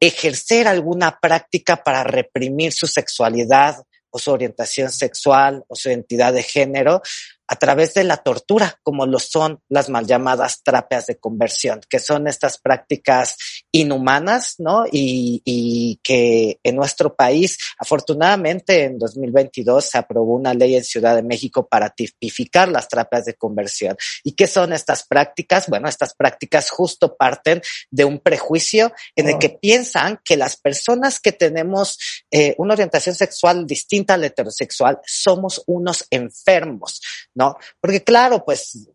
ejercer 0.00 0.66
alguna 0.66 1.18
práctica 1.20 1.84
para 1.84 2.04
reprimir 2.04 2.72
su 2.72 2.86
sexualidad 2.86 3.84
o 4.08 4.18
su 4.18 4.30
orientación 4.30 4.90
sexual 4.90 5.62
o 5.68 5.76
su 5.76 5.90
identidad 5.90 6.32
de 6.32 6.42
género 6.42 7.02
a 7.48 7.56
través 7.56 7.94
de 7.94 8.04
la 8.04 8.18
tortura, 8.18 8.78
como 8.82 9.06
lo 9.06 9.18
son 9.18 9.60
las 9.68 9.88
mal 9.88 10.06
llamadas 10.06 10.62
terapias 10.62 11.06
de 11.06 11.18
conversión, 11.18 11.80
que 11.88 11.98
son 11.98 12.28
estas 12.28 12.58
prácticas 12.58 13.36
inhumanas, 13.72 14.56
¿no? 14.58 14.84
Y, 14.90 15.42
y, 15.44 15.98
que 16.02 16.60
en 16.62 16.76
nuestro 16.76 17.14
país, 17.14 17.58
afortunadamente, 17.78 18.84
en 18.84 18.98
2022 18.98 19.84
se 19.84 19.98
aprobó 19.98 20.34
una 20.34 20.54
ley 20.54 20.76
en 20.76 20.84
Ciudad 20.84 21.16
de 21.16 21.22
México 21.22 21.66
para 21.66 21.90
tipificar 21.90 22.68
las 22.68 22.88
terapias 22.88 23.24
de 23.24 23.34
conversión. 23.34 23.96
¿Y 24.22 24.32
qué 24.32 24.46
son 24.46 24.72
estas 24.72 25.06
prácticas? 25.06 25.68
Bueno, 25.68 25.88
estas 25.88 26.14
prácticas 26.14 26.70
justo 26.70 27.16
parten 27.16 27.62
de 27.90 28.04
un 28.04 28.18
prejuicio 28.18 28.92
en 29.16 29.28
el 29.28 29.38
que 29.38 29.50
piensan 29.50 30.20
que 30.24 30.36
las 30.36 30.56
personas 30.56 31.20
que 31.20 31.32
tenemos 31.32 31.98
eh, 32.30 32.54
una 32.58 32.74
orientación 32.74 33.14
sexual 33.14 33.66
distinta 33.66 34.14
al 34.14 34.24
heterosexual 34.24 35.00
somos 35.06 35.62
unos 35.66 36.06
enfermos, 36.10 37.00
¿no? 37.38 37.56
Porque 37.80 38.02
claro, 38.02 38.44
pues 38.44 38.88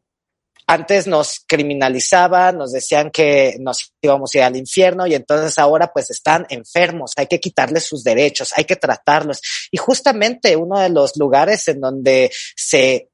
antes 0.68 1.08
nos 1.08 1.42
criminalizaban, 1.48 2.58
nos 2.58 2.74
decían 2.74 3.10
que 3.10 3.56
nos 3.60 3.94
íbamos 4.02 4.34
a 4.34 4.38
ir 4.38 4.44
al 4.44 4.58
infierno 4.58 5.08
y 5.08 5.16
entonces 5.16 5.58
ahora 5.58 5.92
pues 5.92 6.10
están 6.10 6.46
enfermos, 6.50 7.14
hay 7.16 7.28
que 7.28 7.40
quitarles 7.40 7.86
sus 7.86 8.04
derechos, 8.04 8.52
hay 8.56 8.66
que 8.66 8.76
tratarlos. 8.76 9.42
Y 9.72 9.78
justamente 9.78 10.56
uno 10.56 10.80
de 10.80 10.90
los 10.90 11.16
lugares 11.18 11.68
en 11.70 11.80
donde 11.80 12.32
se 12.56 13.10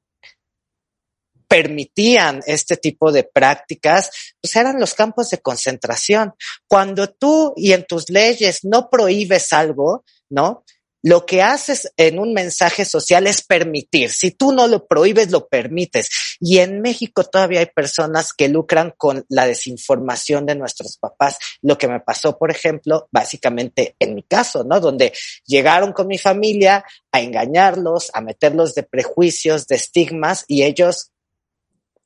permitían 1.48 2.40
este 2.46 2.76
tipo 2.76 3.10
de 3.10 3.24
prácticas, 3.24 4.34
pues 4.40 4.54
eran 4.54 4.78
los 4.78 4.94
campos 4.94 5.30
de 5.30 5.38
concentración. 5.38 6.34
Cuando 6.68 7.08
tú 7.08 7.52
y 7.56 7.72
en 7.72 7.84
tus 7.86 8.08
leyes 8.08 8.60
no 8.64 8.88
prohíbes 8.88 9.52
algo, 9.52 10.04
¿no? 10.28 10.64
Lo 11.02 11.24
que 11.24 11.42
haces 11.42 11.92
en 11.96 12.18
un 12.18 12.34
mensaje 12.34 12.84
social 12.84 13.26
es 13.26 13.42
permitir. 13.42 14.10
Si 14.10 14.32
tú 14.32 14.52
no 14.52 14.66
lo 14.66 14.86
prohíbes, 14.86 15.30
lo 15.30 15.48
permites. 15.48 16.36
Y 16.40 16.58
en 16.58 16.82
México 16.82 17.24
todavía 17.24 17.60
hay 17.60 17.66
personas 17.66 18.32
que 18.32 18.48
lucran 18.48 18.92
con 18.96 19.24
la 19.28 19.46
desinformación 19.46 20.46
de 20.46 20.56
nuestros 20.56 20.98
papás. 20.98 21.38
Lo 21.62 21.78
que 21.78 21.88
me 21.88 22.00
pasó, 22.00 22.38
por 22.38 22.50
ejemplo, 22.50 23.08
básicamente 23.10 23.96
en 23.98 24.14
mi 24.14 24.22
caso, 24.22 24.64
¿no? 24.64 24.80
Donde 24.80 25.12
llegaron 25.46 25.92
con 25.92 26.06
mi 26.06 26.18
familia 26.18 26.84
a 27.12 27.20
engañarlos, 27.20 28.10
a 28.12 28.20
meterlos 28.20 28.74
de 28.74 28.82
prejuicios, 28.82 29.66
de 29.66 29.76
estigmas 29.76 30.44
y 30.48 30.64
ellos 30.64 31.12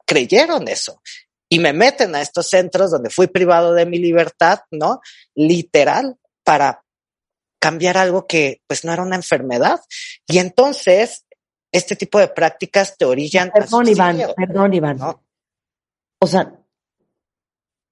creyeron 0.07 0.69
eso 0.69 1.01
y 1.49 1.59
me 1.59 1.73
meten 1.73 2.15
a 2.15 2.21
estos 2.21 2.49
centros 2.49 2.91
donde 2.91 3.11
fui 3.11 3.27
privado 3.27 3.75
de 3.75 3.87
mi 3.87 3.99
libertad, 3.99 4.61
¿no? 4.71 5.01
Literal, 5.35 6.17
para 6.43 6.84
cambiar 7.65 7.97
algo 7.97 8.27
que 8.27 8.61
pues 8.67 8.85
no 8.85 8.93
era 8.93 9.03
una 9.03 9.17
enfermedad. 9.17 9.81
Y 10.27 10.37
entonces, 10.37 11.25
este 11.73 11.97
tipo 11.97 12.19
de 12.19 12.29
prácticas 12.29 12.99
te 12.99 13.07
orillan 13.07 13.51
Perdón, 13.51 13.89
Iván, 13.89 14.19
perdón, 14.37 14.75
Iván. 14.75 14.99
¿no? 14.99 15.25
O 16.21 16.27
sea, 16.27 16.61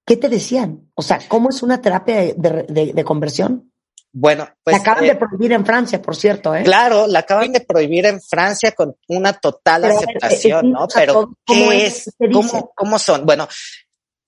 ¿qué 0.05 0.15
te 0.15 0.29
decían? 0.29 0.91
O 0.93 1.01
sea, 1.01 1.19
¿cómo 1.27 1.49
es 1.49 1.63
una 1.63 1.81
terapia 1.81 2.17
de, 2.17 2.65
de, 2.69 2.93
de 2.93 3.03
conversión? 3.03 3.73
Bueno, 4.15 4.47
pues. 4.63 4.75
La 4.75 4.81
acaban 4.83 5.05
eh, 5.05 5.07
de 5.07 5.15
prohibir 5.15 5.53
en 5.53 5.65
Francia, 5.65 5.99
por 5.99 6.15
cierto, 6.15 6.55
¿eh? 6.55 6.61
Claro, 6.61 7.07
la 7.07 7.19
acaban 7.19 7.51
de 7.51 7.61
prohibir 7.61 8.05
en 8.05 8.21
Francia 8.21 8.73
con 8.73 8.95
una 9.07 9.33
total 9.33 9.81
Pero, 9.81 9.95
aceptación, 9.95 10.71
¿no? 10.71 10.87
Pero, 10.93 11.33
¿qué 11.47 11.87
es? 11.87 12.15
¿Cómo, 12.31 12.71
¿Cómo 12.75 12.99
son? 12.99 13.25
Bueno, 13.25 13.47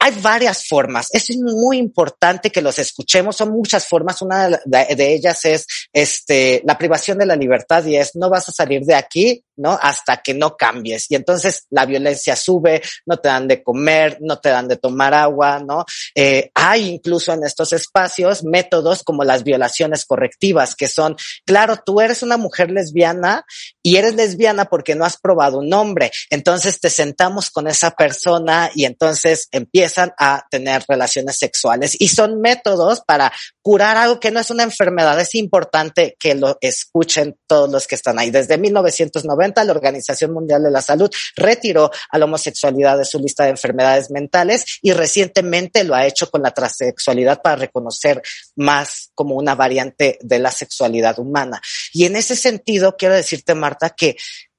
hay 0.05 0.21
varias 0.21 0.67
formas. 0.67 1.07
Es 1.13 1.35
muy 1.35 1.79
importante 1.79 2.51
que 2.51 2.61
los 2.61 2.77
escuchemos. 2.77 3.37
Son 3.37 3.49
muchas 3.49 3.87
formas. 3.87 4.21
Una 4.21 4.49
de, 4.63 5.13
ellas 5.15 5.43
es 5.45 5.65
este, 5.91 6.61
la 6.63 6.77
privación 6.77 7.17
de 7.17 7.25
la 7.25 7.35
libertad 7.35 7.83
y 7.85 7.95
es 7.95 8.15
no 8.15 8.29
vas 8.29 8.47
a 8.47 8.51
salir 8.51 8.83
de 8.83 8.93
aquí, 8.93 9.43
¿no? 9.55 9.79
Hasta 9.81 10.17
que 10.17 10.35
no 10.35 10.55
cambies. 10.57 11.09
Y 11.09 11.15
entonces 11.15 11.65
la 11.71 11.87
violencia 11.87 12.35
sube, 12.35 12.83
no 13.07 13.17
te 13.17 13.29
dan 13.29 13.47
de 13.47 13.63
comer, 13.63 14.19
no 14.21 14.37
te 14.37 14.49
dan 14.49 14.67
de 14.67 14.75
tomar 14.75 15.15
agua, 15.15 15.57
¿no? 15.57 15.85
Eh, 16.13 16.51
hay 16.53 16.87
incluso 16.87 17.33
en 17.33 17.43
estos 17.43 17.73
espacios 17.73 18.43
métodos 18.43 19.01
como 19.01 19.23
las 19.23 19.43
violaciones 19.43 20.05
correctivas, 20.05 20.75
que 20.75 20.87
son, 20.87 21.15
claro, 21.47 21.77
tú 21.83 21.99
eres 21.99 22.21
una 22.21 22.37
mujer 22.37 22.69
lesbiana 22.69 23.43
y 23.81 23.95
eres 23.95 24.13
lesbiana 24.13 24.65
porque 24.65 24.93
no 24.93 25.03
has 25.03 25.17
probado 25.17 25.57
un 25.57 25.73
hombre. 25.73 26.11
Entonces 26.29 26.79
te 26.79 26.91
sentamos 26.91 27.49
con 27.49 27.67
esa 27.67 27.89
persona 27.89 28.69
y 28.75 28.85
entonces 28.85 29.47
empieza 29.51 29.94
a 29.97 30.45
tener 30.49 30.83
relaciones 30.87 31.37
sexuales 31.37 31.95
y 31.99 32.07
son 32.07 32.41
métodos 32.41 33.01
para 33.01 33.31
curar 33.61 33.97
algo 33.97 34.19
que 34.19 34.31
no 34.31 34.39
es 34.39 34.49
una 34.51 34.63
enfermedad. 34.63 35.19
Es 35.19 35.35
importante 35.35 36.15
que 36.19 36.35
lo 36.35 36.57
escuchen 36.61 37.37
todos 37.47 37.69
los 37.69 37.87
que 37.87 37.95
están 37.95 38.19
ahí. 38.19 38.31
Desde 38.31 38.57
1990, 38.57 39.63
la 39.63 39.71
Organización 39.71 40.33
Mundial 40.33 40.63
de 40.63 40.71
la 40.71 40.81
Salud 40.81 41.09
retiró 41.35 41.91
a 42.09 42.17
la 42.17 42.25
homosexualidad 42.25 42.97
de 42.97 43.05
su 43.05 43.19
lista 43.19 43.45
de 43.45 43.51
enfermedades 43.51 44.11
mentales 44.11 44.65
y 44.81 44.93
recientemente 44.93 45.83
lo 45.83 45.95
ha 45.95 46.05
hecho 46.05 46.29
con 46.29 46.41
la 46.41 46.51
transexualidad 46.51 47.41
para 47.41 47.55
reconocer 47.55 48.21
más 48.55 49.11
como 49.15 49.35
una 49.35 49.55
variante 49.55 50.19
de 50.21 50.39
la 50.39 50.51
sexualidad 50.51 51.17
humana. 51.19 51.61
Y 51.93 52.05
en 52.05 52.15
ese 52.15 52.35
sentido, 52.35 52.95
quiero 52.97 53.15
decirte, 53.15 53.55
Marta, 53.55 53.89
que 53.89 54.15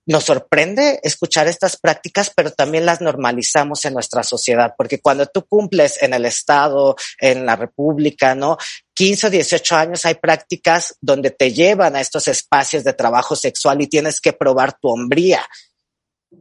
nos 0.07 0.25
sorprende 0.25 1.01
escuchar 1.03 1.49
estas 1.49 1.77
prácticas, 1.77 2.33
pero 2.35 2.53
también 2.53 2.87
las 2.87 3.01
normalizamos 3.01 3.85
en 3.85 3.95
nuestra 3.95 4.23
sociedad, 4.23 4.75
porque 4.79 5.01
cuando 5.01 5.27
tú 5.27 5.45
cumples 5.47 6.01
en 6.03 6.15
el 6.15 6.25
Estado, 6.25 6.97
en 7.21 7.45
la 7.45 7.57
República, 7.57 8.35
¿no? 8.35 8.57
15 8.95 9.27
o 9.27 9.31
18 9.31 9.77
años 9.77 10.07
hay 10.07 10.15
prácticas 10.15 10.97
donde 11.01 11.31
te 11.31 11.53
llevan 11.53 11.97
a 11.97 12.01
estos 12.01 12.29
espacios 12.29 12.85
de 12.85 12.93
trabajo 12.93 13.37
sexual 13.37 13.83
y 13.83 13.89
tienes 13.89 14.21
que 14.21 14.33
probar 14.33 14.79
tu 14.79 14.89
hombría. 14.89 15.45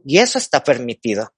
Y 0.04 0.18
eso 0.18 0.38
está 0.38 0.62
permitido. 0.62 1.32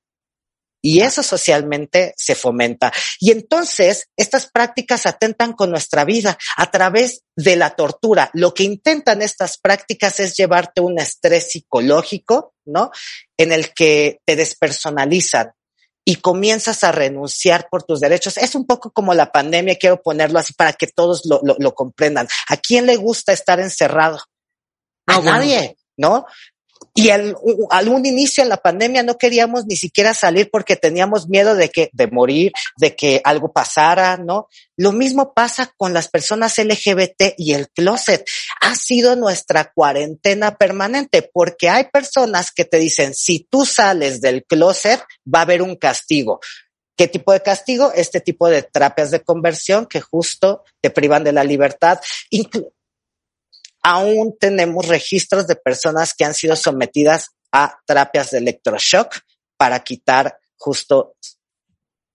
Y 0.91 1.03
eso 1.03 1.23
socialmente 1.23 2.15
se 2.17 2.35
fomenta. 2.35 2.91
Y 3.21 3.31
entonces 3.31 4.09
estas 4.17 4.51
prácticas 4.51 5.05
atentan 5.05 5.53
con 5.53 5.71
nuestra 5.71 6.07
vida 6.07 6.39
a 6.57 6.71
través 6.71 7.25
de 7.37 7.57
la 7.57 7.77
tortura. 7.77 8.31
Lo 8.33 8.55
que 8.55 8.63
intentan 8.63 9.21
estas 9.21 9.59
prácticas 9.59 10.19
es 10.19 10.35
llevarte 10.35 10.81
un 10.81 10.99
estrés 10.99 11.51
psicológico, 11.51 12.55
¿no? 12.65 12.91
En 13.37 13.53
el 13.53 13.75
que 13.75 14.21
te 14.25 14.35
despersonalizan 14.35 15.53
y 16.07 16.17
comienzas 16.17 16.83
a 16.85 16.91
renunciar 16.91 17.69
por 17.71 17.83
tus 17.83 18.01
derechos. 18.01 18.39
Es 18.39 18.55
un 18.55 18.67
poco 18.67 18.91
como 18.91 19.13
la 19.13 19.31
pandemia, 19.31 19.77
quiero 19.77 20.01
ponerlo 20.01 20.39
así 20.39 20.55
para 20.55 20.73
que 20.73 20.87
todos 20.87 21.27
lo, 21.27 21.41
lo, 21.43 21.55
lo 21.59 21.75
comprendan. 21.75 22.27
¿A 22.49 22.57
quién 22.57 22.87
le 22.87 22.97
gusta 22.97 23.35
estar 23.35 23.61
encerrado? 23.61 24.17
A 25.07 25.17
No, 25.17 25.23
bueno. 25.23 25.33
nadie, 25.33 25.77
¿no? 25.99 26.25
Y 26.95 27.11
al, 27.11 27.37
al 27.71 27.89
un 27.89 28.05
inicio 28.07 28.43
en 28.43 28.49
la 28.49 28.57
pandemia 28.57 29.03
no 29.03 29.19
queríamos 29.19 29.67
ni 29.67 29.77
siquiera 29.77 30.15
salir 30.15 30.51
porque 30.51 30.75
teníamos 30.75 31.29
miedo 31.29 31.55
de 31.55 31.69
que, 31.69 31.91
de 31.93 32.09
morir, 32.09 32.53
de 32.77 32.97
que 32.97 33.21
algo 33.25 33.53
pasara, 33.53 34.17
¿no? 34.17 34.49
Lo 34.77 34.93
mismo 34.93 35.33
pasa 35.33 35.73
con 35.77 35.93
las 35.93 36.09
personas 36.09 36.59
LGBT 36.59 37.35
y 37.37 37.55
el 37.55 37.69
closet. 37.69 38.25
Ha 38.61 38.75
sido 38.75 39.15
nuestra 39.15 39.73
cuarentena 39.73 40.57
permanente 40.57 41.23
porque 41.23 41.69
hay 41.69 41.85
personas 41.85 42.51
que 42.51 42.65
te 42.65 42.79
dicen, 42.79 43.15
si 43.15 43.47
tú 43.49 43.65
sales 43.65 44.21
del 44.21 44.45
closet, 44.45 45.01
va 45.33 45.41
a 45.41 45.43
haber 45.43 45.63
un 45.63 45.77
castigo. 45.77 46.41
¿Qué 46.97 47.07
tipo 47.07 47.33
de 47.33 47.43
castigo? 47.43 47.93
Este 47.95 48.21
tipo 48.21 48.49
de 48.49 48.65
terapias 48.65 49.13
de 49.13 49.23
conversión 49.23 49.87
que 49.87 50.01
justo 50.01 50.65
te 50.81 50.91
privan 50.91 51.23
de 51.23 51.33
la 51.33 51.45
libertad. 51.45 52.01
Aún 53.83 54.37
tenemos 54.39 54.87
registros 54.87 55.47
de 55.47 55.57
personas 55.57 56.15
que 56.15 56.25
han 56.25 56.35
sido 56.35 56.57
sometidas 56.57 57.31
a 57.53 57.79
terapias 57.87 58.31
de 58.31 58.39
electroshock 58.39 59.17
para 59.57 59.81
quitar 59.81 60.39
justo 60.57 61.15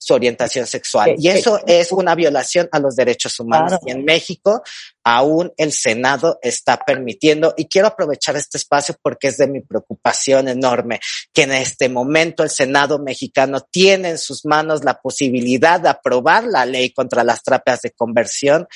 su 0.03 0.13
orientación 0.13 0.67
sexual. 0.67 1.15
Y 1.17 1.29
eso 1.29 1.61
es 1.65 1.91
una 1.93 2.13
violación 2.13 2.67
a 2.73 2.79
los 2.79 2.95
derechos 2.95 3.39
humanos. 3.39 3.69
Claro. 3.69 3.83
Y 3.87 3.91
en 3.91 4.03
México 4.03 4.61
aún 5.03 5.53
el 5.55 5.71
Senado 5.71 6.39
está 6.41 6.77
permitiendo, 6.77 7.53
y 7.55 7.67
quiero 7.67 7.87
aprovechar 7.87 8.35
este 8.35 8.57
espacio 8.57 8.95
porque 9.01 9.29
es 9.29 9.37
de 9.37 9.47
mi 9.47 9.61
preocupación 9.61 10.49
enorme, 10.49 10.99
que 11.33 11.43
en 11.43 11.53
este 11.53 11.87
momento 11.87 12.43
el 12.43 12.49
Senado 12.49 12.99
mexicano 12.99 13.61
tiene 13.61 14.09
en 14.09 14.17
sus 14.17 14.45
manos 14.45 14.83
la 14.83 14.99
posibilidad 14.99 15.79
de 15.79 15.89
aprobar 15.89 16.43
la 16.43 16.65
ley 16.65 16.91
contra 16.93 17.23
las 17.23 17.41
terapias 17.41 17.81
de 17.81 17.91
conversión 17.91 18.67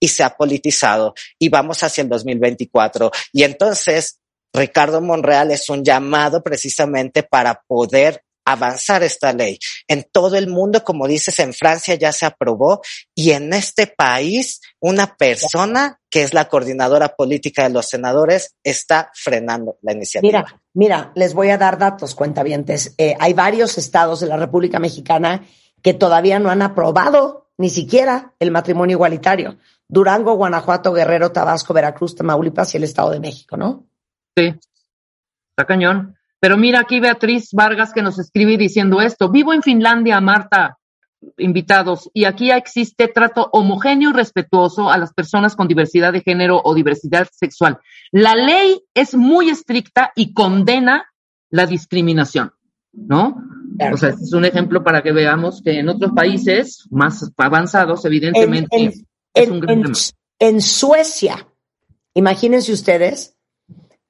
y 0.00 0.08
se 0.08 0.24
ha 0.24 0.30
politizado 0.30 1.14
y 1.38 1.48
vamos 1.48 1.82
hacia 1.82 2.02
el 2.02 2.08
2024. 2.08 3.10
Y 3.32 3.44
entonces, 3.44 4.18
Ricardo 4.52 5.00
Monreal 5.00 5.50
es 5.52 5.68
un 5.68 5.84
llamado 5.84 6.42
precisamente 6.42 7.22
para 7.22 7.62
poder 7.66 8.24
avanzar 8.44 9.02
esta 9.02 9.32
ley. 9.32 9.58
En 9.86 10.06
todo 10.10 10.36
el 10.36 10.48
mundo, 10.48 10.82
como 10.82 11.06
dices, 11.06 11.38
en 11.38 11.52
Francia 11.52 11.94
ya 11.94 12.12
se 12.12 12.26
aprobó 12.26 12.80
y 13.14 13.30
en 13.30 13.52
este 13.52 13.86
país 13.86 14.60
una 14.80 15.14
persona 15.16 16.00
que 16.08 16.22
es 16.22 16.34
la 16.34 16.48
coordinadora 16.48 17.14
política 17.14 17.64
de 17.64 17.70
los 17.70 17.86
senadores 17.86 18.56
está 18.64 19.10
frenando 19.14 19.78
la 19.82 19.92
iniciativa. 19.92 20.40
Mira, 20.40 20.62
mira, 20.74 21.12
les 21.14 21.34
voy 21.34 21.50
a 21.50 21.58
dar 21.58 21.78
datos, 21.78 22.14
cuentavientes. 22.14 22.94
Eh, 22.98 23.14
hay 23.20 23.34
varios 23.34 23.78
estados 23.78 24.20
de 24.20 24.26
la 24.26 24.36
República 24.36 24.78
Mexicana 24.78 25.46
que 25.82 25.94
todavía 25.94 26.38
no 26.38 26.50
han 26.50 26.62
aprobado 26.62 27.50
ni 27.56 27.70
siquiera 27.70 28.34
el 28.38 28.50
matrimonio 28.50 28.94
igualitario. 28.96 29.58
Durango, 29.90 30.34
Guanajuato, 30.34 30.92
Guerrero, 30.92 31.32
Tabasco, 31.32 31.74
Veracruz, 31.74 32.14
Tamaulipas 32.14 32.72
y 32.74 32.76
el 32.76 32.84
Estado 32.84 33.10
de 33.10 33.20
México, 33.20 33.56
¿no? 33.56 33.86
Sí, 34.36 34.54
está 35.50 35.66
cañón. 35.66 36.14
Pero 36.38 36.56
mira 36.56 36.80
aquí 36.80 37.00
Beatriz 37.00 37.50
Vargas 37.52 37.92
que 37.92 38.00
nos 38.02 38.18
escribe 38.18 38.56
diciendo 38.56 39.00
esto. 39.00 39.30
Vivo 39.30 39.52
en 39.52 39.62
Finlandia, 39.62 40.20
Marta, 40.20 40.78
invitados, 41.36 42.08
y 42.14 42.24
aquí 42.24 42.50
existe 42.50 43.08
trato 43.08 43.50
homogéneo 43.52 44.10
y 44.10 44.12
respetuoso 44.14 44.90
a 44.90 44.96
las 44.96 45.12
personas 45.12 45.54
con 45.54 45.68
diversidad 45.68 46.12
de 46.14 46.22
género 46.22 46.62
o 46.64 46.74
diversidad 46.74 47.28
sexual. 47.30 47.78
La 48.10 48.34
ley 48.34 48.80
es 48.94 49.14
muy 49.14 49.50
estricta 49.50 50.12
y 50.16 50.32
condena 50.32 51.04
la 51.50 51.66
discriminación, 51.66 52.52
¿no? 52.92 53.42
Claro. 53.76 53.94
O 53.96 53.98
sea, 53.98 54.10
este 54.10 54.22
es 54.24 54.32
un 54.32 54.44
ejemplo 54.46 54.82
para 54.82 55.02
que 55.02 55.12
veamos 55.12 55.60
que 55.62 55.78
en 55.78 55.88
otros 55.90 56.12
países 56.12 56.86
más 56.90 57.30
avanzados, 57.36 58.04
evidentemente, 58.06 58.68
En- 58.76 58.92
en, 59.34 59.52
un 59.52 59.60
gran 59.60 59.82
en- 60.38 60.60
Suecia, 60.60 61.48
imagínense 62.14 62.72
ustedes, 62.72 63.36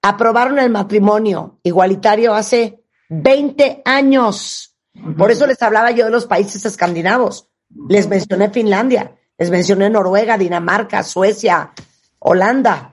aprobaron 0.02 0.58
el 0.58 0.70
matrimonio 0.70 1.58
igualitario 1.62 2.34
hace 2.34 2.82
20 3.08 3.82
años. 3.84 4.76
Por 5.16 5.30
eso 5.30 5.46
les 5.46 5.60
hablaba 5.62 5.90
yo 5.90 6.04
de 6.06 6.10
los 6.10 6.26
países 6.26 6.64
escandinavos. 6.64 7.48
Les 7.88 8.08
mencioné 8.08 8.50
Finlandia, 8.50 9.16
les 9.38 9.50
mencioné 9.50 9.90
Noruega, 9.90 10.38
Dinamarca, 10.38 11.02
Suecia, 11.02 11.72
Holanda. 12.18 12.92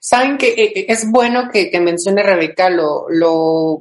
Saben 0.00 0.38
que 0.38 0.48
eh, 0.48 0.72
eh, 0.74 0.86
es 0.88 1.10
bueno 1.10 1.48
que, 1.52 1.70
que 1.70 1.80
mencione 1.80 2.22
Rebeca 2.22 2.70
lo, 2.70 3.06
lo, 3.08 3.80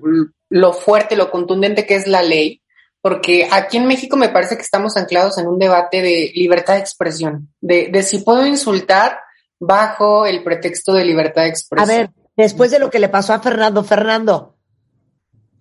lo 0.49 0.73
fuerte, 0.73 1.15
lo 1.15 1.29
contundente 1.31 1.85
que 1.85 1.95
es 1.95 2.07
la 2.07 2.23
ley, 2.23 2.60
porque 3.01 3.47
aquí 3.51 3.77
en 3.77 3.87
México 3.87 4.15
me 4.15 4.29
parece 4.29 4.55
que 4.55 4.61
estamos 4.61 4.95
anclados 4.95 5.37
en 5.37 5.47
un 5.47 5.57
debate 5.57 6.01
de 6.01 6.31
libertad 6.35 6.75
de 6.75 6.81
expresión, 6.81 7.49
de, 7.59 7.89
de 7.91 8.03
si 8.03 8.19
puedo 8.19 8.45
insultar 8.45 9.19
bajo 9.59 10.25
el 10.25 10.43
pretexto 10.43 10.93
de 10.93 11.05
libertad 11.05 11.43
de 11.43 11.47
A 11.47 11.51
expresión. 11.51 11.97
ver, 11.97 12.11
después 12.35 12.71
de 12.71 12.79
lo 12.79 12.89
que 12.89 12.99
le 12.99 13.09
pasó 13.09 13.33
a 13.33 13.39
Fernando, 13.39 13.83
Fernando, 13.83 14.55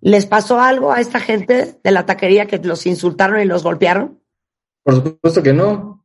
¿les 0.01 0.27
pasó 0.27 0.61
algo 0.61 0.93
a 0.93 1.01
esta 1.01 1.21
gente 1.21 1.79
de 1.83 1.91
la 1.91 2.07
taquería 2.07 2.47
que 2.47 2.59
los 2.59 2.87
insultaron 2.87 3.41
y 3.41 3.45
los 3.45 3.63
golpearon? 3.63 4.21
Por 4.83 4.95
supuesto 4.95 5.43
que 5.43 5.53
no. 5.53 6.00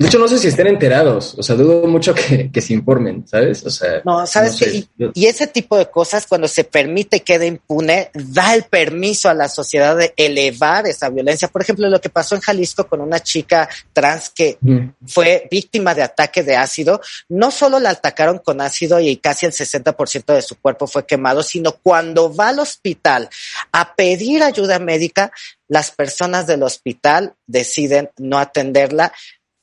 De 0.00 0.06
hecho, 0.06 0.20
no 0.20 0.28
sé 0.28 0.38
si 0.38 0.46
estén 0.46 0.68
enterados. 0.68 1.34
O 1.36 1.42
sea, 1.42 1.56
dudo 1.56 1.88
mucho 1.88 2.14
que, 2.14 2.52
que 2.52 2.60
se 2.60 2.72
informen, 2.72 3.26
¿sabes? 3.26 3.66
O 3.66 3.70
sea, 3.70 4.00
No, 4.04 4.24
sabes 4.28 4.56
sé. 4.56 4.86
que 4.96 5.10
y, 5.12 5.26
ese 5.26 5.48
tipo 5.48 5.76
de 5.76 5.90
cosas 5.90 6.24
cuando 6.28 6.46
se 6.46 6.62
permite 6.62 7.16
y 7.16 7.20
queda 7.20 7.44
impune, 7.46 8.12
da 8.14 8.54
el 8.54 8.62
permiso 8.62 9.28
a 9.28 9.34
la 9.34 9.48
sociedad 9.48 9.96
de 9.96 10.14
elevar 10.16 10.86
esa 10.86 11.08
violencia. 11.08 11.48
Por 11.48 11.62
ejemplo, 11.62 11.88
lo 11.88 12.00
que 12.00 12.10
pasó 12.10 12.36
en 12.36 12.42
Jalisco 12.42 12.86
con 12.86 13.00
una 13.00 13.18
chica 13.20 13.68
trans 13.92 14.30
que 14.30 14.56
Mm. 14.60 14.90
fue 15.04 15.48
víctima 15.50 15.96
de 15.96 16.02
ataque 16.04 16.44
de 16.44 16.54
ácido, 16.54 17.00
no 17.28 17.50
solo 17.50 17.80
la 17.80 17.90
atacaron 17.90 18.38
con 18.38 18.60
ácido 18.60 19.00
y 19.00 19.16
casi 19.16 19.46
el 19.46 19.52
60% 19.52 20.32
de 20.32 20.42
su 20.42 20.60
cuerpo 20.60 20.86
fue 20.86 21.06
quemado, 21.06 21.42
sino 21.42 21.72
cuando 21.72 22.32
va 22.32 22.50
al 22.50 22.60
hospital 22.60 23.28
a 23.72 23.96
pedir 23.96 24.44
ayuda 24.44 24.78
médica, 24.78 25.32
las 25.66 25.90
personas 25.90 26.46
del 26.46 26.62
hospital 26.62 27.34
deciden 27.46 28.10
no 28.16 28.38
atenderla 28.38 29.12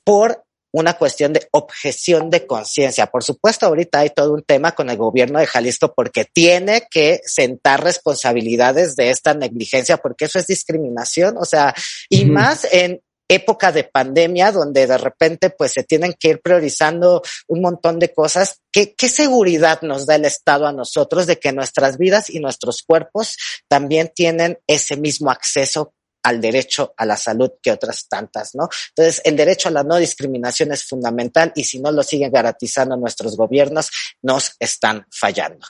por 0.05 0.45
una 0.71 0.95
cuestión 0.95 1.31
de 1.31 1.47
objeción 1.51 2.29
de 2.29 2.45
conciencia. 2.45 3.07
Por 3.07 3.23
supuesto, 3.23 3.65
ahorita 3.65 3.99
hay 3.99 4.09
todo 4.09 4.33
un 4.33 4.43
tema 4.43 4.73
con 4.73 4.89
el 4.89 4.97
gobierno 4.97 5.39
de 5.39 5.47
Jalisco 5.47 5.93
porque 5.95 6.25
tiene 6.25 6.85
que 6.91 7.21
sentar 7.23 7.81
responsabilidades 7.81 8.97
de 8.97 9.09
esta 9.09 9.33
negligencia, 9.33 9.97
porque 9.97 10.25
eso 10.25 10.37
es 10.37 10.47
discriminación, 10.47 11.37
o 11.37 11.45
sea, 11.45 11.73
y 12.09 12.25
más 12.25 12.67
en 12.71 13.01
época 13.27 13.71
de 13.71 13.85
pandemia 13.85 14.51
donde 14.51 14.85
de 14.85 14.97
repente 14.97 15.49
pues 15.49 15.71
se 15.71 15.83
tienen 15.83 16.13
que 16.19 16.29
ir 16.29 16.41
priorizando 16.41 17.23
un 17.47 17.61
montón 17.61 17.97
de 17.97 18.13
cosas. 18.13 18.59
¿Qué, 18.71 18.93
qué 18.95 19.07
seguridad 19.07 19.81
nos 19.81 20.05
da 20.05 20.15
el 20.15 20.25
Estado 20.25 20.67
a 20.67 20.73
nosotros 20.73 21.25
de 21.25 21.39
que 21.39 21.53
nuestras 21.53 21.97
vidas 21.97 22.29
y 22.29 22.39
nuestros 22.39 22.83
cuerpos 22.83 23.37
también 23.69 24.11
tienen 24.13 24.59
ese 24.67 24.97
mismo 24.97 25.31
acceso 25.31 25.93
al 26.25 26.41
derecho 26.41 26.93
a 26.97 27.05
la 27.05 27.17
salud 27.17 27.51
que 27.61 27.71
otras 27.71 28.07
tantas, 28.07 28.55
¿no? 28.55 28.67
Entonces, 28.89 29.21
el 29.25 29.37
derecho 29.37 29.69
a 29.69 29.71
la 29.71 29.83
no 29.83 29.95
discriminación 29.97 30.71
es 30.71 30.83
fundamental 30.83 31.51
y 31.55 31.63
si 31.63 31.79
no 31.79 31.91
lo 31.91 32.01
siguen 32.01 32.31
garantizando 32.31 32.97
nuestros 32.97 33.37
gobiernos, 33.37 33.91
nos 34.23 34.55
están 34.59 35.05
fallando. 35.11 35.67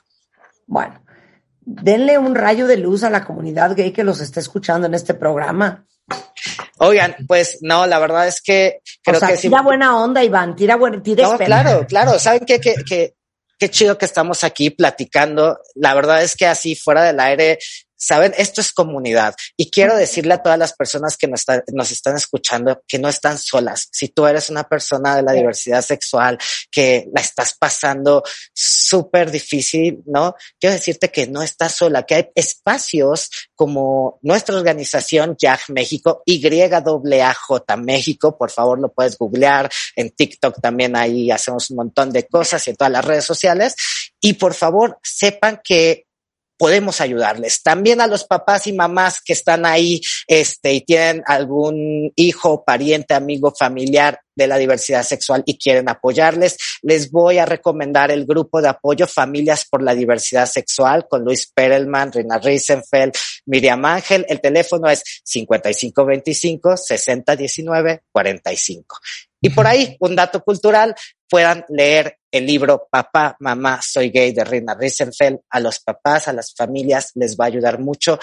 Bueno, 0.66 1.04
denle 1.60 2.18
un 2.18 2.36
rayo 2.36 2.68
de 2.68 2.78
luz 2.78 3.04
a 3.04 3.10
la 3.10 3.26
comunidad 3.26 3.76
gay 3.76 3.92
que 3.92 4.06
los 4.06 4.22
está 4.22 4.40
escuchando 4.40 4.88
en 4.88 4.94
este 4.94 5.14
programa. 5.14 5.86
Oigan, 6.78 7.18
pues 7.28 7.58
no, 7.60 7.86
la 7.86 8.00
verdad 8.00 8.26
es 8.28 8.42
que 8.42 8.80
creo 9.04 9.18
o 9.18 9.20
sea, 9.20 9.30
que 9.30 9.38
sí. 9.38 9.50
tira 9.50 9.62
buena 9.62 10.02
onda, 10.02 10.24
Iván, 10.24 10.56
tira 10.56 10.78
buena, 10.78 11.04
tira 11.04 11.28
No, 11.28 11.38
claro, 11.38 11.86
claro. 11.86 12.18
¿Saben 12.18 12.46
qué? 12.46 12.62
Que, 12.62 12.76
que, 12.88 13.16
qué 13.60 13.70
chido 13.70 13.98
que 13.98 14.06
estamos 14.06 14.46
aquí 14.46 14.70
platicando. 14.70 15.60
La 15.74 15.94
verdad 15.94 16.24
es 16.24 16.36
que 16.38 16.46
así 16.46 16.76
fuera 16.76 17.04
del 17.04 17.20
aire, 17.20 17.60
saben, 17.98 18.34
esto 18.38 18.62
es 18.62 18.72
comunidad. 18.74 19.36
Y 19.58 19.70
quiero 19.72 19.96
decirle 19.96 20.34
a 20.36 20.44
todas 20.44 20.60
las 20.60 20.74
personas 20.74 21.18
que 21.18 21.28
nos, 21.28 21.42
está- 21.42 21.64
nos 21.74 21.92
están 21.92 22.16
escuchando 22.16 22.84
que 22.88 23.00
no 23.00 23.10
están 23.10 23.38
solas. 23.38 23.88
Si 23.92 24.10
tú 24.10 24.26
eres 24.28 24.50
una 24.50 24.64
persona 24.68 25.16
de 25.16 25.24
la 25.24 25.34
diversidad 25.34 25.82
sexual 25.82 26.38
que 26.72 27.08
la 27.14 27.22
estás 27.22 27.56
pasando 27.58 28.24
súper 28.54 29.32
difícil, 29.32 30.02
¿no? 30.06 30.36
Quiero 30.60 30.76
decirte 30.76 31.10
que 31.12 31.28
no 31.28 31.42
estás 31.42 31.74
sola, 31.74 32.04
que 32.04 32.16
hay 32.16 32.30
espacios 32.36 33.30
como 33.56 34.20
nuestra 34.22 34.56
organización 34.56 35.36
YAG 35.38 35.62
México, 35.70 36.24
YAAJ 36.26 37.78
México, 37.78 38.38
por 38.38 38.52
favor 38.52 38.80
lo 38.80 38.92
puedes 38.92 39.18
googlear, 39.18 39.70
en 39.96 40.10
TikTok 40.12 40.62
también 40.62 40.96
ahí 40.96 41.32
hacemos 41.32 41.70
un 41.70 41.78
montón 41.78 42.12
de 42.12 42.28
cosas 42.28 42.66
y 42.68 42.72
en 42.72 42.76
todas 42.76 42.92
las 42.92 43.06
redes 43.06 43.26
sociales. 43.26 43.76
Y 44.20 44.34
por 44.34 44.54
favor, 44.54 44.98
sepan 45.04 45.62
que 45.64 46.05
podemos 46.58 47.02
ayudarles. 47.02 47.62
También 47.64 48.02
a 48.02 48.08
los 48.08 48.24
papás 48.24 48.68
y 48.68 48.74
mamás 48.74 49.22
que 49.22 49.34
están 49.34 49.66
ahí, 49.66 50.02
este, 50.28 50.74
y 50.74 50.82
tienen 50.82 51.24
algún 51.26 52.12
hijo, 52.16 52.64
pariente, 52.64 53.14
amigo, 53.14 53.54
familiar 53.58 54.20
de 54.36 54.48
la 54.48 54.58
diversidad 54.58 55.04
sexual 55.04 55.44
y 55.46 55.58
quieren 55.58 55.90
apoyarles, 55.90 56.58
les 56.82 57.10
voy 57.10 57.38
a 57.38 57.46
recomendar 57.46 58.12
el 58.12 58.26
grupo 58.26 58.62
de 58.62 58.68
apoyo 58.68 59.08
Familias 59.08 59.66
por 59.70 59.82
la 59.82 59.96
Diversidad 59.96 60.46
Sexual 60.46 61.08
con 61.10 61.24
Luis 61.24 61.50
Perelman, 61.54 62.12
Rina 62.12 62.38
Reisenfeld, 62.38 63.14
Miriam 63.46 63.84
Ángel. 63.86 64.26
El 64.28 64.42
teléfono 64.42 64.90
es 64.90 65.04
5525 65.24 66.78
6019 66.78 68.02
45. 68.12 68.98
Y 69.46 69.52
por 69.52 69.68
ahí, 69.68 69.96
un 70.00 70.16
dato 70.16 70.44
cultural, 70.44 70.96
puedan 71.30 71.66
leer 71.70 72.18
el 72.32 72.48
libro 72.48 72.88
Papá, 72.90 73.36
Mamá, 73.40 73.80
Soy 73.80 74.10
Gay 74.10 74.32
de 74.32 74.44
Rina 74.44 74.74
Reisenfeld. 74.74 75.42
A 75.52 75.60
los 75.60 75.82
papás, 75.82 76.28
a 76.28 76.34
las 76.34 76.56
familias 76.56 77.12
les 77.14 77.38
va 77.38 77.46
a 77.46 77.50
ayudar 77.50 77.80
mucho. 77.80 78.18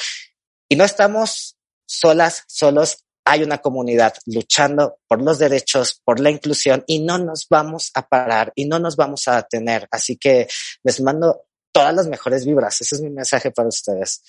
Y 0.69 0.75
no 0.75 0.83
estamos 0.83 1.57
solas, 1.87 2.43
solos. 2.49 3.05
Hay 3.25 3.45
una 3.45 3.59
comunidad 3.59 4.15
luchando 4.27 4.99
por 5.07 5.23
los 5.23 5.39
derechos, 5.39 6.01
por 6.05 6.19
la 6.19 6.29
inclusión 6.29 6.83
y 6.89 6.99
no 6.99 7.19
nos 7.19 7.47
vamos 7.49 7.93
a 7.95 8.03
parar 8.09 8.53
y 8.57 8.65
no 8.65 8.81
nos 8.81 8.97
vamos 8.97 9.29
a 9.29 9.37
detener. 9.37 9.87
Así 9.93 10.17
que 10.17 10.49
les 10.83 11.01
mando 11.01 11.45
todas 11.71 11.95
las 11.95 12.09
mejores 12.09 12.45
vibras. 12.45 12.81
Ese 12.81 12.97
es 12.97 13.01
mi 13.01 13.11
mensaje 13.11 13.53
para 13.53 13.69
ustedes. 13.69 14.25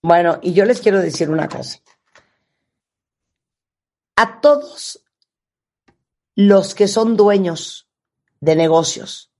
Bueno, 0.00 0.38
y 0.42 0.52
yo 0.52 0.64
les 0.64 0.80
quiero 0.80 1.00
decir 1.00 1.28
una 1.28 1.48
cosa. 1.48 1.80
A 4.14 4.40
todos 4.40 5.03
los 6.34 6.74
que 6.74 6.88
son 6.88 7.16
dueños 7.16 7.88
de 8.40 8.56
negocios, 8.56 9.32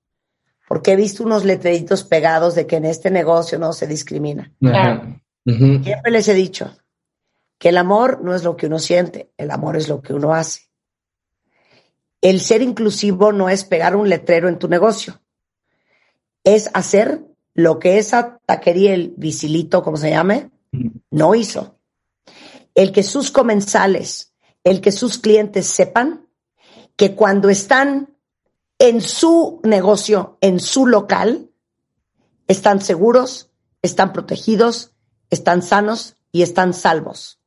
porque 0.68 0.92
he 0.92 0.96
visto 0.96 1.24
unos 1.24 1.44
letreritos 1.44 2.04
pegados 2.04 2.54
de 2.54 2.66
que 2.66 2.76
en 2.76 2.84
este 2.84 3.10
negocio 3.10 3.58
no 3.58 3.72
se 3.72 3.86
discrimina. 3.86 4.52
Ajá. 4.62 5.20
Siempre 5.44 6.10
les 6.10 6.28
he 6.28 6.34
dicho 6.34 6.76
que 7.58 7.68
el 7.68 7.76
amor 7.76 8.22
no 8.22 8.34
es 8.34 8.44
lo 8.44 8.56
que 8.56 8.66
uno 8.66 8.78
siente, 8.78 9.30
el 9.36 9.50
amor 9.50 9.76
es 9.76 9.88
lo 9.88 10.00
que 10.00 10.14
uno 10.14 10.34
hace. 10.34 10.62
El 12.20 12.40
ser 12.40 12.62
inclusivo 12.62 13.32
no 13.32 13.50
es 13.50 13.64
pegar 13.64 13.96
un 13.96 14.08
letrero 14.08 14.48
en 14.48 14.58
tu 14.58 14.68
negocio, 14.68 15.20
es 16.44 16.70
hacer 16.72 17.22
lo 17.52 17.78
que 17.78 17.98
esa 17.98 18.40
taquería, 18.46 18.94
el 18.94 19.14
visilito, 19.16 19.82
como 19.82 19.96
se 19.96 20.10
llame, 20.10 20.50
no 21.10 21.34
hizo. 21.34 21.78
El 22.74 22.90
que 22.90 23.02
sus 23.02 23.30
comensales, 23.30 24.34
el 24.64 24.80
que 24.80 24.90
sus 24.90 25.18
clientes 25.18 25.66
sepan 25.66 26.23
que 26.96 27.14
cuando 27.14 27.48
están 27.48 28.14
en 28.78 29.00
su 29.00 29.60
negocio, 29.64 30.38
en 30.40 30.60
su 30.60 30.86
local, 30.86 31.50
están 32.48 32.80
seguros, 32.80 33.50
están 33.82 34.12
protegidos, 34.12 34.92
están 35.30 35.62
sanos 35.62 36.16
y 36.32 36.42
están 36.42 36.74
salvos. 36.74 37.38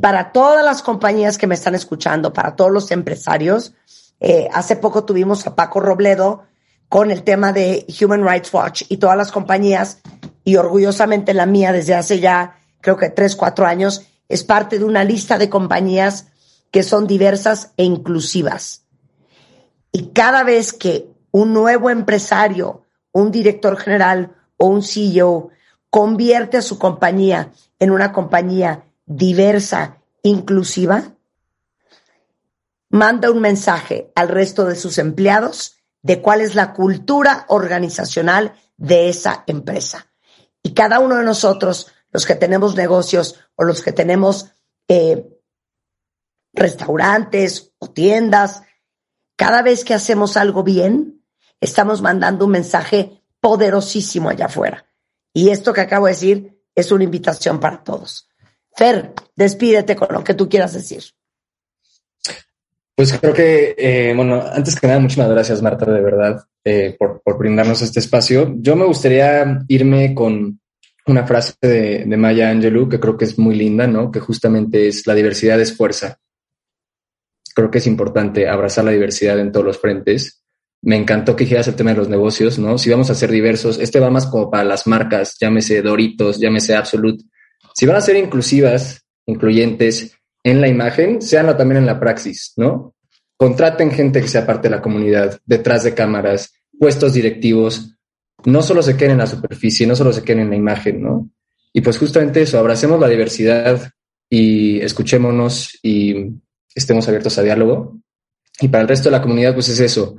Para 0.00 0.30
todas 0.30 0.64
las 0.64 0.80
compañías 0.82 1.38
que 1.38 1.48
me 1.48 1.56
están 1.56 1.74
escuchando, 1.74 2.32
para 2.32 2.54
todos 2.54 2.70
los 2.70 2.90
empresarios, 2.92 3.74
eh, 4.20 4.48
hace 4.52 4.76
poco 4.76 5.04
tuvimos 5.04 5.44
a 5.46 5.56
Paco 5.56 5.80
Robledo 5.80 6.44
con 6.88 7.10
el 7.10 7.24
tema 7.24 7.52
de 7.52 7.84
Human 8.00 8.24
Rights 8.24 8.54
Watch 8.54 8.82
y 8.88 8.98
todas 8.98 9.16
las 9.16 9.32
compañías, 9.32 9.98
y 10.44 10.56
orgullosamente 10.56 11.34
la 11.34 11.46
mía 11.46 11.72
desde 11.72 11.94
hace 11.94 12.20
ya 12.20 12.58
creo 12.80 12.96
que 12.96 13.10
tres, 13.10 13.34
cuatro 13.34 13.66
años, 13.66 14.06
es 14.28 14.44
parte 14.44 14.78
de 14.78 14.84
una 14.84 15.04
lista 15.04 15.38
de 15.38 15.48
compañías 15.48 16.26
que 16.74 16.82
son 16.82 17.06
diversas 17.06 17.70
e 17.76 17.84
inclusivas. 17.84 18.84
Y 19.92 20.08
cada 20.08 20.42
vez 20.42 20.72
que 20.72 21.08
un 21.30 21.52
nuevo 21.52 21.88
empresario, 21.88 22.82
un 23.12 23.30
director 23.30 23.76
general 23.76 24.34
o 24.56 24.66
un 24.66 24.82
CEO 24.82 25.50
convierte 25.88 26.56
a 26.56 26.62
su 26.62 26.76
compañía 26.76 27.52
en 27.78 27.92
una 27.92 28.12
compañía 28.12 28.86
diversa, 29.06 29.98
inclusiva, 30.24 31.14
manda 32.88 33.30
un 33.30 33.40
mensaje 33.40 34.10
al 34.16 34.28
resto 34.28 34.64
de 34.64 34.74
sus 34.74 34.98
empleados 34.98 35.76
de 36.02 36.20
cuál 36.20 36.40
es 36.40 36.56
la 36.56 36.72
cultura 36.72 37.44
organizacional 37.50 38.54
de 38.78 39.10
esa 39.10 39.44
empresa. 39.46 40.08
Y 40.60 40.74
cada 40.74 40.98
uno 40.98 41.18
de 41.18 41.24
nosotros, 41.24 41.92
los 42.10 42.26
que 42.26 42.34
tenemos 42.34 42.74
negocios 42.74 43.38
o 43.54 43.62
los 43.62 43.80
que 43.80 43.92
tenemos 43.92 44.50
eh, 44.88 45.33
restaurantes 46.54 47.72
o 47.78 47.90
tiendas, 47.90 48.62
cada 49.36 49.62
vez 49.62 49.84
que 49.84 49.94
hacemos 49.94 50.36
algo 50.36 50.62
bien, 50.62 51.22
estamos 51.60 52.02
mandando 52.02 52.44
un 52.44 52.52
mensaje 52.52 53.22
poderosísimo 53.40 54.30
allá 54.30 54.46
afuera. 54.46 54.86
Y 55.32 55.50
esto 55.50 55.72
que 55.72 55.80
acabo 55.80 56.06
de 56.06 56.12
decir 56.12 56.62
es 56.74 56.92
una 56.92 57.04
invitación 57.04 57.60
para 57.60 57.82
todos. 57.82 58.28
Fer, 58.76 59.12
despídete 59.36 59.96
con 59.96 60.08
lo 60.10 60.24
que 60.24 60.34
tú 60.34 60.48
quieras 60.48 60.72
decir. 60.72 61.02
Pues 62.96 63.12
creo 63.18 63.34
que, 63.34 63.74
eh, 63.76 64.12
bueno, 64.14 64.40
antes 64.40 64.78
que 64.78 64.86
nada, 64.86 65.00
muchísimas 65.00 65.30
gracias, 65.30 65.60
Marta, 65.60 65.90
de 65.90 66.00
verdad, 66.00 66.44
eh, 66.64 66.94
por, 66.96 67.20
por 67.22 67.38
brindarnos 67.38 67.82
este 67.82 67.98
espacio. 67.98 68.54
Yo 68.58 68.76
me 68.76 68.84
gustaría 68.84 69.64
irme 69.66 70.14
con 70.14 70.60
una 71.06 71.26
frase 71.26 71.54
de, 71.60 72.04
de 72.04 72.16
Maya 72.16 72.50
Angelou 72.50 72.88
que 72.88 73.00
creo 73.00 73.16
que 73.16 73.24
es 73.24 73.38
muy 73.38 73.56
linda, 73.56 73.86
¿no? 73.86 74.12
Que 74.12 74.20
justamente 74.20 74.86
es 74.86 75.06
la 75.06 75.14
diversidad 75.14 75.60
es 75.60 75.76
fuerza. 75.76 76.20
Creo 77.54 77.70
que 77.70 77.78
es 77.78 77.86
importante 77.86 78.48
abrazar 78.48 78.84
la 78.84 78.90
diversidad 78.90 79.38
en 79.38 79.52
todos 79.52 79.64
los 79.64 79.78
frentes. 79.78 80.42
Me 80.82 80.96
encantó 80.96 81.34
que 81.34 81.44
dijeras 81.44 81.68
el 81.68 81.76
tema 81.76 81.92
de 81.92 81.96
los 81.96 82.08
negocios, 82.08 82.58
¿no? 82.58 82.76
Si 82.76 82.90
vamos 82.90 83.08
a 83.10 83.14
ser 83.14 83.30
diversos, 83.30 83.78
este 83.78 84.00
va 84.00 84.10
más 84.10 84.26
como 84.26 84.50
para 84.50 84.64
las 84.64 84.86
marcas, 84.86 85.36
llámese 85.40 85.80
Doritos, 85.80 86.38
llámese 86.38 86.74
Absolute. 86.74 87.24
Si 87.74 87.86
van 87.86 87.96
a 87.96 88.00
ser 88.00 88.16
inclusivas, 88.16 89.04
incluyentes 89.26 90.16
en 90.42 90.60
la 90.60 90.68
imagen, 90.68 91.22
seanlo 91.22 91.56
también 91.56 91.78
en 91.78 91.86
la 91.86 91.98
praxis, 91.98 92.52
¿no? 92.56 92.94
Contraten 93.36 93.90
gente 93.90 94.20
que 94.20 94.28
sea 94.28 94.46
parte 94.46 94.68
de 94.68 94.76
la 94.76 94.82
comunidad, 94.82 95.40
detrás 95.46 95.84
de 95.84 95.94
cámaras, 95.94 96.52
puestos 96.78 97.14
directivos, 97.14 97.96
no 98.44 98.62
solo 98.62 98.82
se 98.82 98.96
queden 98.96 99.12
en 99.12 99.18
la 99.18 99.26
superficie, 99.26 99.86
no 99.86 99.96
solo 99.96 100.12
se 100.12 100.22
queden 100.22 100.40
en 100.40 100.50
la 100.50 100.56
imagen, 100.56 101.02
¿no? 101.02 101.30
Y 101.72 101.80
pues 101.80 101.98
justamente 101.98 102.42
eso, 102.42 102.58
abracemos 102.58 103.00
la 103.00 103.08
diversidad 103.08 103.90
y 104.30 104.80
escuchémonos 104.80 105.78
y 105.82 106.30
estemos 106.74 107.06
abiertos 107.08 107.38
a 107.38 107.42
diálogo. 107.42 107.98
Y 108.60 108.68
para 108.68 108.82
el 108.82 108.88
resto 108.88 109.08
de 109.08 109.16
la 109.16 109.22
comunidad, 109.22 109.54
pues 109.54 109.68
es 109.68 109.80
eso. 109.80 110.16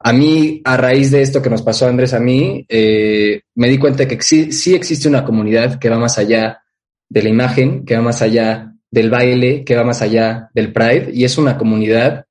A 0.00 0.12
mí, 0.12 0.60
a 0.64 0.76
raíz 0.76 1.10
de 1.10 1.22
esto 1.22 1.42
que 1.42 1.50
nos 1.50 1.62
pasó 1.62 1.86
Andrés, 1.86 2.14
a 2.14 2.20
mí, 2.20 2.64
eh, 2.68 3.42
me 3.54 3.68
di 3.68 3.78
cuenta 3.78 4.06
que 4.06 4.20
sí, 4.22 4.52
sí 4.52 4.74
existe 4.74 5.08
una 5.08 5.24
comunidad 5.24 5.78
que 5.78 5.88
va 5.88 5.98
más 5.98 6.18
allá 6.18 6.62
de 7.08 7.22
la 7.22 7.28
imagen, 7.28 7.84
que 7.84 7.96
va 7.96 8.02
más 8.02 8.22
allá 8.22 8.74
del 8.90 9.10
baile, 9.10 9.64
que 9.64 9.74
va 9.74 9.84
más 9.84 10.02
allá 10.02 10.50
del 10.54 10.72
Pride, 10.72 11.10
y 11.12 11.24
es 11.24 11.36
una 11.36 11.58
comunidad 11.58 12.26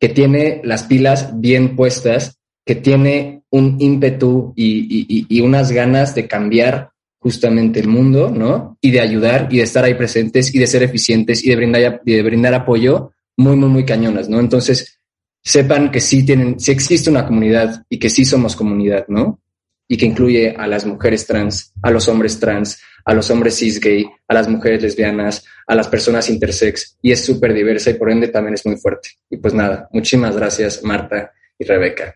que 0.00 0.08
tiene 0.08 0.60
las 0.64 0.82
pilas 0.82 1.38
bien 1.40 1.76
puestas, 1.76 2.38
que 2.64 2.74
tiene 2.74 3.44
un 3.50 3.76
ímpetu 3.80 4.52
y, 4.56 5.06
y, 5.08 5.26
y 5.28 5.40
unas 5.40 5.70
ganas 5.70 6.14
de 6.14 6.26
cambiar 6.26 6.90
justamente 7.26 7.80
el 7.80 7.88
mundo, 7.88 8.30
¿no? 8.30 8.78
Y 8.80 8.92
de 8.92 9.00
ayudar 9.00 9.48
y 9.50 9.56
de 9.56 9.64
estar 9.64 9.82
ahí 9.82 9.94
presentes 9.94 10.54
y 10.54 10.60
de 10.60 10.66
ser 10.68 10.84
eficientes 10.84 11.44
y 11.44 11.50
de 11.50 11.56
brindar, 11.56 12.00
y 12.04 12.12
de 12.14 12.22
brindar 12.22 12.54
apoyo 12.54 13.10
muy, 13.36 13.56
muy, 13.56 13.68
muy 13.68 13.84
cañonas, 13.84 14.28
¿no? 14.28 14.38
Entonces, 14.38 15.00
sepan 15.42 15.90
que 15.90 15.98
sí 15.98 16.24
tienen, 16.24 16.60
sí 16.60 16.70
existe 16.70 17.10
una 17.10 17.26
comunidad 17.26 17.84
y 17.88 17.98
que 17.98 18.10
sí 18.10 18.24
somos 18.24 18.54
comunidad, 18.54 19.06
¿no? 19.08 19.40
Y 19.88 19.96
que 19.96 20.06
incluye 20.06 20.54
a 20.56 20.68
las 20.68 20.86
mujeres 20.86 21.26
trans, 21.26 21.72
a 21.82 21.90
los 21.90 22.06
hombres 22.06 22.38
trans, 22.38 22.80
a 23.04 23.12
los 23.12 23.28
hombres 23.28 23.56
cis 23.56 23.80
gay, 23.80 24.06
a 24.28 24.32
las 24.32 24.46
mujeres 24.48 24.80
lesbianas, 24.82 25.44
a 25.66 25.74
las 25.74 25.88
personas 25.88 26.30
intersex, 26.30 26.96
y 27.02 27.10
es 27.10 27.24
súper 27.24 27.54
diversa 27.54 27.90
y 27.90 27.94
por 27.94 28.08
ende 28.08 28.28
también 28.28 28.54
es 28.54 28.64
muy 28.64 28.76
fuerte. 28.76 29.08
Y 29.28 29.38
pues 29.38 29.52
nada, 29.52 29.88
muchísimas 29.90 30.36
gracias, 30.36 30.84
Marta 30.84 31.32
y 31.58 31.64
Rebeca. 31.64 32.14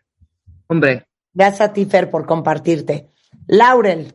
Hombre, 0.68 1.04
Gracias 1.32 1.60
a 1.60 1.72
ti, 1.72 1.84
Fer, 1.84 2.10
por 2.10 2.26
compartirte. 2.26 3.08
Laurel, 3.46 4.14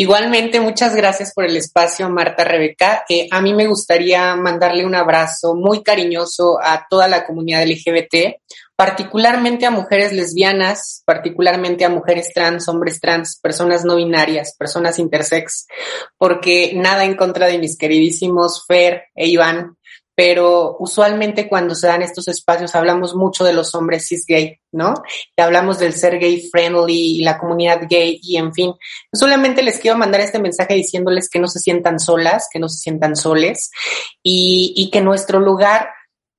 Igualmente, 0.00 0.60
muchas 0.60 0.94
gracias 0.94 1.34
por 1.34 1.44
el 1.44 1.56
espacio, 1.56 2.08
Marta 2.08 2.44
Rebeca. 2.44 3.04
Eh, 3.08 3.26
a 3.32 3.40
mí 3.40 3.52
me 3.52 3.66
gustaría 3.66 4.36
mandarle 4.36 4.86
un 4.86 4.94
abrazo 4.94 5.56
muy 5.56 5.82
cariñoso 5.82 6.56
a 6.62 6.86
toda 6.88 7.08
la 7.08 7.26
comunidad 7.26 7.66
LGBT, 7.66 8.38
particularmente 8.76 9.66
a 9.66 9.72
mujeres 9.72 10.12
lesbianas, 10.12 11.02
particularmente 11.04 11.84
a 11.84 11.88
mujeres 11.88 12.32
trans, 12.32 12.68
hombres 12.68 13.00
trans, 13.00 13.40
personas 13.42 13.84
no 13.84 13.96
binarias, 13.96 14.54
personas 14.56 15.00
intersex, 15.00 15.66
porque 16.16 16.70
nada 16.76 17.04
en 17.04 17.16
contra 17.16 17.48
de 17.48 17.58
mis 17.58 17.76
queridísimos 17.76 18.64
Fer 18.68 19.06
e 19.16 19.26
Iván, 19.26 19.77
pero 20.18 20.76
usualmente 20.80 21.48
cuando 21.48 21.76
se 21.76 21.86
dan 21.86 22.02
estos 22.02 22.26
espacios 22.26 22.74
hablamos 22.74 23.14
mucho 23.14 23.44
de 23.44 23.52
los 23.52 23.72
hombres 23.76 24.08
cis 24.08 24.24
gay, 24.26 24.58
¿no? 24.72 24.94
Y 25.36 25.40
hablamos 25.40 25.78
del 25.78 25.92
ser 25.92 26.18
gay 26.18 26.48
friendly 26.50 27.20
y 27.20 27.22
la 27.22 27.38
comunidad 27.38 27.82
gay 27.88 28.18
y 28.20 28.36
en 28.36 28.52
fin. 28.52 28.74
Solamente 29.12 29.62
les 29.62 29.78
quiero 29.78 29.96
mandar 29.96 30.20
este 30.20 30.40
mensaje 30.40 30.74
diciéndoles 30.74 31.30
que 31.30 31.38
no 31.38 31.46
se 31.46 31.60
sientan 31.60 32.00
solas, 32.00 32.48
que 32.52 32.58
no 32.58 32.68
se 32.68 32.78
sientan 32.80 33.14
soles 33.14 33.70
y, 34.20 34.74
y 34.76 34.90
que 34.90 35.02
nuestro 35.02 35.38
lugar 35.38 35.90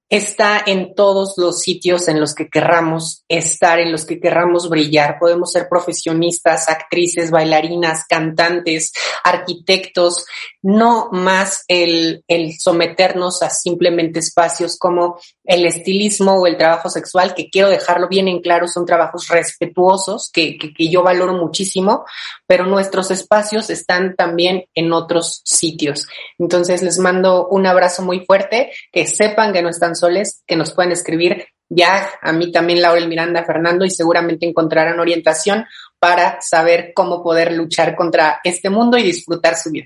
está 0.09 0.61
en 0.65 0.95
todos 0.95 1.35
los 1.37 1.61
sitios 1.61 2.07
en 2.07 2.19
los 2.19 2.33
que 2.33 2.49
querramos 2.49 3.23
estar, 3.29 3.79
en 3.79 3.91
los 3.91 4.05
que 4.05 4.19
querramos 4.19 4.67
brillar. 4.67 5.19
Podemos 5.19 5.51
ser 5.51 5.69
profesionistas, 5.69 6.67
actrices, 6.67 7.29
bailarinas, 7.29 8.05
cantantes, 8.09 8.91
arquitectos, 9.23 10.25
no 10.61 11.09
más 11.11 11.63
el, 11.67 12.23
el 12.27 12.53
someternos 12.59 13.41
a 13.43 13.49
simplemente 13.49 14.19
espacios 14.19 14.77
como 14.77 15.19
el 15.45 15.65
estilismo 15.65 16.33
o 16.33 16.47
el 16.47 16.57
trabajo 16.57 16.89
sexual, 16.89 17.33
que 17.33 17.49
quiero 17.49 17.69
dejarlo 17.69 18.07
bien 18.07 18.27
en 18.27 18.41
claro, 18.41 18.67
son 18.67 18.85
trabajos 18.85 19.27
respetuosos 19.29 20.29
que, 20.31 20.57
que, 20.57 20.73
que 20.73 20.89
yo 20.89 21.03
valoro 21.03 21.33
muchísimo, 21.33 22.05
pero 22.45 22.65
nuestros 22.65 23.11
espacios 23.11 23.69
están 23.69 24.15
también 24.15 24.65
en 24.75 24.91
otros 24.91 25.41
sitios. 25.45 26.07
Entonces 26.37 26.81
les 26.83 26.99
mando 26.99 27.47
un 27.47 27.65
abrazo 27.65 28.01
muy 28.01 28.25
fuerte, 28.25 28.71
que 28.91 29.07
sepan 29.07 29.53
que 29.53 29.61
no 29.61 29.69
están 29.69 29.95
soles, 29.95 30.43
que 30.45 30.55
nos 30.55 30.73
pueden 30.73 30.91
escribir 30.91 31.47
ya 31.69 32.09
a 32.21 32.33
mí 32.33 32.51
también 32.51 32.81
Laurel 32.81 33.07
Miranda, 33.07 33.45
Fernando, 33.45 33.85
y 33.85 33.91
seguramente 33.91 34.47
encontrarán 34.47 34.99
orientación 34.99 35.65
para 35.99 36.41
saber 36.41 36.93
cómo 36.95 37.23
poder 37.23 37.53
luchar 37.53 37.95
contra 37.95 38.39
este 38.43 38.69
mundo 38.69 38.97
y 38.97 39.03
disfrutar 39.03 39.55
su 39.55 39.69
vida. 39.69 39.85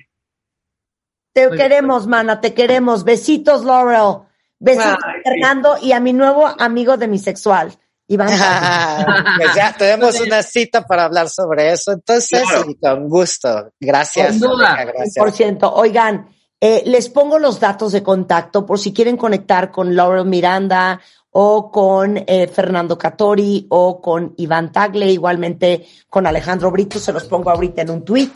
Te 1.34 1.50
queremos, 1.50 2.08
mana, 2.08 2.40
te 2.40 2.54
queremos. 2.54 3.04
Besitos, 3.04 3.66
Laurel. 3.66 4.28
Besitos, 4.60 4.98
Ay, 5.04 5.14
sí. 5.24 5.30
Fernando, 5.30 5.76
y 5.82 5.92
a 5.92 6.00
mi 6.00 6.14
nuevo 6.14 6.48
amigo 6.48 6.96
de 6.96 7.08
mi 7.08 7.18
sexual, 7.20 7.74
Iván. 8.08 8.30
pues 9.38 9.56
ya 9.56 9.76
tenemos 9.78 10.20
una 10.22 10.44
cita 10.44 10.86
para 10.86 11.06
hablar 11.06 11.30
sobre 11.30 11.72
eso. 11.72 11.92
Entonces, 11.92 12.44
Claro. 12.48 12.66
con 12.80 13.10
gusto. 13.10 13.72
Gracias. 13.80 14.32
Sin 14.32 14.40
duda. 14.42 14.86
Gracias. 14.86 15.16
Por 15.18 15.32
ciento. 15.32 15.74
Oigan, 15.74 16.30
eh, 16.62 16.84
les 16.86 17.10
pongo 17.10 17.40
los 17.40 17.60
datos 17.60 17.92
de 17.92 18.04
contacto 18.04 18.66
por 18.66 18.80
si 18.80 18.94
quieren 18.94 19.18
conectar 19.18 19.72
con 19.72 19.96
Laurel 19.96 20.26
Miranda 20.26 21.02
o 21.32 21.72
con 21.72 22.24
eh, 22.28 22.48
Fernando 22.48 22.98
Catori 22.98 23.66
o 23.70 24.00
con 24.00 24.34
Iván 24.38 24.72
Tagle, 24.72 25.12
igualmente 25.12 25.86
con 26.08 26.28
Alejandro 26.28 26.70
Brito, 26.72 27.00
se 27.00 27.12
los 27.12 27.24
pongo 27.26 27.50
ahorita 27.50 27.82
en 27.82 27.90
un 27.90 28.06
tweet 28.06 28.30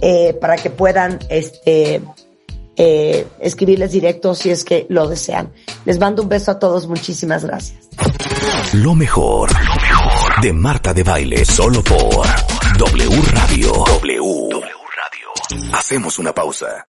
eh, 0.00 0.34
para 0.34 0.56
que 0.56 0.70
puedan 0.70 1.18
este, 1.28 2.02
eh, 2.76 3.26
escribirles 3.40 3.92
directo 3.92 4.34
si 4.34 4.50
es 4.50 4.64
que 4.64 4.86
lo 4.88 5.08
desean. 5.08 5.52
Les 5.84 5.98
mando 5.98 6.22
un 6.22 6.28
beso 6.28 6.50
a 6.50 6.58
todos, 6.58 6.86
muchísimas 6.86 7.44
gracias. 7.44 7.78
Lo 8.72 8.94
mejor, 8.94 9.50
lo 9.52 9.74
mejor 9.80 10.40
de 10.42 10.52
Marta 10.52 10.92
de 10.92 11.02
Baile, 11.02 11.44
solo 11.44 11.82
por 11.82 12.26
W 12.78 13.22
Radio. 13.32 13.72
W. 13.72 14.48
W 14.50 14.60
Radio. 14.96 15.74
Hacemos 15.74 16.18
una 16.18 16.34
pausa. 16.34 16.82